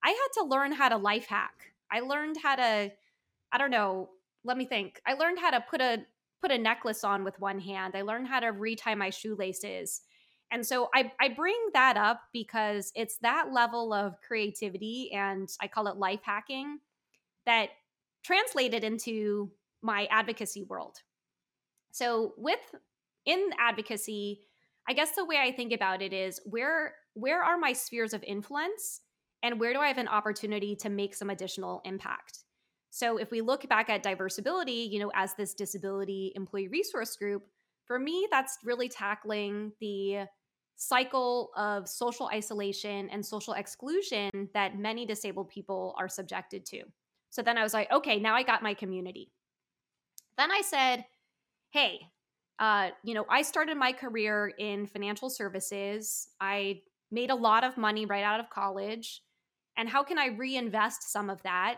I 0.03 0.09
had 0.09 0.41
to 0.41 0.47
learn 0.47 0.71
how 0.71 0.89
to 0.89 0.97
life 0.97 1.25
hack. 1.27 1.73
I 1.91 2.01
learned 2.01 2.37
how 2.41 2.55
to 2.55 2.91
I 3.53 3.59
don't 3.59 3.71
know, 3.71 4.09
let 4.43 4.57
me 4.57 4.65
think. 4.65 4.99
I 5.05 5.13
learned 5.13 5.37
how 5.39 5.51
to 5.51 5.63
put 5.69 5.79
a 5.79 5.99
put 6.41 6.51
a 6.51 6.57
necklace 6.57 7.03
on 7.03 7.23
with 7.23 7.39
one 7.39 7.59
hand. 7.59 7.95
I 7.95 8.01
learned 8.01 8.27
how 8.27 8.39
to 8.41 8.47
retie 8.47 8.95
my 8.95 9.11
shoelaces. 9.11 10.01
And 10.51 10.65
so 10.65 10.89
I, 10.93 11.11
I 11.19 11.29
bring 11.29 11.57
that 11.73 11.95
up 11.95 12.21
because 12.33 12.91
it's 12.95 13.17
that 13.19 13.53
level 13.53 13.93
of 13.93 14.19
creativity 14.21 15.09
and 15.13 15.49
I 15.61 15.67
call 15.67 15.87
it 15.87 15.95
life 15.95 16.19
hacking 16.21 16.79
that 17.45 17.69
translated 18.23 18.83
into 18.83 19.51
my 19.81 20.05
advocacy 20.11 20.63
world. 20.63 20.97
So 21.91 22.33
with 22.37 22.59
in 23.25 23.49
advocacy, 23.59 24.41
I 24.87 24.93
guess 24.93 25.15
the 25.15 25.25
way 25.25 25.37
I 25.37 25.51
think 25.51 25.73
about 25.73 26.01
it 26.01 26.13
is 26.13 26.39
where 26.45 26.95
where 27.13 27.43
are 27.43 27.57
my 27.57 27.73
spheres 27.73 28.13
of 28.13 28.23
influence 28.23 29.01
and 29.43 29.59
where 29.59 29.73
do 29.73 29.79
I 29.79 29.87
have 29.87 29.97
an 29.97 30.07
opportunity 30.07 30.75
to 30.77 30.89
make 30.89 31.13
some 31.13 31.29
additional 31.29 31.81
impact? 31.85 32.39
So 32.89 33.17
if 33.17 33.31
we 33.31 33.41
look 33.41 33.67
back 33.69 33.89
at 33.89 34.03
diversability, 34.03 34.89
you 34.89 34.99
know, 34.99 35.11
as 35.15 35.33
this 35.35 35.53
disability 35.53 36.31
employee 36.35 36.67
resource 36.67 37.15
group, 37.15 37.43
for 37.85 37.99
me 37.99 38.27
that's 38.31 38.57
really 38.63 38.89
tackling 38.89 39.73
the 39.79 40.25
cycle 40.75 41.51
of 41.55 41.87
social 41.87 42.29
isolation 42.33 43.09
and 43.09 43.25
social 43.25 43.53
exclusion 43.53 44.49
that 44.53 44.77
many 44.77 45.05
disabled 45.05 45.49
people 45.49 45.95
are 45.97 46.09
subjected 46.09 46.65
to. 46.65 46.83
So 47.29 47.41
then 47.41 47.57
I 47.57 47.63
was 47.63 47.73
like, 47.73 47.91
okay, 47.91 48.19
now 48.19 48.35
I 48.35 48.43
got 48.43 48.63
my 48.63 48.73
community. 48.73 49.31
Then 50.37 50.51
I 50.51 50.61
said, 50.61 51.05
hey, 51.71 51.99
uh, 52.59 52.89
you 53.03 53.13
know, 53.13 53.25
I 53.29 53.41
started 53.41 53.77
my 53.77 53.93
career 53.93 54.53
in 54.57 54.85
financial 54.85 55.29
services. 55.29 56.27
I 56.39 56.81
made 57.11 57.29
a 57.29 57.35
lot 57.35 57.63
of 57.63 57.77
money 57.77 58.05
right 58.05 58.23
out 58.23 58.39
of 58.39 58.49
college. 58.49 59.21
And 59.77 59.89
how 59.89 60.03
can 60.03 60.17
I 60.17 60.27
reinvest 60.27 61.11
some 61.11 61.29
of 61.29 61.41
that 61.43 61.77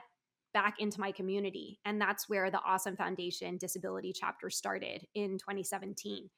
back 0.54 0.76
into 0.80 1.00
my 1.00 1.12
community? 1.12 1.80
And 1.86 2.00
that's 2.00 2.28
where 2.28 2.52
the 2.52 2.62
Awesome 2.66 2.96
Foundation 2.96 3.58
Disability 3.58 4.14
chapter 4.14 4.50
started 4.50 5.06
in 5.16 5.38
2017. 5.38 6.30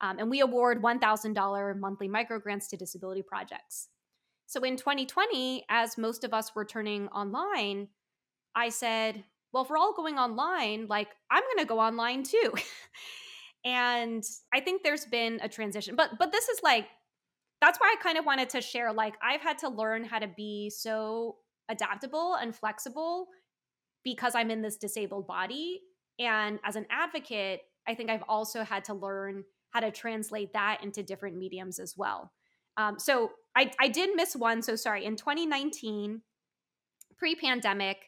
Um, 0.00 0.18
and 0.18 0.30
we 0.30 0.40
award 0.40 0.82
$1,000 0.82 1.78
monthly 1.78 2.08
microgrants 2.08 2.68
to 2.68 2.76
disability 2.76 3.22
projects. 3.22 3.88
So 4.46 4.62
in 4.62 4.76
2020, 4.76 5.64
as 5.68 5.98
most 5.98 6.24
of 6.24 6.32
us 6.32 6.54
were 6.54 6.64
turning 6.64 7.08
online, 7.08 7.88
I 8.54 8.68
said, 8.70 9.24
well, 9.52 9.64
if 9.64 9.70
we're 9.70 9.76
all 9.76 9.94
going 9.94 10.18
online, 10.18 10.86
like 10.88 11.08
I'm 11.30 11.42
going 11.42 11.58
to 11.58 11.68
go 11.68 11.80
online 11.80 12.22
too. 12.22 12.54
and 13.64 14.24
i 14.52 14.60
think 14.60 14.82
there's 14.82 15.04
been 15.06 15.38
a 15.42 15.48
transition 15.48 15.96
but 15.96 16.10
but 16.18 16.32
this 16.32 16.48
is 16.48 16.60
like 16.62 16.86
that's 17.60 17.78
why 17.78 17.94
i 17.96 18.02
kind 18.02 18.18
of 18.18 18.24
wanted 18.24 18.48
to 18.48 18.60
share 18.60 18.92
like 18.92 19.14
i've 19.22 19.40
had 19.40 19.58
to 19.58 19.68
learn 19.68 20.04
how 20.04 20.18
to 20.18 20.28
be 20.36 20.70
so 20.70 21.36
adaptable 21.68 22.36
and 22.40 22.54
flexible 22.54 23.26
because 24.04 24.34
i'm 24.34 24.50
in 24.50 24.62
this 24.62 24.76
disabled 24.76 25.26
body 25.26 25.80
and 26.18 26.58
as 26.64 26.76
an 26.76 26.86
advocate 26.90 27.60
i 27.86 27.94
think 27.94 28.10
i've 28.10 28.24
also 28.28 28.62
had 28.62 28.84
to 28.84 28.94
learn 28.94 29.42
how 29.70 29.80
to 29.80 29.90
translate 29.90 30.52
that 30.52 30.80
into 30.82 31.02
different 31.02 31.36
mediums 31.36 31.78
as 31.78 31.94
well. 31.96 32.32
Um, 32.76 32.98
so 32.98 33.32
I, 33.56 33.70
I 33.80 33.88
did 33.88 34.14
miss 34.14 34.36
one 34.36 34.62
so 34.62 34.76
sorry 34.76 35.04
in 35.04 35.16
2019 35.16 36.22
pre-pandemic 37.16 38.07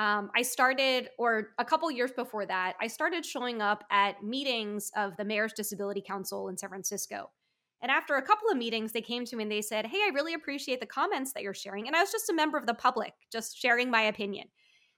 um, 0.00 0.30
I 0.34 0.40
started, 0.40 1.10
or 1.18 1.48
a 1.58 1.64
couple 1.64 1.90
years 1.90 2.10
before 2.10 2.46
that, 2.46 2.74
I 2.80 2.86
started 2.86 3.26
showing 3.26 3.60
up 3.60 3.84
at 3.90 4.22
meetings 4.24 4.90
of 4.96 5.14
the 5.18 5.26
Mayor's 5.26 5.52
Disability 5.52 6.00
Council 6.00 6.48
in 6.48 6.56
San 6.56 6.70
Francisco. 6.70 7.30
And 7.82 7.90
after 7.92 8.14
a 8.14 8.22
couple 8.22 8.48
of 8.50 8.56
meetings, 8.56 8.92
they 8.92 9.02
came 9.02 9.26
to 9.26 9.36
me 9.36 9.42
and 9.42 9.52
they 9.52 9.60
said, 9.60 9.84
Hey, 9.84 9.98
I 9.98 10.12
really 10.14 10.32
appreciate 10.32 10.80
the 10.80 10.86
comments 10.86 11.34
that 11.34 11.42
you're 11.42 11.52
sharing. 11.52 11.86
And 11.86 11.94
I 11.94 12.00
was 12.00 12.10
just 12.10 12.30
a 12.30 12.34
member 12.34 12.56
of 12.56 12.64
the 12.66 12.72
public, 12.72 13.12
just 13.30 13.58
sharing 13.58 13.90
my 13.90 14.00
opinion. 14.00 14.48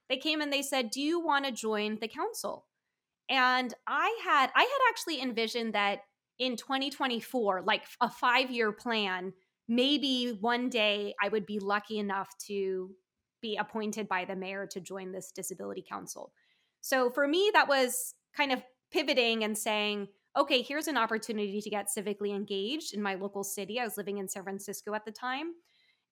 They 0.09 0.19
came 0.19 0.41
and 0.41 0.53
they 0.53 0.63
said, 0.63 0.91
Do 0.91 1.01
you 1.01 1.19
want 1.19 1.47
to 1.47 1.51
join 1.53 1.99
the 2.01 2.07
council? 2.07 2.67
And 3.29 3.75
I 3.89 4.17
had 4.23 4.51
I 4.55 4.61
had 4.61 4.89
actually 4.89 5.21
envisioned 5.21 5.75
that 5.75 6.03
in 6.39 6.55
2024, 6.55 7.63
like 7.67 7.83
a 8.01 8.09
five 8.09 8.53
year 8.53 8.71
plan, 8.71 9.33
maybe 9.67 10.39
one 10.41 10.69
day 10.69 11.13
I 11.21 11.29
would 11.29 11.47
be 11.47 11.59
lucky 11.59 11.99
enough 11.99 12.29
to 12.47 12.91
be 13.43 13.57
appointed 13.57 14.09
by 14.09 14.25
the 14.25 14.37
mayor 14.37 14.67
to 14.69 14.81
join 14.81 15.13
this 15.13 15.33
disability 15.33 15.85
council. 15.87 16.33
So 16.81 17.11
for 17.11 17.29
me, 17.29 17.51
that 17.53 17.69
was 17.69 18.15
kind 18.35 18.53
of 18.53 18.63
pivoting 18.91 19.45
and 19.45 19.57
saying, 19.57 20.09
okay, 20.37 20.63
here's 20.63 20.89
an 20.89 20.97
opportunity 20.97 21.61
to 21.61 21.71
get 21.71 21.89
civically 21.95 22.35
engaged 22.35 22.95
in 22.95 23.03
my 23.03 23.15
local 23.15 23.45
city. 23.45 23.79
I 23.79 23.85
was 23.85 23.99
living 23.99 24.19
in 24.19 24.29
San 24.29 24.43
Francisco 24.43 24.95
at 24.95 25.05
the 25.05 25.13
time. 25.13 25.53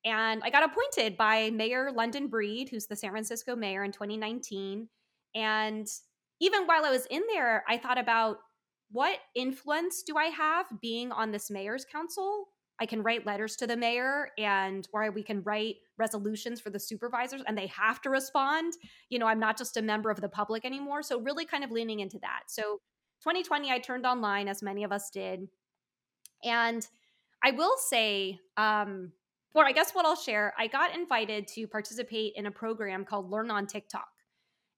And 0.05 0.43
I 0.43 0.51
got 0.51 0.64
appointed 0.64 1.16
by 1.16 1.51
Mayor 1.51 1.91
London 1.93 2.28
Breed, 2.28 2.68
who's 2.70 2.87
the 2.87 2.97
San 2.97 3.11
Francisco 3.11 3.55
mayor 3.55 3.85
in 3.85 3.93
2019. 3.93 4.89
And 5.35 5.87
even 6.41 6.64
while 6.64 6.85
I 6.85 6.91
was 6.91 7.07
in 7.07 7.22
there, 7.33 7.64
I 7.68 7.76
thought 7.76 7.99
about 7.99 8.39
what 8.91 9.18
influence 9.35 10.03
do 10.03 10.16
I 10.16 10.26
have 10.26 10.66
being 10.81 11.12
on 11.12 11.31
this 11.31 11.51
mayor's 11.51 11.85
council? 11.85 12.49
I 12.81 12.87
can 12.87 13.03
write 13.03 13.26
letters 13.26 13.57
to 13.57 13.66
the 13.66 13.76
mayor 13.76 14.28
and 14.39 14.89
or 14.93 15.11
we 15.11 15.22
can 15.22 15.43
write 15.43 15.76
resolutions 15.99 16.61
for 16.61 16.70
the 16.70 16.81
supervisors 16.81 17.43
and 17.47 17.57
they 17.57 17.66
have 17.66 18.01
to 18.03 18.11
respond. 18.11 18.72
You 19.11 19.18
know, 19.18 19.26
I'm 19.26 19.39
not 19.39 19.59
just 19.59 19.76
a 19.76 19.83
member 19.83 20.11
of 20.11 20.20
the 20.20 20.28
public 20.28 20.64
anymore. 20.64 21.03
So 21.03 21.20
really 21.20 21.45
kind 21.45 21.62
of 21.62 21.70
leaning 21.70 22.01
into 22.01 22.18
that. 22.20 22.45
So 22.49 22.81
2020 23.22 23.70
I 23.70 23.78
turned 23.78 24.07
online 24.07 24.49
as 24.49 24.62
many 24.62 24.83
of 24.83 24.93
us 24.93 25.11
did. 25.11 25.49
And 26.43 26.87
I 27.45 27.51
will 27.51 27.76
say 27.76 28.41
um 28.57 29.12
or 29.55 29.66
I 29.66 29.72
guess 29.72 29.93
what 29.93 30.07
I'll 30.07 30.16
share, 30.16 30.55
I 30.59 30.68
got 30.68 30.95
invited 30.95 31.49
to 31.49 31.66
participate 31.66 32.35
in 32.37 32.47
a 32.47 32.51
program 32.51 33.05
called 33.05 33.31
Learn 33.31 33.51
on 33.51 33.66
TikTok. 33.66 34.09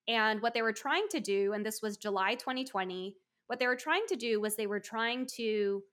And 0.07 0.41
what 0.41 0.53
they 0.53 0.63
were 0.63 0.73
trying 0.73 1.07
to 1.11 1.19
do, 1.19 1.53
and 1.53 1.65
this 1.65 1.81
was 1.81 1.95
July 1.95 2.35
2020, 2.35 3.15
what 3.47 3.59
they 3.59 3.67
were 3.67 3.75
trying 3.75 4.05
to 4.07 4.15
do 4.15 4.41
was 4.41 4.55
they 4.55 4.67
were 4.67 4.79
trying 4.79 5.27
to 5.35 5.83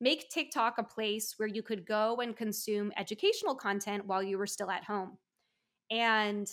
make 0.00 0.28
TikTok 0.30 0.78
a 0.78 0.84
place 0.84 1.34
where 1.36 1.48
you 1.48 1.62
could 1.62 1.86
go 1.86 2.16
and 2.16 2.36
consume 2.36 2.92
educational 2.96 3.54
content 3.54 4.06
while 4.06 4.22
you 4.22 4.38
were 4.38 4.46
still 4.46 4.70
at 4.70 4.84
home. 4.84 5.18
And 5.90 6.48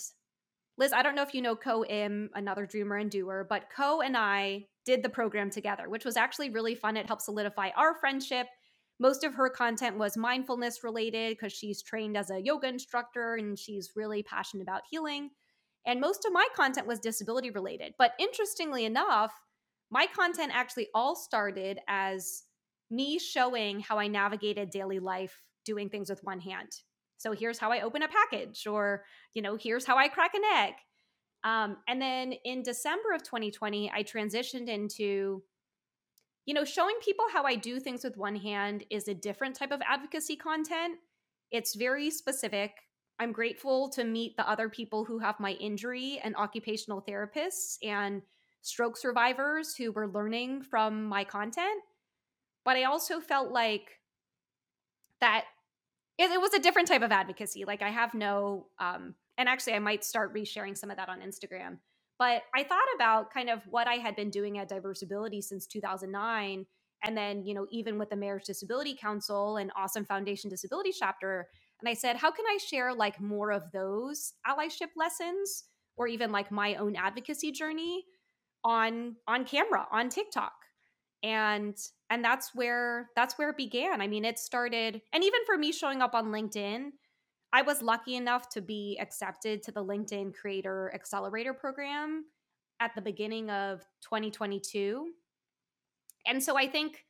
Liz, 0.78 0.92
I 0.92 1.02
don't 1.02 1.14
know 1.14 1.22
if 1.22 1.34
you 1.34 1.42
know 1.42 1.56
Ko 1.56 1.84
Im, 1.84 2.30
another 2.34 2.66
dreamer 2.66 2.96
and 2.96 3.10
doer, 3.10 3.46
but 3.48 3.70
Ko 3.74 4.02
and 4.02 4.16
I 4.16 4.66
did 4.84 5.02
the 5.02 5.08
program 5.08 5.50
together, 5.50 5.88
which 5.88 6.04
was 6.04 6.16
actually 6.16 6.50
really 6.50 6.74
fun. 6.74 6.96
It 6.96 7.06
helped 7.06 7.22
solidify 7.22 7.70
our 7.76 7.94
friendship. 7.94 8.46
Most 8.98 9.24
of 9.24 9.34
her 9.34 9.48
content 9.48 9.98
was 9.98 10.16
mindfulness 10.16 10.82
related 10.82 11.36
because 11.36 11.52
she's 11.52 11.82
trained 11.82 12.16
as 12.16 12.30
a 12.30 12.40
yoga 12.40 12.68
instructor 12.68 13.34
and 13.34 13.58
she's 13.58 13.92
really 13.94 14.22
passionate 14.22 14.62
about 14.62 14.82
healing. 14.90 15.30
And 15.86 16.00
most 16.00 16.24
of 16.24 16.32
my 16.32 16.46
content 16.54 16.86
was 16.86 16.98
disability 16.98 17.50
related. 17.50 17.94
But 17.98 18.12
interestingly 18.18 18.84
enough, 18.84 19.32
my 19.90 20.06
content 20.06 20.52
actually 20.54 20.88
all 20.94 21.14
started 21.14 21.78
as 21.88 22.42
me 22.90 23.18
showing 23.18 23.80
how 23.80 23.98
I 23.98 24.08
navigated 24.08 24.70
daily 24.70 24.98
life 24.98 25.40
doing 25.64 25.88
things 25.88 26.08
with 26.08 26.22
one 26.22 26.40
hand. 26.40 26.70
So 27.18 27.32
here's 27.32 27.58
how 27.58 27.72
I 27.72 27.80
open 27.80 28.02
a 28.02 28.08
package, 28.08 28.66
or, 28.66 29.04
you 29.34 29.42
know, 29.42 29.56
here's 29.56 29.84
how 29.84 29.96
I 29.96 30.08
crack 30.08 30.34
an 30.34 30.42
egg. 30.56 30.74
Um, 31.44 31.76
and 31.88 32.00
then 32.00 32.32
in 32.44 32.62
December 32.62 33.12
of 33.14 33.22
2020, 33.22 33.90
I 33.90 34.02
transitioned 34.02 34.68
into, 34.68 35.42
you 36.44 36.54
know, 36.54 36.64
showing 36.64 36.96
people 37.04 37.24
how 37.32 37.44
I 37.44 37.54
do 37.54 37.80
things 37.80 38.04
with 38.04 38.16
one 38.16 38.36
hand 38.36 38.84
is 38.90 39.08
a 39.08 39.14
different 39.14 39.56
type 39.56 39.72
of 39.72 39.80
advocacy 39.88 40.36
content. 40.36 40.98
It's 41.50 41.74
very 41.74 42.10
specific. 42.10 42.72
I'm 43.18 43.32
grateful 43.32 43.88
to 43.90 44.04
meet 44.04 44.36
the 44.36 44.48
other 44.48 44.68
people 44.68 45.04
who 45.04 45.18
have 45.18 45.40
my 45.40 45.52
injury 45.52 46.20
and 46.22 46.36
occupational 46.36 47.02
therapists 47.02 47.76
and 47.82 48.22
stroke 48.62 48.96
survivors 48.96 49.74
who 49.74 49.92
were 49.92 50.08
learning 50.08 50.62
from 50.62 51.04
my 51.04 51.24
content. 51.24 51.80
But 52.66 52.76
I 52.76 52.84
also 52.84 53.20
felt 53.20 53.50
like 53.50 54.00
that 55.22 55.44
it, 56.18 56.30
it 56.30 56.40
was 56.40 56.52
a 56.52 56.58
different 56.58 56.88
type 56.88 57.02
of 57.02 57.12
advocacy. 57.12 57.64
Like 57.64 57.80
I 57.80 57.88
have 57.88 58.12
no, 58.12 58.66
um, 58.78 59.14
and 59.38 59.48
actually 59.48 59.72
I 59.72 59.78
might 59.78 60.04
start 60.04 60.34
resharing 60.34 60.76
some 60.76 60.90
of 60.90 60.98
that 60.98 61.08
on 61.08 61.20
Instagram. 61.20 61.78
But 62.18 62.42
I 62.54 62.64
thought 62.64 62.78
about 62.94 63.32
kind 63.32 63.48
of 63.48 63.60
what 63.70 63.86
I 63.86 63.94
had 63.94 64.16
been 64.16 64.30
doing 64.30 64.58
at 64.58 64.68
Diversability 64.68 65.42
since 65.42 65.66
2009 65.66 66.66
and 67.04 67.16
then 67.16 67.44
you 67.44 67.54
know 67.54 67.66
even 67.70 67.98
with 67.98 68.10
the 68.10 68.16
Mayor's 68.16 68.44
disability 68.44 68.96
council 69.00 69.56
and 69.56 69.70
awesome 69.76 70.04
foundation 70.04 70.50
disability 70.50 70.92
chapter 70.98 71.48
and 71.80 71.88
i 71.88 71.94
said 71.94 72.16
how 72.16 72.30
can 72.30 72.44
i 72.48 72.58
share 72.58 72.94
like 72.94 73.20
more 73.20 73.52
of 73.52 73.70
those 73.72 74.34
allyship 74.46 74.88
lessons 74.96 75.64
or 75.96 76.06
even 76.06 76.32
like 76.32 76.50
my 76.50 76.74
own 76.76 76.96
advocacy 76.96 77.52
journey 77.52 78.04
on 78.64 79.16
on 79.26 79.44
camera 79.44 79.86
on 79.92 80.08
tiktok 80.08 80.52
and 81.22 81.76
and 82.10 82.24
that's 82.24 82.54
where 82.54 83.10
that's 83.16 83.38
where 83.38 83.50
it 83.50 83.56
began. 83.56 84.00
I 84.00 84.06
mean 84.06 84.24
it 84.24 84.38
started 84.38 85.00
and 85.12 85.24
even 85.24 85.40
for 85.44 85.56
me 85.56 85.72
showing 85.72 86.02
up 86.02 86.14
on 86.14 86.26
linkedin 86.26 86.90
i 87.52 87.62
was 87.62 87.82
lucky 87.82 88.16
enough 88.16 88.48
to 88.50 88.60
be 88.60 88.98
accepted 89.00 89.62
to 89.62 89.72
the 89.72 89.84
linkedin 89.84 90.34
creator 90.34 90.90
accelerator 90.94 91.54
program 91.54 92.24
at 92.80 92.94
the 92.94 93.00
beginning 93.00 93.50
of 93.50 93.80
2022 94.02 95.08
and 96.26 96.42
so 96.42 96.56
i 96.56 96.66
think 96.66 97.04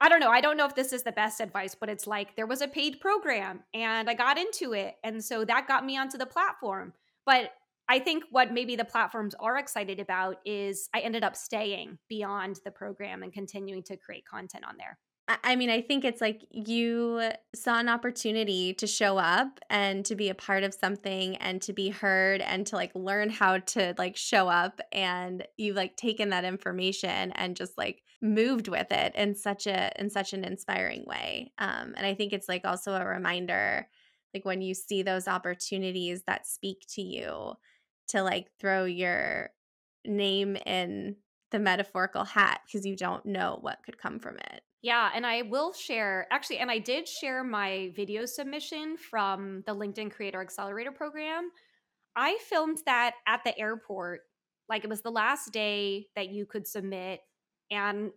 i 0.00 0.08
don't 0.08 0.20
know 0.20 0.30
i 0.30 0.40
don't 0.40 0.56
know 0.56 0.66
if 0.66 0.74
this 0.74 0.92
is 0.92 1.02
the 1.02 1.12
best 1.12 1.40
advice 1.40 1.74
but 1.74 1.88
it's 1.88 2.06
like 2.06 2.36
there 2.36 2.46
was 2.46 2.60
a 2.60 2.68
paid 2.68 3.00
program 3.00 3.60
and 3.74 4.10
i 4.10 4.14
got 4.14 4.38
into 4.38 4.72
it 4.72 4.96
and 5.02 5.24
so 5.24 5.44
that 5.44 5.66
got 5.66 5.84
me 5.84 5.96
onto 5.96 6.18
the 6.18 6.26
platform. 6.26 6.92
But 7.24 7.50
I 7.88 8.00
think 8.00 8.24
what 8.30 8.52
maybe 8.52 8.76
the 8.76 8.84
platforms 8.84 9.34
are 9.38 9.56
excited 9.58 10.00
about 10.00 10.38
is 10.44 10.88
I 10.94 11.00
ended 11.00 11.22
up 11.22 11.36
staying 11.36 11.98
beyond 12.08 12.60
the 12.64 12.70
program 12.70 13.22
and 13.22 13.32
continuing 13.32 13.82
to 13.84 13.96
create 13.96 14.24
content 14.26 14.64
on 14.66 14.76
there. 14.76 14.98
I 15.28 15.56
mean, 15.56 15.70
I 15.70 15.80
think 15.80 16.04
it's 16.04 16.20
like 16.20 16.46
you 16.52 17.30
saw 17.52 17.80
an 17.80 17.88
opportunity 17.88 18.74
to 18.74 18.86
show 18.86 19.18
up 19.18 19.58
and 19.68 20.04
to 20.04 20.14
be 20.14 20.28
a 20.28 20.36
part 20.36 20.62
of 20.62 20.72
something 20.72 21.34
and 21.36 21.60
to 21.62 21.72
be 21.72 21.88
heard 21.88 22.40
and 22.40 22.64
to 22.68 22.76
like 22.76 22.92
learn 22.94 23.30
how 23.30 23.58
to 23.58 23.94
like 23.98 24.16
show 24.16 24.46
up 24.46 24.80
and 24.92 25.44
you've 25.56 25.74
like 25.74 25.96
taken 25.96 26.30
that 26.30 26.44
information 26.44 27.32
and 27.32 27.56
just 27.56 27.76
like 27.76 28.02
moved 28.22 28.68
with 28.68 28.92
it 28.92 29.16
in 29.16 29.34
such 29.34 29.66
a 29.66 29.90
in 30.00 30.10
such 30.10 30.32
an 30.32 30.44
inspiring 30.44 31.04
way. 31.08 31.52
Um 31.58 31.94
and 31.96 32.06
I 32.06 32.14
think 32.14 32.32
it's 32.32 32.48
like 32.48 32.64
also 32.64 32.94
a 32.94 33.04
reminder 33.04 33.88
like 34.32 34.44
when 34.44 34.60
you 34.60 34.74
see 34.74 35.02
those 35.02 35.26
opportunities 35.26 36.22
that 36.28 36.46
speak 36.46 36.84
to 36.90 37.02
you 37.02 37.54
to 38.08 38.22
like 38.22 38.48
throw 38.60 38.84
your 38.84 39.50
name 40.04 40.56
in 40.66 41.16
the 41.50 41.58
metaphorical 41.58 42.24
hat 42.24 42.60
because 42.66 42.86
you 42.86 42.96
don't 42.96 43.24
know 43.26 43.58
what 43.60 43.82
could 43.84 43.98
come 43.98 44.18
from 44.18 44.36
it. 44.36 44.62
Yeah, 44.82 45.10
and 45.14 45.26
I 45.26 45.42
will 45.42 45.72
share 45.72 46.26
actually, 46.30 46.58
and 46.58 46.70
I 46.70 46.78
did 46.78 47.08
share 47.08 47.42
my 47.42 47.92
video 47.96 48.24
submission 48.26 48.96
from 48.96 49.62
the 49.66 49.74
LinkedIn 49.74 50.12
Creator 50.12 50.40
Accelerator 50.40 50.92
program. 50.92 51.50
I 52.14 52.38
filmed 52.48 52.78
that 52.86 53.14
at 53.26 53.42
the 53.44 53.58
airport. 53.58 54.20
Like 54.68 54.84
it 54.84 54.90
was 54.90 55.02
the 55.02 55.10
last 55.10 55.52
day 55.52 56.06
that 56.16 56.28
you 56.28 56.46
could 56.46 56.66
submit. 56.66 57.20
And 57.70 58.10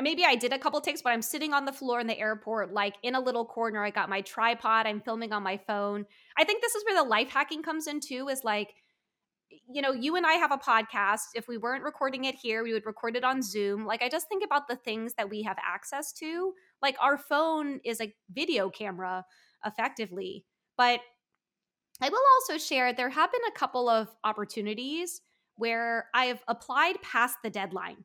maybe 0.00 0.24
I 0.24 0.34
did 0.34 0.52
a 0.52 0.58
couple 0.58 0.80
takes, 0.80 1.02
but 1.02 1.12
I'm 1.12 1.22
sitting 1.22 1.52
on 1.52 1.64
the 1.64 1.72
floor 1.72 2.00
in 2.00 2.06
the 2.06 2.18
airport, 2.18 2.72
like 2.72 2.96
in 3.02 3.14
a 3.14 3.20
little 3.20 3.44
corner. 3.44 3.84
I 3.84 3.90
got 3.90 4.08
my 4.08 4.20
tripod, 4.22 4.86
I'm 4.86 5.00
filming 5.00 5.32
on 5.32 5.42
my 5.42 5.58
phone. 5.66 6.06
I 6.36 6.44
think 6.44 6.62
this 6.62 6.74
is 6.74 6.84
where 6.84 7.02
the 7.02 7.08
life 7.08 7.30
hacking 7.30 7.62
comes 7.62 7.86
in 7.86 8.00
too, 8.00 8.28
is 8.28 8.42
like 8.42 8.74
you 9.68 9.82
know, 9.82 9.92
you 9.92 10.16
and 10.16 10.26
I 10.26 10.34
have 10.34 10.52
a 10.52 10.58
podcast. 10.58 11.34
If 11.34 11.48
we 11.48 11.58
weren't 11.58 11.84
recording 11.84 12.24
it 12.24 12.34
here, 12.34 12.62
we 12.62 12.72
would 12.72 12.86
record 12.86 13.16
it 13.16 13.24
on 13.24 13.42
Zoom. 13.42 13.86
Like, 13.86 14.02
I 14.02 14.08
just 14.08 14.28
think 14.28 14.44
about 14.44 14.68
the 14.68 14.76
things 14.76 15.14
that 15.16 15.28
we 15.28 15.42
have 15.42 15.56
access 15.64 16.12
to. 16.14 16.52
Like, 16.82 16.96
our 17.00 17.18
phone 17.18 17.80
is 17.84 18.00
a 18.00 18.14
video 18.30 18.70
camera 18.70 19.24
effectively. 19.64 20.44
But 20.76 21.00
I 22.00 22.08
will 22.08 22.22
also 22.36 22.58
share 22.58 22.92
there 22.92 23.10
have 23.10 23.32
been 23.32 23.40
a 23.48 23.58
couple 23.58 23.88
of 23.88 24.08
opportunities 24.24 25.20
where 25.56 26.06
I've 26.14 26.42
applied 26.48 27.00
past 27.02 27.36
the 27.42 27.50
deadline. 27.50 28.04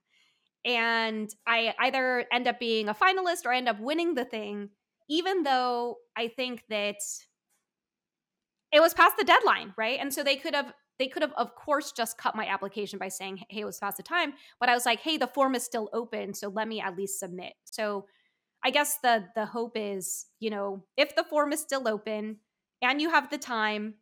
And 0.65 1.33
I 1.47 1.73
either 1.79 2.25
end 2.31 2.47
up 2.47 2.59
being 2.59 2.89
a 2.89 2.93
finalist 2.93 3.45
or 3.45 3.53
I 3.53 3.57
end 3.57 3.69
up 3.69 3.79
winning 3.79 4.13
the 4.13 4.25
thing, 4.25 4.69
even 5.09 5.43
though 5.43 5.97
I 6.15 6.27
think 6.27 6.63
that 6.69 6.97
it 8.71 8.79
was 8.79 8.93
past 8.93 9.17
the 9.17 9.23
deadline, 9.23 9.73
right? 9.77 9.99
And 9.99 10.13
so 10.13 10.23
they 10.23 10.35
could 10.35 10.53
have 10.53 10.73
they 10.99 11.07
could 11.07 11.21
have 11.21 11.33
of 11.37 11.55
course 11.55 11.91
just 11.91 12.17
cut 12.17 12.35
my 12.35 12.45
application 12.45 12.99
by 12.99 13.07
saying 13.07 13.37
hey 13.49 13.61
it 13.61 13.65
was 13.65 13.79
past 13.79 13.97
the 13.97 14.03
time. 14.03 14.33
But 14.59 14.69
i 14.69 14.73
was 14.73 14.85
like 14.85 14.99
hey 14.99 15.17
the 15.17 15.27
form 15.27 15.55
is 15.55 15.63
still 15.63 15.89
open 15.93 16.33
so 16.33 16.49
let 16.49 16.67
me 16.67 16.81
at 16.81 16.97
least 16.97 17.19
submit. 17.19 17.53
So 17.65 18.05
i 18.63 18.69
guess 18.69 18.97
the 19.01 19.25
the 19.35 19.45
hope 19.45 19.73
is 19.75 20.27
you 20.39 20.49
know 20.49 20.83
if 20.97 21.15
the 21.15 21.23
form 21.23 21.53
is 21.53 21.61
still 21.61 21.87
open 21.87 22.37
and 22.81 23.01
you 23.01 23.09
have 23.09 23.29
the 23.29 23.37
time 23.37 23.95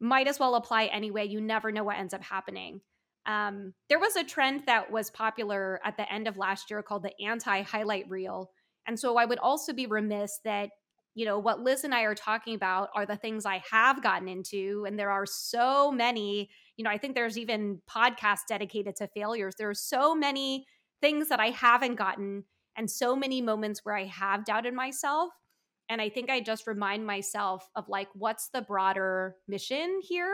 might 0.00 0.26
as 0.26 0.40
well 0.40 0.54
apply 0.54 0.86
anyway. 0.86 1.26
You 1.26 1.40
never 1.40 1.70
know 1.70 1.84
what 1.84 1.98
ends 1.98 2.14
up 2.14 2.22
happening. 2.22 2.80
Um, 3.26 3.74
there 3.88 3.98
was 3.98 4.16
a 4.16 4.24
trend 4.24 4.62
that 4.66 4.90
was 4.90 5.10
popular 5.10 5.78
at 5.84 5.96
the 5.96 6.10
end 6.10 6.26
of 6.26 6.38
last 6.38 6.70
year 6.70 6.82
called 6.82 7.02
the 7.02 7.12
anti 7.22 7.62
highlight 7.62 8.08
reel. 8.08 8.50
And 8.86 8.98
so 8.98 9.16
i 9.18 9.24
would 9.24 9.38
also 9.38 9.72
be 9.72 9.86
remiss 9.86 10.40
that 10.44 10.70
you 11.14 11.24
know, 11.24 11.38
what 11.38 11.60
Liz 11.60 11.84
and 11.84 11.94
I 11.94 12.02
are 12.02 12.14
talking 12.14 12.54
about 12.54 12.88
are 12.94 13.04
the 13.04 13.16
things 13.16 13.44
I 13.44 13.62
have 13.70 14.02
gotten 14.02 14.28
into. 14.28 14.84
And 14.86 14.98
there 14.98 15.10
are 15.10 15.26
so 15.26 15.90
many, 15.90 16.50
you 16.76 16.84
know, 16.84 16.90
I 16.90 16.98
think 16.98 17.14
there's 17.14 17.36
even 17.36 17.80
podcasts 17.90 18.46
dedicated 18.48 18.96
to 18.96 19.08
failures. 19.08 19.54
There 19.58 19.68
are 19.68 19.74
so 19.74 20.14
many 20.14 20.66
things 21.00 21.28
that 21.28 21.40
I 21.40 21.50
haven't 21.50 21.96
gotten 21.96 22.44
and 22.76 22.90
so 22.90 23.16
many 23.16 23.42
moments 23.42 23.80
where 23.82 23.96
I 23.96 24.04
have 24.04 24.44
doubted 24.44 24.74
myself. 24.74 25.30
And 25.88 26.00
I 26.00 26.08
think 26.08 26.30
I 26.30 26.40
just 26.40 26.68
remind 26.68 27.04
myself 27.04 27.68
of 27.74 27.88
like, 27.88 28.08
what's 28.14 28.48
the 28.50 28.62
broader 28.62 29.34
mission 29.48 30.00
here? 30.02 30.32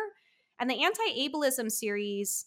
And 0.61 0.69
the 0.69 0.85
anti 0.85 1.29
ableism 1.29 1.71
series, 1.71 2.47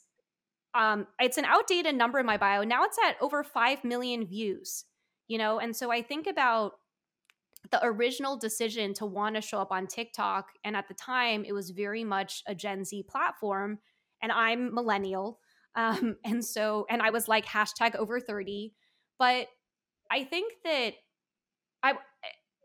um, 0.75 1.07
it's 1.19 1.39
an 1.39 1.45
outdated 1.45 1.95
number 1.95 2.19
in 2.19 2.27
my 2.27 2.37
bio. 2.37 2.63
Now 2.63 2.83
it's 2.83 2.97
at 3.03 3.15
over 3.19 3.43
5 3.43 3.83
million 3.83 4.25
views, 4.27 4.85
you 5.27 5.39
know? 5.39 5.59
And 5.59 5.75
so 5.75 5.91
I 5.91 6.03
think 6.03 6.27
about 6.27 6.73
the 7.71 7.83
original 7.83 8.37
decision 8.37 8.93
to 8.95 9.05
want 9.05 9.35
to 9.35 9.41
show 9.41 9.59
up 9.59 9.71
on 9.71 9.87
TikTok, 9.87 10.47
and 10.63 10.75
at 10.75 10.87
the 10.87 10.93
time, 10.93 11.45
it 11.45 11.53
was 11.53 11.69
very 11.69 12.03
much 12.03 12.43
a 12.47 12.55
Gen 12.55 12.83
Z 12.83 13.03
platform. 13.09 13.79
And 14.21 14.31
I'm 14.31 14.73
millennial. 14.73 15.39
Um, 15.75 16.17
and 16.25 16.43
so, 16.43 16.87
and 16.89 16.99
I 17.01 17.11
was 17.11 17.27
like 17.27 17.45
hashtag 17.45 17.95
over 17.95 18.19
30. 18.19 18.73
But 19.19 19.47
I 20.11 20.23
think 20.23 20.53
that 20.65 20.95
I, 21.83 21.93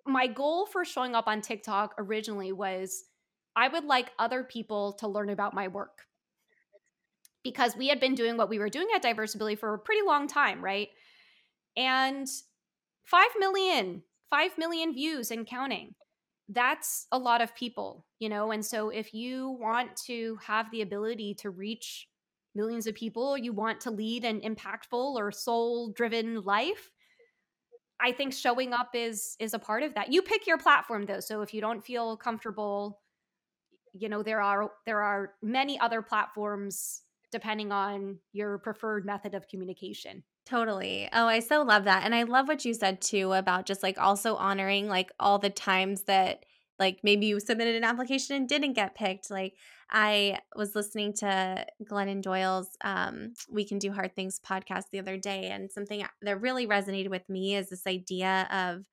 my 0.07 0.27
goal 0.27 0.67
for 0.67 0.85
showing 0.85 1.15
up 1.15 1.29
on 1.29 1.43
TikTok 1.43 1.95
originally 1.99 2.51
was 2.51 3.05
I 3.55 3.69
would 3.69 3.85
like 3.85 4.11
other 4.19 4.43
people 4.43 4.95
to 4.95 5.07
learn 5.07 5.31
about 5.31 5.55
my 5.55 5.69
work 5.69 6.07
because 7.43 7.77
we 7.77 7.89
had 7.89 8.01
been 8.01 8.15
doing 8.15 8.37
what 8.37 8.49
we 8.49 8.59
were 8.59 8.71
doing 8.71 8.89
at 8.95 9.03
Diversability 9.03 9.59
for 9.59 9.75
a 9.75 9.79
pretty 9.79 10.05
long 10.05 10.27
time, 10.27 10.65
right? 10.65 10.89
And 11.77 12.27
5 13.05 13.27
million, 13.39 14.03
5 14.35 14.59
million 14.59 14.93
views 14.93 15.31
and 15.31 15.47
counting. 15.47 15.95
That's 16.49 17.07
a 17.13 17.19
lot 17.19 17.41
of 17.41 17.55
people, 17.55 18.05
you 18.19 18.29
know? 18.29 18.51
And 18.51 18.67
so 18.67 18.89
if 18.89 19.15
you 19.15 19.57
want 19.61 19.91
to 20.07 20.37
have 20.45 20.69
the 20.73 20.83
ability 20.83 21.35
to 21.35 21.51
reach 21.51 22.09
millions 22.53 22.89
of 22.89 22.97
people, 22.97 23.39
you 23.39 23.53
want 23.53 23.81
to 23.83 23.93
lead 23.93 24.25
an 24.25 24.41
impactful 24.41 25.15
or 25.15 25.31
soul 25.31 25.93
driven 25.93 26.43
life, 26.43 26.91
I 28.01 28.11
think 28.11 28.33
showing 28.33 28.73
up 28.73 28.89
is 28.93 29.37
is 29.39 29.55
a 29.55 29.59
part 29.61 29.85
of 29.85 29.95
that. 29.95 30.13
You 30.13 30.21
pick 30.21 30.49
your 30.49 30.59
platform 30.59 31.07
though. 31.07 31.21
So 31.21 31.43
if 31.43 31.55
you 31.55 31.61
don't 31.61 31.85
feel 31.85 32.17
comfortable, 32.17 33.03
you 33.93 34.09
know, 34.09 34.25
there 34.25 34.43
are 34.43 34.73
there 34.85 35.01
are 35.01 35.35
many 35.45 35.79
other 35.79 36.03
platforms 36.03 37.03
depending 37.31 37.71
on 37.71 38.19
your 38.33 38.59
preferred 38.59 39.07
method 39.07 39.35
of 39.35 39.47
communication. 39.47 40.25
Totally. 40.47 41.09
Oh, 41.13 41.27
I 41.27 41.41
so 41.41 41.63
love 41.63 41.85
that. 41.85 42.05
And 42.05 42.15
I 42.15 42.25
love 42.25 42.49
what 42.49 42.65
you 42.65 42.75
said 42.75 43.01
too 43.01 43.33
about 43.33 43.65
just 43.65 43.83
like 43.83 43.99
also 43.99 44.37
honoring 44.37 44.89
like 44.89 45.11
all 45.19 45.39
the 45.39 45.49
times 45.51 46.03
that 46.03 46.45
like 46.79 46.99
maybe 47.03 47.27
you 47.27 47.41
submitted 47.41 47.77
an 47.77 47.85
application 47.85 48.37
and 48.37 48.49
didn't 48.49 48.75
get 48.75 48.95
picked. 48.95 49.31
Like 49.31 49.55
I 49.91 50.41
was 50.55 50.75
listening 50.75 51.15
to 51.15 51.65
Glennon 51.85 52.21
Doyle's 52.21 52.77
um, 52.83 53.33
We 53.51 53.65
Can 53.65 53.79
Do 53.79 53.93
Hard 53.93 54.15
Things 54.15 54.39
podcast 54.39 54.85
the 54.93 54.99
other 54.99 55.17
day, 55.17 55.47
and 55.47 55.71
something 55.71 56.05
that 56.23 56.41
really 56.41 56.67
resonated 56.67 57.11
with 57.11 57.29
me 57.29 57.55
is 57.55 57.71
this 57.71 57.87
idea 57.87 58.49
of 58.51 58.85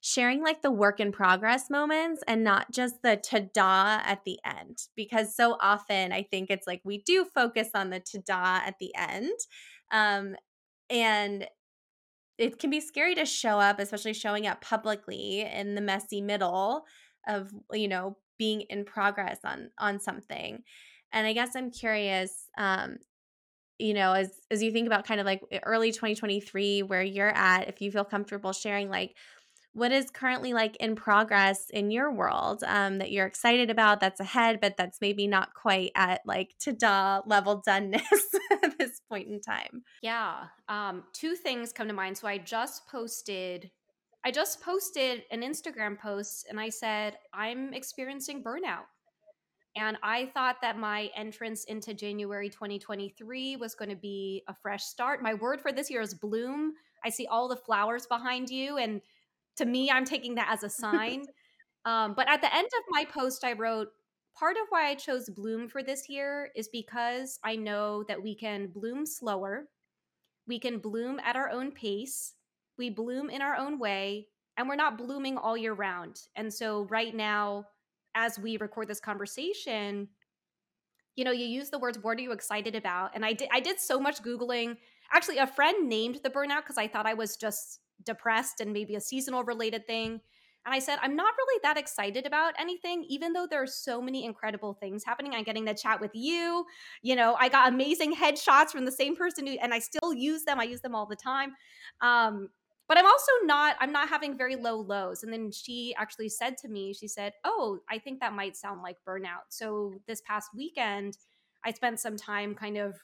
sharing 0.00 0.42
like 0.42 0.62
the 0.62 0.70
work 0.70 0.98
in 1.00 1.12
progress 1.12 1.70
moments 1.70 2.22
and 2.26 2.42
not 2.42 2.70
just 2.72 3.02
the 3.02 3.16
ta-da 3.16 4.00
at 4.04 4.24
the 4.24 4.36
end 4.44 4.76
because 4.96 5.32
so 5.32 5.56
often 5.60 6.10
i 6.10 6.24
think 6.24 6.50
it's 6.50 6.66
like 6.66 6.80
we 6.84 6.98
do 7.02 7.24
focus 7.24 7.68
on 7.72 7.90
the 7.90 8.00
ta-da 8.00 8.66
at 8.66 8.74
the 8.80 8.92
end 8.96 9.30
um, 9.92 10.34
and 10.92 11.48
it 12.38 12.58
can 12.58 12.70
be 12.70 12.80
scary 12.80 13.14
to 13.14 13.24
show 13.24 13.58
up 13.58 13.80
especially 13.80 14.12
showing 14.12 14.46
up 14.46 14.60
publicly 14.60 15.40
in 15.40 15.74
the 15.74 15.80
messy 15.80 16.20
middle 16.20 16.84
of 17.26 17.50
you 17.72 17.88
know 17.88 18.16
being 18.38 18.62
in 18.62 18.84
progress 18.84 19.38
on 19.44 19.70
on 19.78 19.98
something. 19.98 20.62
And 21.12 21.26
i 21.26 21.32
guess 21.32 21.56
i'm 21.56 21.70
curious 21.70 22.48
um 22.58 22.96
you 23.78 23.94
know 23.94 24.12
as 24.12 24.40
as 24.50 24.62
you 24.62 24.72
think 24.72 24.86
about 24.86 25.06
kind 25.06 25.20
of 25.20 25.26
like 25.26 25.42
early 25.64 25.92
2023 25.92 26.82
where 26.82 27.02
you're 27.02 27.36
at 27.36 27.68
if 27.68 27.80
you 27.80 27.90
feel 27.90 28.04
comfortable 28.04 28.52
sharing 28.52 28.88
like 28.88 29.16
what 29.74 29.92
is 29.92 30.10
currently 30.10 30.52
like 30.52 30.76
in 30.76 30.94
progress 30.94 31.70
in 31.70 31.90
your 31.90 32.12
world 32.12 32.62
um, 32.66 32.98
that 32.98 33.10
you're 33.10 33.26
excited 33.26 33.70
about 33.70 34.00
that's 34.00 34.20
ahead 34.20 34.60
but 34.60 34.76
that's 34.76 35.00
maybe 35.00 35.26
not 35.26 35.54
quite 35.54 35.90
at 35.94 36.20
like 36.26 36.54
ta-da 36.62 37.20
level 37.26 37.62
doneness 37.66 38.02
at 38.62 38.78
this 38.78 39.00
point 39.08 39.28
in 39.28 39.40
time 39.40 39.82
yeah 40.02 40.44
um, 40.68 41.04
two 41.12 41.34
things 41.34 41.72
come 41.72 41.88
to 41.88 41.94
mind 41.94 42.16
so 42.16 42.26
i 42.28 42.38
just 42.38 42.86
posted 42.86 43.70
i 44.24 44.30
just 44.30 44.62
posted 44.62 45.22
an 45.30 45.42
instagram 45.42 45.98
post 45.98 46.46
and 46.48 46.60
i 46.60 46.68
said 46.68 47.16
i'm 47.32 47.72
experiencing 47.72 48.42
burnout 48.42 48.84
and 49.74 49.96
I 50.02 50.26
thought 50.34 50.56
that 50.60 50.78
my 50.78 51.10
entrance 51.16 51.64
into 51.64 51.94
January 51.94 52.50
2023 52.50 53.56
was 53.56 53.74
going 53.74 53.88
to 53.88 53.96
be 53.96 54.42
a 54.46 54.54
fresh 54.54 54.84
start. 54.84 55.22
My 55.22 55.32
word 55.32 55.62
for 55.62 55.72
this 55.72 55.90
year 55.90 56.02
is 56.02 56.12
bloom. 56.12 56.74
I 57.04 57.08
see 57.08 57.26
all 57.26 57.48
the 57.48 57.56
flowers 57.56 58.06
behind 58.06 58.50
you, 58.50 58.76
and 58.76 59.00
to 59.56 59.64
me, 59.64 59.90
I'm 59.90 60.04
taking 60.04 60.36
that 60.36 60.48
as 60.50 60.62
a 60.62 60.70
sign. 60.70 61.24
um, 61.84 62.14
but 62.14 62.28
at 62.28 62.40
the 62.40 62.54
end 62.54 62.66
of 62.66 62.84
my 62.90 63.04
post, 63.04 63.44
I 63.44 63.52
wrote, 63.52 63.88
part 64.38 64.56
of 64.56 64.66
why 64.70 64.88
I 64.88 64.94
chose 64.94 65.28
bloom 65.28 65.68
for 65.68 65.82
this 65.82 66.08
year 66.08 66.50
is 66.56 66.68
because 66.68 67.38
I 67.44 67.56
know 67.56 68.04
that 68.08 68.22
we 68.22 68.34
can 68.34 68.68
bloom 68.68 69.04
slower, 69.06 69.68
we 70.46 70.58
can 70.58 70.78
bloom 70.78 71.20
at 71.24 71.36
our 71.36 71.50
own 71.50 71.72
pace, 71.72 72.34
we 72.78 72.90
bloom 72.90 73.30
in 73.30 73.42
our 73.42 73.56
own 73.56 73.78
way, 73.78 74.28
and 74.56 74.68
we're 74.68 74.76
not 74.76 74.98
blooming 74.98 75.36
all 75.36 75.56
year 75.56 75.72
round. 75.72 76.20
And 76.36 76.52
so, 76.52 76.86
right 76.90 77.14
now, 77.14 77.66
as 78.14 78.38
we 78.38 78.56
record 78.56 78.88
this 78.88 79.00
conversation, 79.00 80.08
you 81.16 81.24
know, 81.24 81.30
you 81.30 81.46
use 81.46 81.70
the 81.70 81.78
words, 81.78 81.98
what 82.00 82.18
are 82.18 82.22
you 82.22 82.32
excited 82.32 82.74
about? 82.74 83.12
And 83.14 83.24
I 83.24 83.32
did 83.34 83.48
I 83.52 83.60
did 83.60 83.80
so 83.80 84.00
much 84.00 84.22
Googling. 84.22 84.76
Actually, 85.12 85.38
a 85.38 85.46
friend 85.46 85.88
named 85.88 86.20
the 86.22 86.30
burnout 86.30 86.62
because 86.62 86.78
I 86.78 86.88
thought 86.88 87.06
I 87.06 87.14
was 87.14 87.36
just 87.36 87.80
depressed 88.04 88.60
and 88.60 88.72
maybe 88.72 88.94
a 88.94 89.00
seasonal 89.00 89.44
related 89.44 89.86
thing. 89.86 90.20
And 90.64 90.72
I 90.72 90.78
said, 90.78 90.98
I'm 91.02 91.16
not 91.16 91.34
really 91.36 91.60
that 91.64 91.76
excited 91.76 92.24
about 92.24 92.54
anything, 92.58 93.04
even 93.08 93.32
though 93.32 93.48
there 93.50 93.62
are 93.62 93.66
so 93.66 94.00
many 94.00 94.24
incredible 94.24 94.74
things 94.74 95.02
happening. 95.04 95.34
I'm 95.34 95.42
getting 95.42 95.66
to 95.66 95.74
chat 95.74 96.00
with 96.00 96.12
you. 96.14 96.64
You 97.02 97.16
know, 97.16 97.36
I 97.38 97.48
got 97.48 97.72
amazing 97.72 98.14
headshots 98.14 98.70
from 98.70 98.84
the 98.84 98.92
same 98.92 99.16
person 99.16 99.46
who, 99.46 99.54
and 99.60 99.74
I 99.74 99.80
still 99.80 100.14
use 100.14 100.44
them. 100.44 100.60
I 100.60 100.64
use 100.64 100.80
them 100.80 100.94
all 100.94 101.06
the 101.06 101.16
time. 101.16 101.54
Um, 102.00 102.48
but 102.88 102.96
I'm 102.96 103.06
also 103.06 103.32
not, 103.44 103.76
I'm 103.80 103.90
not 103.90 104.08
having 104.08 104.36
very 104.36 104.54
low 104.54 104.76
lows. 104.76 105.24
And 105.24 105.32
then 105.32 105.50
she 105.50 105.94
actually 105.98 106.28
said 106.28 106.56
to 106.58 106.68
me, 106.68 106.92
she 106.92 107.08
said, 107.08 107.32
Oh, 107.44 107.78
I 107.90 107.98
think 107.98 108.20
that 108.20 108.34
might 108.34 108.56
sound 108.56 108.82
like 108.82 108.98
burnout. 109.08 109.48
So 109.48 109.94
this 110.06 110.20
past 110.26 110.50
weekend, 110.54 111.16
I 111.64 111.72
spent 111.72 112.00
some 112.00 112.16
time 112.16 112.54
kind 112.54 112.76
of 112.76 112.94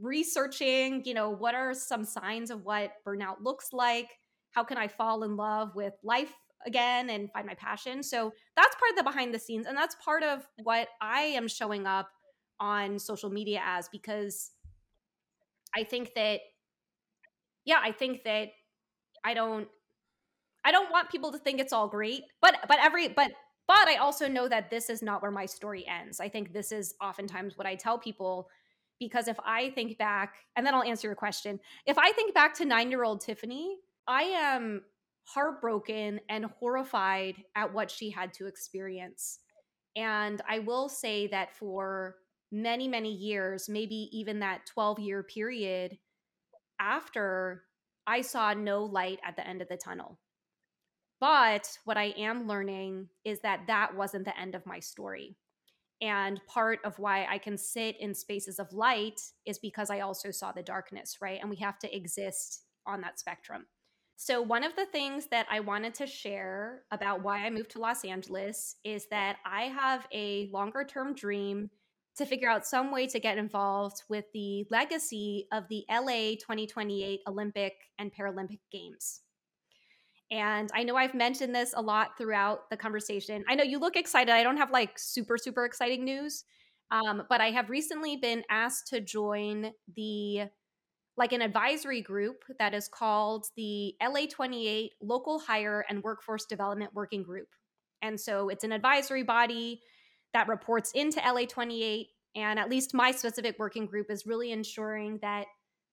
researching, 0.00 1.02
you 1.04 1.14
know, 1.14 1.30
what 1.30 1.54
are 1.54 1.74
some 1.74 2.04
signs 2.04 2.50
of 2.50 2.64
what 2.64 2.92
burnout 3.06 3.36
looks 3.40 3.72
like? 3.72 4.08
How 4.56 4.64
can 4.64 4.78
I 4.78 4.88
fall 4.88 5.22
in 5.22 5.36
love 5.36 5.76
with 5.76 5.92
life 6.02 6.32
again 6.64 7.10
and 7.10 7.30
find 7.30 7.46
my 7.46 7.54
passion. 7.54 8.02
So 8.02 8.32
that's 8.56 8.74
part 8.74 8.90
of 8.90 8.96
the 8.96 9.02
behind 9.02 9.34
the 9.34 9.38
scenes. 9.38 9.66
And 9.66 9.76
that's 9.76 9.94
part 10.02 10.22
of 10.22 10.48
what 10.62 10.88
I 11.00 11.20
am 11.20 11.46
showing 11.46 11.86
up 11.86 12.08
on 12.58 12.98
social 12.98 13.28
media 13.28 13.60
as 13.62 13.90
because 13.90 14.52
I 15.74 15.84
think 15.84 16.14
that, 16.14 16.40
yeah, 17.66 17.80
I 17.82 17.92
think 17.92 18.24
that 18.24 18.48
I 19.22 19.34
don't. 19.34 19.68
I 20.64 20.72
don't 20.72 20.90
want 20.90 21.10
people 21.10 21.30
to 21.30 21.38
think 21.38 21.60
it's 21.60 21.72
all 21.72 21.86
great, 21.86 22.24
but 22.42 22.56
but 22.66 22.78
every 22.82 23.06
but 23.06 23.30
but 23.68 23.86
I 23.86 23.96
also 23.96 24.26
know 24.26 24.48
that 24.48 24.68
this 24.68 24.90
is 24.90 25.00
not 25.00 25.22
where 25.22 25.30
my 25.30 25.46
story 25.46 25.86
ends. 25.86 26.18
I 26.18 26.28
think 26.28 26.52
this 26.52 26.72
is 26.72 26.94
oftentimes 27.00 27.56
what 27.56 27.68
I 27.68 27.76
tell 27.76 27.98
people 27.98 28.48
because 28.98 29.28
if 29.28 29.36
I 29.44 29.70
think 29.70 29.96
back, 29.96 30.34
and 30.56 30.66
then 30.66 30.74
I'll 30.74 30.82
answer 30.82 31.06
your 31.06 31.14
question. 31.14 31.60
If 31.86 31.98
I 31.98 32.10
think 32.12 32.34
back 32.34 32.54
to 32.54 32.64
nine 32.64 32.90
year 32.90 33.04
old 33.04 33.20
Tiffany, 33.20 33.76
I 34.08 34.22
am 34.22 34.82
heartbroken 35.24 36.20
and 36.28 36.46
horrified 36.60 37.36
at 37.54 37.72
what 37.72 37.90
she 37.90 38.10
had 38.10 38.32
to 38.34 38.46
experience. 38.46 39.40
And 39.96 40.40
I 40.48 40.60
will 40.60 40.88
say 40.88 41.26
that 41.28 41.54
for 41.56 42.16
many, 42.52 42.86
many 42.86 43.12
years, 43.12 43.68
maybe 43.68 44.08
even 44.12 44.40
that 44.40 44.66
12 44.66 45.00
year 45.00 45.22
period 45.22 45.98
after, 46.80 47.64
I 48.06 48.20
saw 48.20 48.52
no 48.54 48.84
light 48.84 49.18
at 49.24 49.36
the 49.36 49.46
end 49.46 49.62
of 49.62 49.68
the 49.68 49.76
tunnel. 49.76 50.18
But 51.20 51.78
what 51.84 51.96
I 51.96 52.14
am 52.16 52.46
learning 52.46 53.08
is 53.24 53.40
that 53.40 53.62
that 53.66 53.96
wasn't 53.96 54.26
the 54.26 54.38
end 54.38 54.54
of 54.54 54.66
my 54.66 54.78
story. 54.80 55.36
And 56.02 56.40
part 56.46 56.80
of 56.84 56.98
why 56.98 57.26
I 57.28 57.38
can 57.38 57.56
sit 57.56 57.96
in 57.98 58.14
spaces 58.14 58.58
of 58.58 58.72
light 58.72 59.20
is 59.46 59.58
because 59.58 59.88
I 59.88 60.00
also 60.00 60.30
saw 60.30 60.52
the 60.52 60.62
darkness, 60.62 61.16
right? 61.22 61.38
And 61.40 61.48
we 61.48 61.56
have 61.56 61.78
to 61.80 61.96
exist 61.96 62.64
on 62.86 63.00
that 63.00 63.18
spectrum. 63.18 63.64
So, 64.18 64.40
one 64.40 64.64
of 64.64 64.74
the 64.74 64.86
things 64.86 65.26
that 65.26 65.46
I 65.50 65.60
wanted 65.60 65.94
to 65.94 66.06
share 66.06 66.82
about 66.90 67.22
why 67.22 67.44
I 67.44 67.50
moved 67.50 67.70
to 67.72 67.78
Los 67.78 68.02
Angeles 68.04 68.76
is 68.82 69.06
that 69.10 69.36
I 69.44 69.64
have 69.64 70.06
a 70.12 70.48
longer 70.52 70.84
term 70.84 71.14
dream 71.14 71.70
to 72.16 72.24
figure 72.24 72.48
out 72.48 72.66
some 72.66 72.90
way 72.90 73.06
to 73.08 73.20
get 73.20 73.36
involved 73.36 74.02
with 74.08 74.24
the 74.32 74.66
legacy 74.70 75.46
of 75.52 75.64
the 75.68 75.84
LA 75.90 76.36
2028 76.36 77.20
Olympic 77.28 77.74
and 77.98 78.10
Paralympic 78.10 78.60
Games. 78.72 79.20
And 80.30 80.70
I 80.74 80.82
know 80.82 80.96
I've 80.96 81.14
mentioned 81.14 81.54
this 81.54 81.74
a 81.76 81.82
lot 81.82 82.16
throughout 82.16 82.70
the 82.70 82.76
conversation. 82.76 83.44
I 83.48 83.54
know 83.54 83.64
you 83.64 83.78
look 83.78 83.96
excited. 83.96 84.32
I 84.32 84.42
don't 84.42 84.56
have 84.56 84.70
like 84.70 84.98
super, 84.98 85.36
super 85.36 85.66
exciting 85.66 86.04
news, 86.04 86.44
um, 86.90 87.24
but 87.28 87.42
I 87.42 87.50
have 87.50 87.68
recently 87.68 88.16
been 88.16 88.42
asked 88.48 88.88
to 88.88 89.00
join 89.00 89.72
the 89.94 90.48
like 91.16 91.32
an 91.32 91.42
advisory 91.42 92.02
group 92.02 92.44
that 92.58 92.74
is 92.74 92.88
called 92.88 93.46
the 93.56 93.94
LA28 94.02 94.90
Local 95.00 95.38
Hire 95.38 95.84
and 95.88 96.02
Workforce 96.02 96.44
Development 96.44 96.92
Working 96.94 97.22
Group. 97.22 97.48
And 98.02 98.20
so 98.20 98.48
it's 98.48 98.64
an 98.64 98.72
advisory 98.72 99.22
body 99.22 99.80
that 100.34 100.48
reports 100.48 100.92
into 100.94 101.20
LA28. 101.20 102.06
And 102.34 102.58
at 102.58 102.68
least 102.68 102.92
my 102.92 103.12
specific 103.12 103.56
working 103.58 103.86
group 103.86 104.10
is 104.10 104.26
really 104.26 104.52
ensuring 104.52 105.18
that 105.22 105.46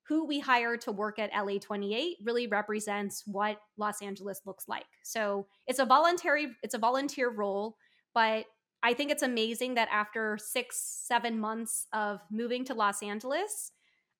who 0.07 0.25
we 0.25 0.39
hire 0.39 0.75
to 0.75 0.91
work 0.91 1.17
at 1.17 1.31
LA28 1.31 2.15
really 2.25 2.47
represents 2.47 3.23
what 3.25 3.57
Los 3.77 4.01
Angeles 4.01 4.41
looks 4.45 4.65
like. 4.67 4.85
So 5.03 5.47
it's 5.65 5.79
a 5.79 5.85
voluntary, 5.85 6.47
it's 6.61 6.73
a 6.73 6.79
volunteer 6.79 7.29
role, 7.29 7.77
but 8.13 8.45
I 8.83 8.93
think 8.93 9.11
it's 9.11 9.23
amazing 9.23 9.75
that 9.75 9.87
after 9.89 10.37
six, 10.37 10.77
seven 11.07 11.39
months 11.39 11.87
of 11.93 12.19
moving 12.29 12.65
to 12.65 12.73
Los 12.73 13.01
Angeles, 13.01 13.71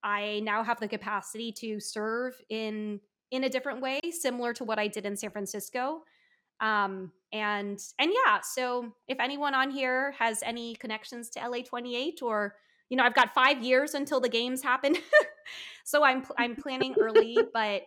I 0.04 0.41
now 0.43 0.64
have 0.64 0.80
the 0.80 0.88
capacity 0.88 1.51
to 1.54 1.80
serve 1.80 2.34
in 2.49 2.99
in 3.32 3.43
a 3.43 3.49
different 3.49 3.82
way, 3.82 3.99
similar 4.12 4.54
to 4.54 4.64
what 4.64 4.78
I 4.78 4.88
did 4.88 5.06
in 5.06 5.18
San 5.18 5.32
Francisco. 5.32 6.04
Um, 6.60 7.12
and 7.32 7.80
and 7.99 8.12
yeah, 8.12 8.41
so 8.41 8.93
if 9.08 9.20
anyone 9.20 9.56
on 9.56 9.72
here 9.72 10.14
has 10.20 10.43
any 10.43 10.76
connections 10.76 11.30
to 11.32 11.47
LA 11.47 11.64
28 11.64 12.22
or 12.22 12.56
you 12.89 12.97
know, 12.97 13.04
I've 13.04 13.16
got 13.16 13.34
five 13.34 13.64
years 13.64 13.95
until 13.95 14.20
the 14.20 14.30
games 14.30 14.62
happen. 14.62 14.95
so 15.84 16.04
I'm 16.04 16.24
I'm 16.38 16.56
planning 16.56 16.95
early, 16.99 17.38
but 17.54 17.82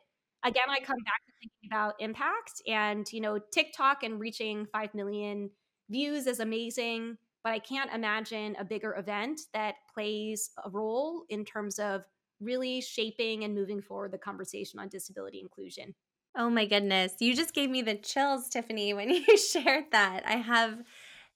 again, 0.45 0.69
I 0.69 0.81
come 0.81 0.99
back 1.05 1.23
to 1.27 1.33
thinking 1.41 1.71
about 1.71 1.95
impact 2.01 2.63
and 2.67 3.07
you 3.13 3.21
know, 3.21 3.39
TikTok 3.53 4.03
and 4.03 4.19
reaching 4.19 4.67
five 4.73 4.95
million 4.95 5.51
views 5.89 6.27
is 6.27 6.41
amazing, 6.41 7.19
but 7.47 7.53
I 7.53 7.61
can't 7.61 7.95
imagine 7.95 8.57
a 8.59 8.65
bigger 8.65 8.97
event 8.97 9.43
that 9.55 9.77
plays 9.95 10.51
a 10.65 10.69
role 10.69 11.23
in 11.29 11.45
terms 11.45 11.79
of 11.79 12.03
really 12.41 12.81
shaping 12.81 13.45
and 13.45 13.55
moving 13.55 13.81
forward 13.81 14.11
the 14.11 14.19
conversation 14.19 14.81
on 14.81 14.89
disability 14.89 15.39
inclusion. 15.39 15.95
Oh 16.37 16.51
my 16.51 16.67
goodness. 16.67 17.13
You 17.21 17.37
just 17.37 17.55
gave 17.55 17.71
me 17.71 17.83
the 17.83 17.95
chills, 17.95 18.49
Tiffany, 18.49 18.95
when 18.95 19.11
you 19.11 19.39
shared 19.39 19.85
that. 19.93 20.25
I 20.27 20.39
have 20.39 20.83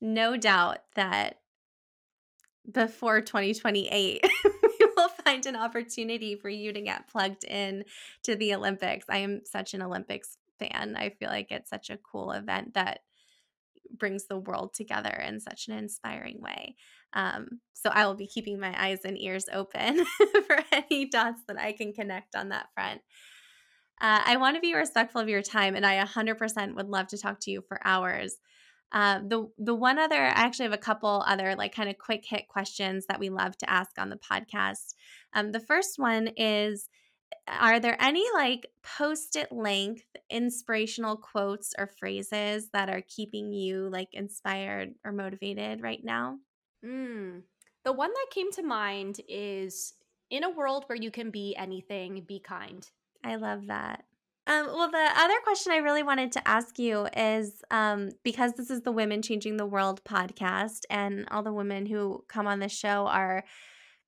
no 0.01 0.37
doubt 0.37 0.79
that 0.97 1.37
before 2.73 3.21
2028, 3.21 4.25
we 4.45 4.87
will 4.97 5.11
find 5.25 5.47
an 5.47 5.55
opportunity 5.55 6.35
for 6.35 6.49
you 6.49 6.73
to 6.73 6.81
get 6.81 7.07
plugged 7.07 7.45
in 7.45 7.85
to 8.25 8.35
the 8.35 8.53
Olympics. 8.53 9.07
I 9.09 9.19
am 9.19 9.43
such 9.45 9.75
an 9.75 9.83
Olympics 9.83 10.39
fan. 10.59 10.97
I 10.97 11.11
feel 11.11 11.29
like 11.29 11.53
it's 11.53 11.71
such 11.71 11.89
a 11.89 11.99
cool 11.99 12.33
event 12.33 12.75
that 12.75 13.03
brings 13.99 14.27
the 14.27 14.39
world 14.39 14.75
together 14.75 15.11
in 15.11 15.41
such 15.41 15.69
an 15.69 15.77
inspiring 15.77 16.41
way. 16.41 16.77
Um, 17.13 17.61
so 17.73 17.91
I 17.91 18.07
will 18.07 18.15
be 18.15 18.27
keeping 18.27 18.61
my 18.61 18.75
eyes 18.81 19.01
and 19.05 19.19
ears 19.19 19.47
open 19.53 20.05
for 20.47 20.59
any 20.73 21.07
dots 21.09 21.41
that 21.49 21.59
I 21.59 21.73
can 21.73 21.93
connect 21.93 22.35
on 22.35 22.51
that 22.51 22.69
front. 22.75 23.01
Uh, 24.01 24.23
I 24.25 24.37
want 24.37 24.57
to 24.57 24.61
be 24.61 24.75
respectful 24.75 25.21
of 25.21 25.29
your 25.29 25.43
time, 25.43 25.75
and 25.75 25.85
I 25.85 26.03
100% 26.05 26.75
would 26.75 26.89
love 26.89 27.09
to 27.09 27.19
talk 27.19 27.39
to 27.41 27.51
you 27.51 27.63
for 27.69 27.81
hours. 27.85 28.37
Uh, 28.93 29.21
the 29.21 29.49
the 29.57 29.75
one 29.75 29.99
other, 29.99 30.17
I 30.17 30.31
actually 30.31 30.65
have 30.65 30.73
a 30.73 30.79
couple 30.79 31.23
other 31.27 31.55
like 31.55 31.75
kind 31.75 31.89
of 31.89 31.99
quick 31.99 32.25
hit 32.27 32.49
questions 32.49 33.07
that 33.07 33.21
we 33.21 33.31
love 33.31 33.57
to 33.59 33.71
ask 33.71 33.93
on 33.99 34.11
the 34.11 34.17
podcast. 34.17 34.95
Um, 35.33 35.53
the 35.53 35.61
first 35.61 35.99
one 35.99 36.31
is 36.37 36.89
are 37.49 37.81
there 37.81 37.97
any 38.01 38.25
like 38.35 38.67
post 38.83 39.37
it 39.37 39.51
length 39.51 40.05
inspirational 40.31 41.17
quotes 41.17 41.73
or 41.79 41.87
phrases 41.87 42.69
that 42.73 42.89
are 42.89 43.03
keeping 43.09 43.53
you 43.53 43.89
like 43.91 44.09
inspired 44.13 44.95
or 45.05 45.13
motivated 45.13 45.83
right 45.83 46.03
now? 46.03 46.39
Mm. 46.85 47.43
The 47.85 47.93
one 47.93 48.11
that 48.13 48.27
came 48.31 48.53
to 48.53 48.63
mind 48.63 49.21
is 49.29 49.95
in 50.31 50.45
a 50.45 50.51
world 50.51 50.85
where 50.87 51.01
you 51.01 51.11
can 51.11 51.31
be 51.31 51.57
anything, 51.57 52.25
be 52.27 52.41
kind. 52.41 52.87
I 53.25 53.37
love 53.37 53.67
that. 53.67 54.05
Um, 54.47 54.67
well, 54.67 54.91
the 54.91 55.09
other 55.17 55.35
question 55.45 55.73
I 55.73 55.77
really 55.77 56.03
wanted 56.03 56.33
to 56.33 56.49
ask 56.49 56.79
you 56.79 57.07
is 57.17 57.63
um, 57.71 58.11
because 58.25 58.55
this 58.55 58.71
is 58.71 58.83
the 58.83 58.91
Women 58.91 59.23
Changing 59.23 59.57
the 59.57 59.67
World 59.67 60.03
podcast, 60.03 60.81
and 60.89 61.27
all 61.31 61.43
the 61.43 61.53
women 61.53 61.87
who 61.87 62.25
come 62.29 62.47
on 62.47 62.59
the 62.59 62.69
show 62.69 63.07
are 63.07 63.45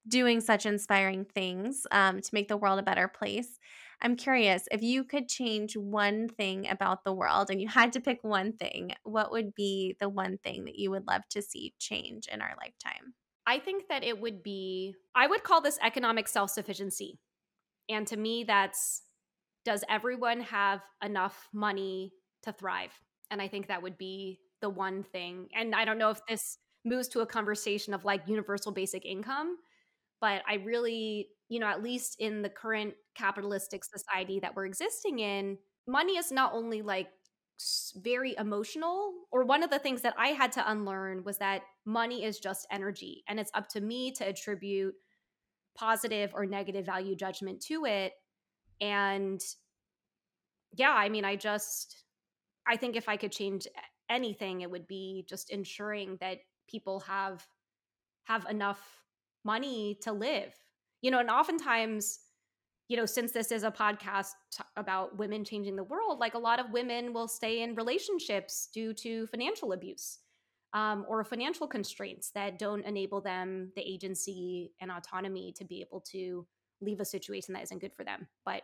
doing 0.07 0.40
such 0.40 0.66
inspiring 0.66 1.24
things 1.24 1.86
um, 1.90 2.20
to 2.20 2.30
make 2.32 2.48
the 2.48 2.57
world 2.57 2.78
a 2.78 2.82
better 2.82 3.09
place. 3.09 3.59
I'm 4.00 4.16
curious 4.16 4.66
if 4.72 4.82
you 4.82 5.05
could 5.05 5.28
change 5.28 5.76
one 5.76 6.28
thing 6.28 6.68
about 6.68 7.05
the 7.05 7.12
world 7.12 7.50
and 7.50 7.61
you 7.61 7.68
had 7.68 7.92
to 7.92 8.00
pick 8.00 8.18
one 8.22 8.53
thing, 8.53 8.92
what 9.05 9.30
would 9.30 9.55
be 9.55 9.96
the 10.00 10.09
one 10.09 10.38
thing 10.38 10.64
that 10.64 10.76
you 10.76 10.90
would 10.90 11.07
love 11.07 11.22
to 11.30 11.42
see 11.42 11.74
change 11.78 12.26
in 12.26 12.42
our 12.42 12.55
lifetime? 12.61 13.14
I 13.46 13.59
think 13.59 13.88
that 13.88 14.03
it 14.03 14.20
would 14.20 14.42
be, 14.42 14.94
I 15.14 15.26
would 15.26 15.44
call 15.44 15.61
this 15.61 15.78
economic 15.82 16.26
self 16.26 16.50
sufficiency. 16.50 17.18
And 17.88 18.07
to 18.09 18.16
me, 18.16 18.44
that's 18.44 19.03
does 19.64 19.84
everyone 19.88 20.40
have 20.40 20.80
enough 21.05 21.48
money 21.53 22.12
to 22.42 22.53
thrive? 22.53 22.92
And 23.30 23.40
I 23.40 23.48
think 23.48 23.68
that 23.68 23.82
would 23.82 23.96
be 23.96 24.40
the 24.61 24.70
one 24.70 25.03
thing. 25.05 25.48
And 25.55 25.74
I 25.74 25.84
don't 25.84 25.98
know 25.98 26.11
if 26.11 26.20
this 26.26 26.59
moves 26.84 27.09
to 27.09 27.20
a 27.20 27.26
conversation 27.26 27.94
of 27.94 28.05
like 28.05 28.26
universal 28.26 28.72
basic 28.72 29.05
income, 29.05 29.57
but 30.23 30.43
I 30.49 30.55
really, 30.55 31.29
you 31.51 31.59
know, 31.61 31.66
at 31.66 31.83
least 31.83 32.16
in 32.18 32.41
the 32.41 32.49
current 32.49 32.95
capitalistic 33.14 33.85
society 33.85 34.41
that 34.41 34.57
we're 34.57 34.64
existing 34.64 35.18
in, 35.18 35.59
money 35.87 36.16
is 36.16 36.33
not 36.33 36.55
only 36.55 36.81
like 36.81 37.09
very 37.97 38.35
emotional 38.39 39.12
or 39.31 39.45
one 39.45 39.62
of 39.62 39.70
the 39.70 39.79
things 39.79 40.01
that 40.03 40.14
I 40.16 40.29
had 40.29 40.53
to 40.53 40.70
unlearn 40.70 41.25
was 41.25 41.39
that 41.39 41.62
money 41.85 42.25
is 42.25 42.41
just 42.41 42.66
energy 42.73 43.23
and 43.29 43.39
it's 43.39 43.51
up 43.55 43.68
to 43.68 43.81
me 43.81 44.12
to 44.12 44.27
attribute 44.27 44.95
positive 45.77 46.33
or 46.35 46.47
negative 46.47 46.87
value 46.87 47.14
judgment 47.14 47.61
to 47.62 47.85
it 47.85 48.14
and 48.81 49.41
yeah, 50.75 50.93
I 50.93 51.09
mean, 51.09 51.25
I 51.25 51.37
just, 51.37 52.05
I 52.66 52.77
think 52.77 52.97
if 52.97 53.09
I 53.09 53.16
could 53.16 53.33
change 53.33 53.66
anything, 54.09 54.61
it 54.62 54.70
would 54.70 54.87
be 54.87 55.25
just 55.29 55.51
ensuring 55.51 56.16
that 56.20 56.39
people 56.68 57.01
have 57.01 57.47
have 58.25 58.47
enough 58.49 59.01
money 59.45 59.99
to 60.03 60.12
live. 60.12 60.55
You 61.01 61.11
know, 61.11 61.18
and 61.18 61.30
oftentimes, 61.30 62.20
you 62.88 62.97
know, 62.97 63.07
since 63.07 63.32
this 63.32 63.51
is 63.51 63.64
a 63.64 63.70
podcast 63.70 64.30
about 64.76 65.18
women 65.18 65.45
changing 65.45 65.76
the 65.76 65.84
world, 65.84 66.20
like 66.20 66.34
a 66.34 66.38
lot 66.38 66.61
of 66.61 66.70
women 66.70 67.12
will 67.12 67.28
stay 67.28 67.62
in 67.62 67.74
relationships 67.74 68.68
due 68.72 68.93
to 68.95 69.26
financial 69.26 69.72
abuse 69.72 70.18
um, 70.74 71.05
or 71.09 71.24
financial 71.24 71.66
constraints 71.66 72.30
that 72.30 72.59
don't 72.59 72.84
enable 72.84 73.20
them 73.20 73.72
the 73.76 73.82
agency 73.82 74.72
and 74.80 74.90
autonomy 74.90 75.53
to 75.57 75.64
be 75.64 75.80
able 75.80 76.01
to 76.01 76.47
leave 76.80 77.01
a 77.01 77.05
situation 77.05 77.55
that 77.55 77.62
isn't 77.62 77.80
good 77.80 77.93
for 77.95 78.05
them. 78.05 78.26
But 78.45 78.62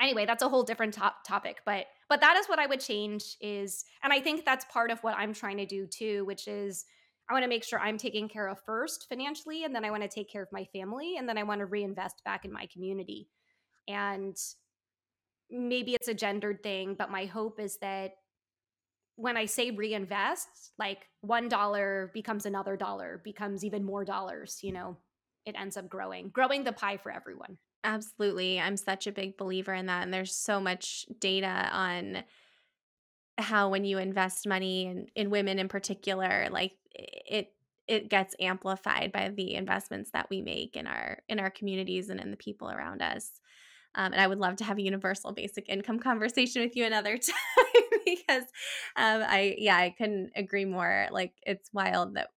anyway, 0.00 0.26
that's 0.26 0.42
a 0.42 0.48
whole 0.48 0.62
different 0.62 0.94
top 0.94 1.24
topic. 1.26 1.58
But 1.64 1.86
but 2.08 2.20
that 2.20 2.36
is 2.36 2.46
what 2.46 2.58
I 2.58 2.66
would 2.66 2.80
change 2.80 3.36
is, 3.40 3.84
and 4.02 4.12
I 4.12 4.20
think 4.20 4.44
that's 4.44 4.64
part 4.66 4.90
of 4.90 5.00
what 5.00 5.16
I'm 5.16 5.32
trying 5.32 5.58
to 5.58 5.66
do 5.66 5.86
too, 5.86 6.24
which 6.24 6.48
is 6.48 6.84
I 7.30 7.32
want 7.32 7.44
to 7.44 7.48
make 7.48 7.62
sure 7.62 7.78
I'm 7.78 7.96
taken 7.96 8.28
care 8.28 8.48
of 8.48 8.58
first 8.66 9.06
financially, 9.08 9.64
and 9.64 9.74
then 9.74 9.84
I 9.84 9.90
want 9.90 10.02
to 10.02 10.08
take 10.08 10.28
care 10.30 10.42
of 10.42 10.50
my 10.50 10.64
family, 10.72 11.16
and 11.16 11.28
then 11.28 11.38
I 11.38 11.44
want 11.44 11.60
to 11.60 11.66
reinvest 11.66 12.24
back 12.24 12.44
in 12.44 12.52
my 12.52 12.66
community. 12.66 13.28
And 13.86 14.36
maybe 15.50 15.94
it's 15.94 16.08
a 16.08 16.14
gendered 16.14 16.62
thing, 16.62 16.96
but 16.98 17.10
my 17.10 17.26
hope 17.26 17.60
is 17.60 17.78
that 17.78 18.12
when 19.16 19.36
I 19.36 19.46
say 19.46 19.70
reinvest, 19.70 20.72
like 20.78 21.06
one 21.20 21.48
dollar 21.48 22.10
becomes 22.14 22.46
another 22.46 22.76
dollar, 22.76 23.20
becomes 23.22 23.64
even 23.64 23.84
more 23.84 24.04
dollars, 24.04 24.58
you 24.62 24.72
know, 24.72 24.96
it 25.44 25.54
ends 25.58 25.76
up 25.76 25.88
growing, 25.88 26.30
growing 26.30 26.64
the 26.64 26.72
pie 26.72 26.96
for 26.96 27.12
everyone. 27.12 27.58
Absolutely. 27.84 28.60
I'm 28.60 28.76
such 28.76 29.06
a 29.06 29.12
big 29.12 29.36
believer 29.36 29.72
in 29.72 29.86
that. 29.86 30.02
And 30.02 30.12
there's 30.12 30.34
so 30.34 30.60
much 30.60 31.06
data 31.18 31.68
on 31.72 32.24
how 33.40 33.68
when 33.68 33.84
you 33.84 33.98
invest 33.98 34.46
money 34.46 34.86
in, 34.86 35.06
in 35.14 35.30
women 35.30 35.58
in 35.58 35.68
particular, 35.68 36.48
like 36.50 36.72
it 36.94 37.52
it 37.88 38.08
gets 38.08 38.36
amplified 38.38 39.10
by 39.10 39.30
the 39.34 39.54
investments 39.54 40.10
that 40.12 40.30
we 40.30 40.40
make 40.42 40.76
in 40.76 40.86
our 40.86 41.18
in 41.28 41.40
our 41.40 41.50
communities 41.50 42.08
and 42.08 42.20
in 42.20 42.30
the 42.30 42.36
people 42.36 42.70
around 42.70 43.02
us. 43.02 43.40
Um, 43.96 44.12
and 44.12 44.20
I 44.20 44.28
would 44.28 44.38
love 44.38 44.56
to 44.56 44.64
have 44.64 44.78
a 44.78 44.82
universal 44.82 45.32
basic 45.32 45.68
income 45.68 45.98
conversation 45.98 46.62
with 46.62 46.76
you 46.76 46.84
another 46.84 47.16
time 47.18 47.82
because 48.04 48.44
um, 48.96 49.22
I 49.26 49.56
yeah 49.58 49.76
I 49.76 49.94
couldn't 49.96 50.30
agree 50.36 50.64
more. 50.64 51.08
Like 51.10 51.32
it's 51.42 51.70
wild 51.72 52.14
that 52.14 52.28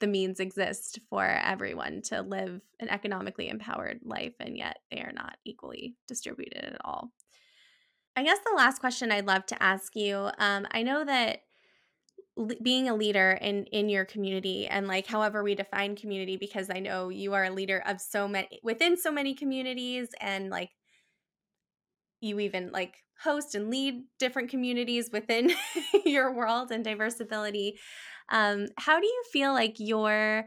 the 0.00 0.06
means 0.08 0.40
exist 0.40 0.98
for 1.08 1.24
everyone 1.24 2.02
to 2.02 2.22
live 2.22 2.60
an 2.80 2.88
economically 2.88 3.48
empowered 3.48 4.00
life, 4.02 4.34
and 4.40 4.56
yet 4.56 4.78
they 4.90 4.98
are 4.98 5.12
not 5.14 5.36
equally 5.44 5.94
distributed 6.08 6.64
at 6.64 6.80
all. 6.84 7.12
I 8.16 8.22
guess 8.22 8.38
the 8.40 8.56
last 8.56 8.78
question 8.78 9.10
I'd 9.10 9.26
love 9.26 9.46
to 9.46 9.62
ask 9.62 9.96
you 9.96 10.30
um, 10.38 10.66
I 10.70 10.82
know 10.82 11.04
that 11.04 11.42
being 12.62 12.88
a 12.88 12.94
leader 12.94 13.38
in 13.40 13.64
in 13.66 13.88
your 13.88 14.04
community 14.04 14.66
and 14.66 14.88
like 14.88 15.06
however 15.06 15.44
we 15.44 15.54
define 15.54 15.94
community 15.94 16.36
because 16.36 16.68
i 16.68 16.80
know 16.80 17.08
you 17.08 17.32
are 17.32 17.44
a 17.44 17.50
leader 17.50 17.80
of 17.86 18.00
so 18.00 18.26
many 18.26 18.58
within 18.64 18.96
so 18.96 19.12
many 19.12 19.34
communities 19.34 20.08
and 20.20 20.50
like 20.50 20.70
you 22.20 22.40
even 22.40 22.72
like 22.72 22.96
host 23.22 23.54
and 23.54 23.70
lead 23.70 24.02
different 24.18 24.50
communities 24.50 25.10
within 25.12 25.52
your 26.04 26.34
world 26.34 26.72
and 26.72 26.84
diversability 26.84 27.74
um, 28.30 28.66
how 28.78 28.98
do 28.98 29.06
you 29.06 29.22
feel 29.32 29.52
like 29.52 29.76
your 29.78 30.44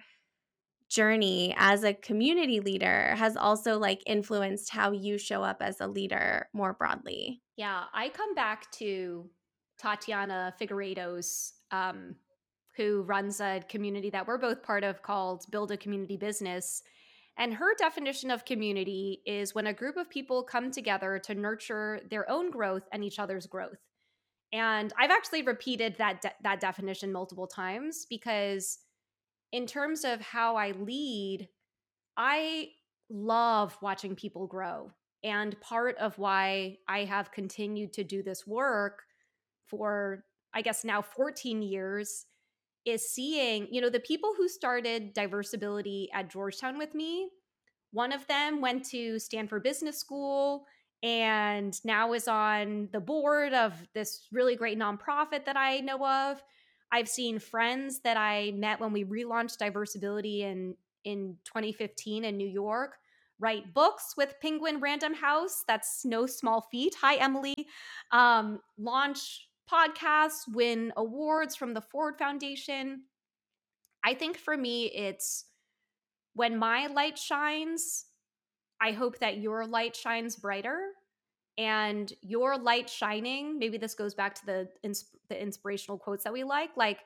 journey 0.89 1.53
as 1.57 1.84
a 1.84 1.93
community 1.93 2.59
leader 2.59 3.13
has 3.15 3.36
also 3.36 3.78
like 3.78 4.01
influenced 4.05 4.72
how 4.72 4.91
you 4.91 5.18
show 5.18 5.43
up 5.43 5.57
as 5.61 5.82
a 5.82 5.88
leader 5.88 6.47
more 6.53 6.74
broadly? 6.74 7.41
Yeah, 7.58 7.86
I 7.93 8.10
come 8.10 8.36
back 8.36 8.72
to 8.74 9.26
Tatiana 9.80 10.53
Figueiredo's 10.60 11.53
um, 11.72 12.16
who 12.76 13.01
runs 13.01 13.41
a 13.41 13.62
community 13.68 14.12
that 14.12 14.28
we're 14.28 14.38
both 14.38 14.62
part 14.62 14.84
of 14.84 15.01
called 15.01 15.45
Build 15.49 15.72
a 15.72 15.78
Community 15.78 16.18
Business. 16.18 16.84
And 17.39 17.53
her 17.53 17.76
definition 17.78 18.32
of 18.32 18.45
community 18.45 19.22
is 19.26 19.55
when 19.55 19.68
a 19.68 19.74
group 19.74 19.97
of 19.97 20.10
people 20.10 20.43
come 20.43 20.72
together 20.72 21.20
to 21.26 21.36
nurture 21.36 21.99
their 22.10 22.30
own 22.30 22.51
growth 22.51 22.84
and 22.91 23.03
each 23.03 23.20
other's 23.20 23.47
growth. 23.47 23.80
And 24.53 24.93
I've 24.97 25.12
actually 25.12 25.41
repeated 25.41 25.95
that 25.97 26.22
de- 26.22 26.34
that 26.43 26.60
definition 26.60 27.12
multiple 27.12 27.47
times 27.47 28.05
because 28.10 28.80
in 29.51 29.66
terms 29.66 30.03
of 30.03 30.22
how 30.22 30.55
I 30.55 30.72
lead, 30.72 31.49
I 32.16 32.70
love 33.10 33.78
watching 33.82 34.16
people 34.16 34.47
grow. 34.47 34.91
And 35.24 35.59
part 35.61 35.97
of 35.97 36.18
why 36.18 36.78
I 36.88 37.05
have 37.05 37.32
continued 37.32 37.93
to 37.93 38.03
do 38.03 38.22
this 38.22 38.45
work 38.45 39.03
for, 39.65 40.24
I 40.53 40.61
guess, 40.61 40.84
now 40.84 41.01
14 41.01 41.61
years 41.61 42.26
is 42.86 43.09
seeing, 43.09 43.68
you 43.72 43.82
know, 43.82 43.89
the 43.89 43.99
people 43.99 44.34
who 44.38 44.47
started 44.47 45.13
Diversability 45.13 46.07
at 46.13 46.30
Georgetown 46.30 46.78
with 46.78 46.95
me. 46.95 47.30
One 47.91 48.11
of 48.11 48.26
them 48.28 48.61
went 48.61 48.86
to 48.89 49.20
Stanford 49.20 49.63
Business 49.63 49.99
School 49.99 50.65
and 51.03 51.74
now 51.84 52.13
is 52.13 52.28
on 52.28 52.89
the 52.91 52.99
board 52.99 53.53
of 53.53 53.74
this 53.93 54.28
really 54.32 54.55
great 54.55 54.80
nonprofit 54.80 55.45
that 55.45 55.57
I 55.57 55.80
know 55.80 56.05
of. 56.05 56.41
I've 56.91 57.09
seen 57.09 57.39
friends 57.39 57.99
that 58.03 58.18
I 58.18 58.51
met 58.55 58.80
when 58.80 58.93
we 58.93 59.03
relaunched 59.03 59.57
Diversability 59.57 60.41
in 60.41 60.76
in 61.03 61.38
2015 61.45 62.26
in 62.26 62.36
New 62.38 62.47
York 62.47 62.97
write 63.40 63.74
books 63.74 64.14
with 64.18 64.36
Penguin 64.42 64.80
Random 64.80 65.14
House. 65.14 65.64
That's 65.68 66.04
no 66.06 66.26
small 66.26 66.68
feat. 66.72 66.96
Hi, 67.02 67.16
Emily. 67.16 67.56
Um, 68.12 68.60
launch 68.78 69.48
podcasts, 69.72 70.42
win 70.54 70.94
awards 70.98 71.56
from 71.56 71.74
the 71.74 71.82
Ford 71.82 72.16
Foundation. 72.18 73.04
I 74.04 74.14
think 74.14 74.38
for 74.38 74.56
me, 74.56 74.86
it's 74.86 75.46
when 76.34 76.58
my 76.58 76.88
light 76.88 77.18
shines, 77.18 78.06
I 78.82 78.92
hope 78.92 79.20
that 79.20 79.38
your 79.38 79.66
light 79.66 79.96
shines 79.96 80.36
brighter. 80.36 80.80
And 81.60 82.14
your 82.22 82.56
light 82.56 82.88
shining, 82.88 83.58
maybe 83.58 83.80
this 83.80 83.96
goes 83.96 84.14
back 84.14 84.36
to 84.36 84.46
the, 84.46 84.68
the 85.28 85.42
inspirational 85.42 85.98
quotes 85.98 86.24
that 86.24 86.32
we 86.32 86.44
like, 86.44 86.70
like, 86.78 87.00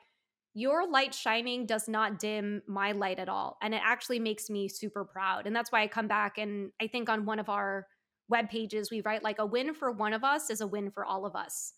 your 0.54 0.90
light 0.90 1.14
shining 1.14 1.64
does 1.64 1.88
not 1.88 2.18
dim 2.18 2.62
my 2.66 2.92
light 2.92 3.18
at 3.18 3.28
all. 3.28 3.56
And 3.62 3.74
it 3.74 3.80
actually 3.82 4.18
makes 4.18 4.50
me 4.50 4.68
super 4.68 5.04
proud. 5.04 5.46
And 5.46 5.56
that's 5.56 5.72
why 5.72 5.82
I 5.82 5.86
come 5.86 6.08
back 6.08 6.38
and 6.38 6.70
I 6.80 6.86
think 6.86 7.08
on 7.08 7.24
one 7.24 7.38
of 7.38 7.48
our 7.48 7.86
web 8.28 8.50
pages, 8.50 8.90
we 8.90 9.00
write 9.00 9.22
like 9.22 9.38
a 9.38 9.46
win 9.46 9.74
for 9.74 9.90
one 9.90 10.12
of 10.12 10.24
us 10.24 10.50
is 10.50 10.60
a 10.60 10.66
win 10.66 10.90
for 10.90 11.04
all 11.04 11.24
of 11.24 11.34
us. 11.34 11.72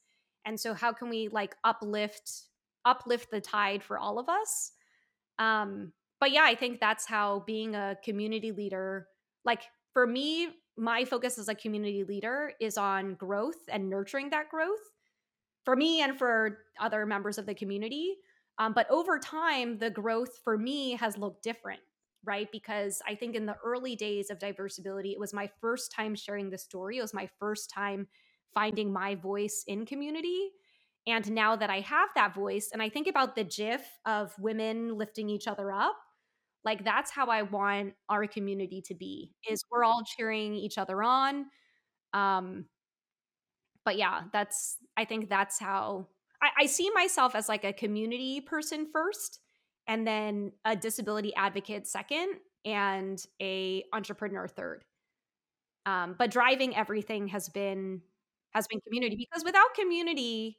And 0.45 0.59
so 0.59 0.75
how 0.75 0.93
can 0.93 1.09
we 1.09 1.29
like 1.29 1.55
uplift 1.65 2.31
uplift 2.85 3.31
the 3.31 3.41
tide 3.41 3.83
for 3.83 3.99
all 3.99 4.19
of 4.19 4.29
us? 4.29 4.73
Um, 5.39 5.93
but 6.21 6.33
yeah, 6.33 6.45
I 6.45 6.55
think 6.55 6.81
that's 6.81 7.07
how 7.07 7.45
being 7.47 7.75
a 7.75 7.97
community 8.05 8.53
leader, 8.53 9.09
like 9.45 9.63
for 9.93 10.07
me, 10.07 10.49
my 10.77 11.05
focus 11.05 11.39
as 11.39 11.49
a 11.49 11.55
community 11.55 12.05
leader 12.05 12.53
is 12.61 12.77
on 12.77 13.15
growth 13.15 13.69
and 13.69 13.89
nurturing 13.89 14.31
that 14.31 14.51
growth 14.51 14.81
for 15.65 15.77
me 15.77 16.03
and 16.03 16.19
for 16.19 16.59
other 16.81 17.07
members 17.07 17.39
of 17.39 17.47
the 17.47 17.55
community 17.55 18.17
um, 18.59 18.73
but 18.73 18.89
over 18.91 19.19
time, 19.19 19.79
the 19.79 19.91
growth 19.91 20.39
for 20.45 20.57
me 20.57 20.93
has 20.97 21.19
looked 21.19 21.43
different, 21.43 21.81
right? 22.25 22.49
Because 22.53 23.03
I 23.07 23.15
think 23.15 23.35
in 23.35 23.47
the 23.47 23.57
early 23.65 23.97
days 23.97 24.31
of 24.31 24.39
diversability, 24.39 25.13
it 25.13 25.19
was 25.21 25.33
my 25.33 25.51
first 25.61 25.93
time 25.93 26.15
sharing 26.15 26.51
the 26.51 26.59
story. 26.59 26.99
It 26.99 27.03
was 27.03 27.15
my 27.15 27.29
first 27.39 27.71
time 27.71 28.07
finding 28.55 28.93
my 28.93 29.17
voice 29.17 29.65
in 29.67 29.85
community. 29.85 30.51
And 31.07 31.31
now 31.33 31.57
that 31.57 31.69
I 31.69 31.81
have 31.81 32.09
that 32.15 32.35
voice, 32.35 32.71
and 32.73 32.81
I 32.81 32.89
think 32.89 33.09
about 33.09 33.35
the 33.35 33.45
GIF 33.45 33.83
of 34.07 34.33
women 34.39 34.97
lifting 34.97 35.29
each 35.29 35.49
other 35.49 35.71
up, 35.73 35.97
like 36.65 36.85
that's 36.85 37.11
how 37.11 37.27
I 37.27 37.43
want 37.43 37.95
our 38.09 38.27
community 38.27 38.81
to 38.83 38.95
be. 38.95 39.35
Is 39.51 39.65
we're 39.71 39.85
all 39.85 40.03
cheering 40.17 40.55
each 40.55 40.79
other 40.79 41.03
on. 41.03 41.47
Um, 42.15 42.67
but 43.85 43.97
yeah, 43.97 44.23
that's 44.33 44.79
I 44.97 45.05
think 45.05 45.29
that's 45.29 45.59
how 45.59 46.09
I, 46.45 46.65
I 46.65 46.67
see 46.67 46.91
myself 46.95 47.35
as 47.35 47.49
like 47.49 47.65
a 47.65 47.73
community 47.73 48.41
person 48.41 48.89
first, 48.93 49.41
and 49.89 50.07
then 50.07 50.53
a 50.65 50.77
disability 50.77 51.35
advocate 51.35 51.87
second, 51.87 52.35
and 52.65 53.25
a 53.43 53.85
entrepreneur 53.93 54.49
third. 54.49 54.85
Um, 55.87 56.15
but 56.19 56.31
driving 56.31 56.75
everything 56.77 57.29
has 57.29 57.49
been 57.49 58.01
has 58.53 58.67
been 58.69 58.81
community 58.81 59.17
because 59.17 59.45
without 59.45 59.75
community 59.75 60.59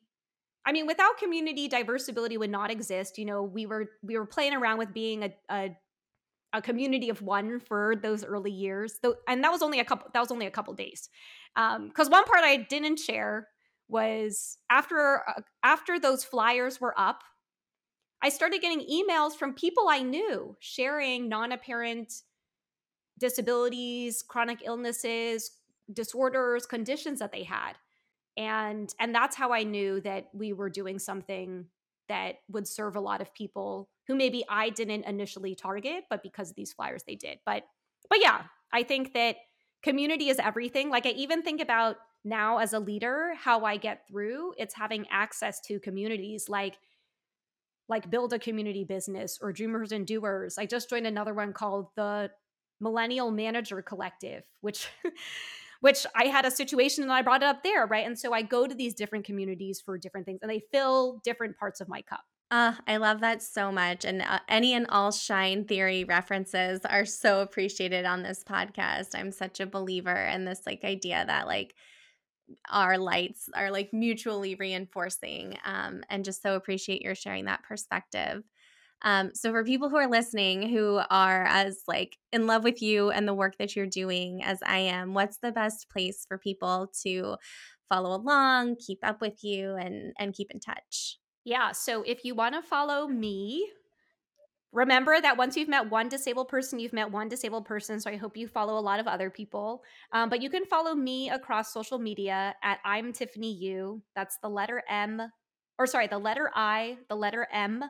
I 0.67 0.73
mean, 0.73 0.87
without 0.87 1.17
community, 1.17 1.69
Diversability 1.69 2.37
would 2.39 2.51
not 2.51 2.71
exist. 2.71 3.17
You 3.17 3.25
know, 3.25 3.43
we 3.43 3.65
were 3.67 3.91
we 4.03 4.17
were 4.17 4.25
playing 4.27 4.53
around 4.53 4.79
with 4.79 4.93
being 4.93 5.23
a 5.23 5.33
a, 5.49 5.77
a 6.53 6.61
community 6.61 7.09
of 7.09 7.21
one 7.21 7.59
for 7.59 7.95
those 7.95 8.23
early 8.25 8.51
years, 8.51 8.95
though, 9.03 9.15
and 9.27 9.43
that 9.43 9.51
was 9.51 9.61
only 9.61 9.79
a 9.79 9.85
couple. 9.85 10.09
That 10.13 10.19
was 10.21 10.31
only 10.31 10.47
a 10.47 10.51
couple 10.51 10.73
days. 10.73 11.09
Because 11.55 12.07
um, 12.07 12.11
one 12.11 12.23
part 12.25 12.43
I 12.43 12.57
didn't 12.69 12.99
share 12.99 13.47
was 13.87 14.57
after 14.69 15.21
uh, 15.27 15.41
after 15.63 15.99
those 15.99 16.23
flyers 16.23 16.81
were 16.81 16.93
up 16.99 17.23
i 18.21 18.29
started 18.29 18.61
getting 18.61 18.81
emails 18.81 19.33
from 19.35 19.53
people 19.53 19.87
i 19.89 20.01
knew 20.01 20.55
sharing 20.59 21.29
non-apparent 21.29 22.23
disabilities 23.19 24.23
chronic 24.27 24.59
illnesses 24.65 25.51
disorders 25.91 26.65
conditions 26.65 27.19
that 27.19 27.31
they 27.31 27.43
had. 27.43 27.73
And 28.37 28.93
and 28.99 29.15
that's 29.15 29.35
how 29.35 29.53
i 29.53 29.63
knew 29.63 30.01
that 30.01 30.27
we 30.33 30.51
were 30.51 30.69
doing 30.69 30.99
something 30.99 31.67
that 32.09 32.35
would 32.49 32.67
serve 32.67 32.95
a 32.95 33.01
lot 33.01 33.21
of 33.21 33.33
people 33.33 33.89
who 34.07 34.15
maybe 34.15 34.43
i 34.49 34.69
didn't 34.69 35.05
initially 35.05 35.55
target 35.55 36.03
but 36.09 36.21
because 36.21 36.49
of 36.49 36.55
these 36.55 36.73
flyers 36.73 37.03
they 37.03 37.15
did. 37.15 37.39
But 37.45 37.63
but 38.09 38.19
yeah 38.21 38.43
i 38.73 38.83
think 38.83 39.13
that 39.13 39.37
community 39.83 40.29
is 40.29 40.39
everything. 40.39 40.89
Like 40.89 41.05
i 41.05 41.11
even 41.11 41.43
think 41.43 41.61
about 41.61 41.95
now 42.25 42.57
as 42.57 42.73
a 42.73 42.79
leader 42.79 43.33
how 43.39 43.63
i 43.63 43.77
get 43.77 44.07
through 44.07 44.53
it's 44.57 44.73
having 44.73 45.05
access 45.09 45.61
to 45.61 45.79
communities 45.79 46.49
like 46.49 46.77
like 47.87 48.09
build 48.09 48.33
a 48.33 48.39
community 48.39 48.83
business 48.83 49.37
or 49.41 49.53
dreamers 49.53 49.91
and 49.91 50.07
doers 50.07 50.57
i 50.57 50.65
just 50.65 50.89
joined 50.89 51.07
another 51.07 51.33
one 51.33 51.53
called 51.53 51.87
the 51.95 52.29
millennial 52.81 53.31
manager 53.31 53.81
collective 53.81 54.43
which 54.61 54.89
which 55.81 56.05
i 56.15 56.25
had 56.25 56.45
a 56.45 56.51
situation 56.51 57.03
and 57.03 57.13
i 57.13 57.21
brought 57.21 57.43
it 57.43 57.47
up 57.47 57.63
there 57.63 57.85
right 57.85 58.05
and 58.05 58.17
so 58.17 58.33
i 58.33 58.41
go 58.41 58.67
to 58.67 58.75
these 58.75 58.95
different 58.95 59.23
communities 59.23 59.79
for 59.79 59.97
different 59.97 60.25
things 60.25 60.39
and 60.41 60.49
they 60.49 60.63
fill 60.71 61.21
different 61.23 61.57
parts 61.57 61.79
of 61.79 61.87
my 61.87 62.01
cup 62.01 62.25
uh, 62.51 62.73
I 62.87 62.97
love 62.97 63.21
that 63.21 63.41
so 63.41 63.71
much. 63.71 64.05
And 64.05 64.21
uh, 64.21 64.39
any 64.47 64.73
and 64.73 64.85
all 64.89 65.11
shine 65.11 65.65
theory 65.65 66.03
references 66.03 66.81
are 66.85 67.05
so 67.05 67.41
appreciated 67.41 68.05
on 68.05 68.21
this 68.21 68.43
podcast. 68.43 69.15
I'm 69.15 69.31
such 69.31 69.59
a 69.59 69.65
believer 69.65 70.15
in 70.15 70.45
this 70.45 70.61
like 70.65 70.83
idea 70.83 71.23
that 71.25 71.47
like 71.47 71.73
our 72.69 72.97
lights 72.97 73.49
are 73.53 73.71
like 73.71 73.93
mutually 73.93 74.55
reinforcing 74.55 75.57
um, 75.65 76.03
and 76.09 76.25
just 76.25 76.41
so 76.41 76.55
appreciate 76.55 77.01
your 77.01 77.15
sharing 77.15 77.45
that 77.45 77.63
perspective. 77.63 78.43
Um, 79.01 79.31
so 79.33 79.51
for 79.51 79.63
people 79.63 79.89
who 79.89 79.97
are 79.97 80.09
listening 80.09 80.69
who 80.69 80.99
are 81.09 81.43
as 81.45 81.83
like 81.87 82.17
in 82.31 82.47
love 82.47 82.63
with 82.63 82.81
you 82.81 83.11
and 83.11 83.27
the 83.27 83.33
work 83.33 83.57
that 83.59 83.75
you're 83.75 83.85
doing 83.85 84.41
as 84.41 84.59
i 84.65 84.77
am 84.77 85.13
what's 85.13 85.37
the 85.37 85.51
best 85.51 85.89
place 85.89 86.25
for 86.27 86.37
people 86.37 86.89
to 87.03 87.35
follow 87.89 88.15
along 88.15 88.77
keep 88.77 88.99
up 89.03 89.19
with 89.21 89.43
you 89.43 89.75
and 89.75 90.13
and 90.17 90.33
keep 90.33 90.49
in 90.49 90.59
touch? 90.59 91.19
Yeah 91.43 91.73
so 91.73 92.03
if 92.03 92.23
you 92.23 92.35
want 92.35 92.55
to 92.55 92.61
follow 92.61 93.07
me 93.07 93.69
remember 94.75 95.19
that 95.21 95.37
once 95.37 95.55
you've 95.55 95.69
met 95.69 95.89
one 95.89 96.09
disabled 96.09 96.49
person, 96.49 96.79
you've 96.79 96.91
met 96.91 97.09
one 97.09 97.29
disabled 97.29 97.65
person. 97.65 97.97
So 97.99 98.09
I 98.09 98.17
hope 98.17 98.35
you 98.35 98.45
follow 98.45 98.77
a 98.77 98.83
lot 98.83 98.99
of 98.99 99.07
other 99.07 99.29
people. 99.29 99.81
Um, 100.11 100.29
but 100.29 100.41
you 100.41 100.49
can 100.49 100.65
follow 100.65 100.93
me 100.93 101.29
across 101.29 101.73
social 101.73 101.97
media 101.97 102.53
at 102.61 102.79
I'm 102.83 103.13
Tiffany 103.13 103.53
Yu. 103.53 104.01
That's 104.15 104.37
the 104.43 104.49
letter 104.49 104.83
M, 104.89 105.21
or 105.79 105.87
sorry, 105.87 106.07
the 106.07 106.17
letter 106.17 106.51
I, 106.53 106.97
the 107.07 107.15
letter 107.15 107.47
M, 107.53 107.85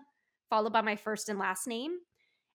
followed 0.48 0.74
by 0.74 0.82
my 0.82 0.96
first 0.96 1.28
and 1.28 1.40
last 1.40 1.68
name. 1.68 1.98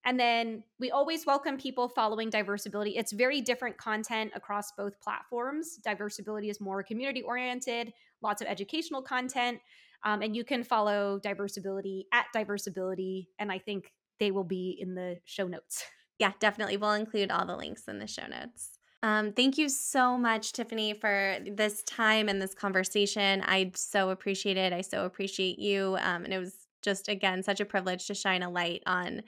And 0.05 0.19
then 0.19 0.63
we 0.79 0.93
always 0.93 1.27
welcome 1.27 1.59
people 1.59 1.89
following 1.89 2.31
Diversability. 2.31 2.93
It's 2.97 3.13
very 3.13 3.41
different 3.41 3.77
content 3.79 4.31
across 4.35 4.73
both 4.79 4.99
platforms. 5.01 5.79
Diversability 5.85 6.51
is 6.51 6.61
more 6.61 6.85
community 6.85 7.21
oriented, 7.23 7.93
lots 8.23 8.41
of 8.41 8.49
educational 8.49 9.03
content. 9.03 9.59
Um, 10.05 10.23
and 10.23 10.35
you 10.35 10.45
can 10.45 10.63
follow 10.63 11.21
Diversability 11.23 12.05
at 12.13 12.27
Diversability. 12.35 13.27
And 13.39 13.53
I 13.53 13.59
think 13.59 13.93
they 14.21 14.31
will 14.31 14.45
be 14.45 14.77
in 14.79 14.95
the 14.95 15.19
show 15.25 15.47
notes. 15.47 15.85
Yeah, 16.21 16.33
definitely. 16.39 16.77
We'll 16.77 16.93
include 16.93 17.31
all 17.31 17.47
the 17.47 17.57
links 17.57 17.85
in 17.89 17.99
the 17.99 18.07
show 18.07 18.27
notes. 18.27 18.73
Um, 19.03 19.33
thank 19.33 19.57
you 19.57 19.71
so 19.71 20.19
much, 20.19 20.53
Tiffany, 20.53 20.93
for 20.93 21.39
this 21.47 21.83
time 21.85 22.29
and 22.29 22.43
this 22.43 22.53
conversation. 22.53 23.43
I 23.47 23.73
so 23.75 24.11
appreciate 24.11 24.59
it. 24.59 24.75
I 24.75 24.83
so 24.83 25.07
appreciate 25.07 25.59
you. 25.59 25.97
Um, 26.03 26.25
and 26.25 26.35
it 26.35 26.39
was 26.39 26.67
just, 26.83 27.09
again, 27.09 27.43
such 27.43 27.61
a 27.61 27.65
privilege 27.65 28.07
to 28.09 28.15
shine 28.15 28.43
a 28.43 28.51
light 28.51 28.83
on 28.85 29.23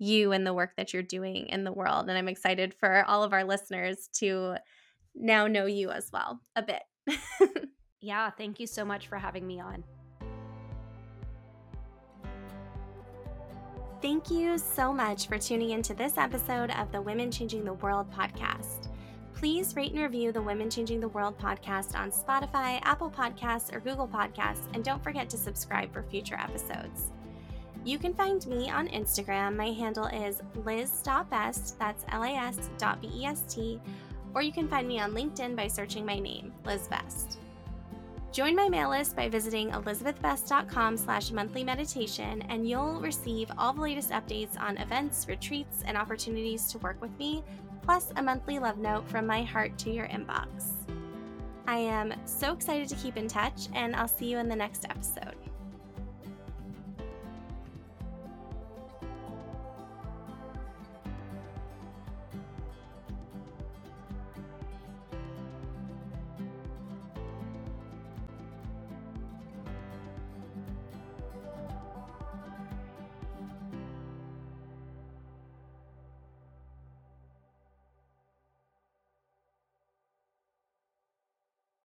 you 0.00 0.32
and 0.32 0.44
the 0.44 0.52
work 0.52 0.72
that 0.76 0.92
you're 0.92 1.04
doing 1.04 1.46
in 1.46 1.62
the 1.62 1.72
world. 1.72 2.08
And 2.08 2.18
I'm 2.18 2.26
excited 2.26 2.74
for 2.74 3.04
all 3.06 3.22
of 3.22 3.32
our 3.32 3.44
listeners 3.44 4.08
to 4.14 4.56
now 5.14 5.46
know 5.46 5.66
you 5.66 5.90
as 5.90 6.10
well 6.12 6.40
a 6.56 6.62
bit. 6.62 6.82
yeah, 8.00 8.30
thank 8.30 8.58
you 8.58 8.66
so 8.66 8.84
much 8.84 9.06
for 9.06 9.18
having 9.18 9.46
me 9.46 9.60
on. 9.60 9.84
Thank 14.02 14.32
you 14.32 14.58
so 14.58 14.92
much 14.92 15.28
for 15.28 15.38
tuning 15.38 15.70
into 15.70 15.94
this 15.94 16.18
episode 16.18 16.72
of 16.72 16.90
the 16.90 17.00
Women 17.00 17.30
Changing 17.30 17.64
the 17.64 17.74
World 17.74 18.12
podcast. 18.12 18.88
Please 19.32 19.76
rate 19.76 19.92
and 19.92 20.02
review 20.02 20.32
the 20.32 20.42
Women 20.42 20.68
Changing 20.68 20.98
the 20.98 21.06
World 21.06 21.38
podcast 21.38 21.96
on 21.96 22.10
Spotify, 22.10 22.80
Apple 22.82 23.08
Podcasts, 23.08 23.72
or 23.72 23.78
Google 23.78 24.08
Podcasts, 24.08 24.66
and 24.74 24.82
don't 24.82 25.04
forget 25.04 25.30
to 25.30 25.36
subscribe 25.36 25.92
for 25.92 26.02
future 26.02 26.34
episodes. 26.34 27.12
You 27.84 27.96
can 27.96 28.12
find 28.12 28.44
me 28.48 28.68
on 28.68 28.88
Instagram. 28.88 29.54
My 29.54 29.70
handle 29.70 30.06
is 30.06 30.42
liz.best, 30.64 31.78
that's 31.78 32.04
L 32.10 32.24
A 32.24 32.30
S 32.30 32.70
dot 32.78 33.00
B 33.00 33.08
E 33.14 33.24
S 33.24 33.44
T, 33.48 33.80
or 34.34 34.42
you 34.42 34.50
can 34.50 34.66
find 34.66 34.88
me 34.88 34.98
on 34.98 35.12
LinkedIn 35.12 35.54
by 35.54 35.68
searching 35.68 36.04
my 36.04 36.18
name, 36.18 36.52
Liz 36.64 36.88
Best. 36.88 37.38
Join 38.32 38.56
my 38.56 38.66
mail 38.66 38.88
list 38.88 39.14
by 39.14 39.28
visiting 39.28 39.70
elizabethbest.com 39.72 40.96
slash 40.96 41.30
monthly 41.32 41.62
meditation, 41.62 42.40
and 42.48 42.66
you'll 42.66 42.98
receive 42.98 43.50
all 43.58 43.74
the 43.74 43.82
latest 43.82 44.08
updates 44.08 44.58
on 44.58 44.78
events, 44.78 45.26
retreats, 45.28 45.82
and 45.84 45.98
opportunities 45.98 46.66
to 46.72 46.78
work 46.78 46.98
with 47.02 47.16
me, 47.18 47.44
plus 47.82 48.10
a 48.16 48.22
monthly 48.22 48.58
love 48.58 48.78
note 48.78 49.06
from 49.06 49.26
my 49.26 49.42
heart 49.42 49.76
to 49.76 49.90
your 49.90 50.06
inbox. 50.06 50.70
I 51.66 51.76
am 51.76 52.14
so 52.24 52.54
excited 52.54 52.88
to 52.88 52.96
keep 52.96 53.18
in 53.18 53.28
touch, 53.28 53.68
and 53.74 53.94
I'll 53.94 54.08
see 54.08 54.30
you 54.30 54.38
in 54.38 54.48
the 54.48 54.56
next 54.56 54.86
episode. 54.86 55.36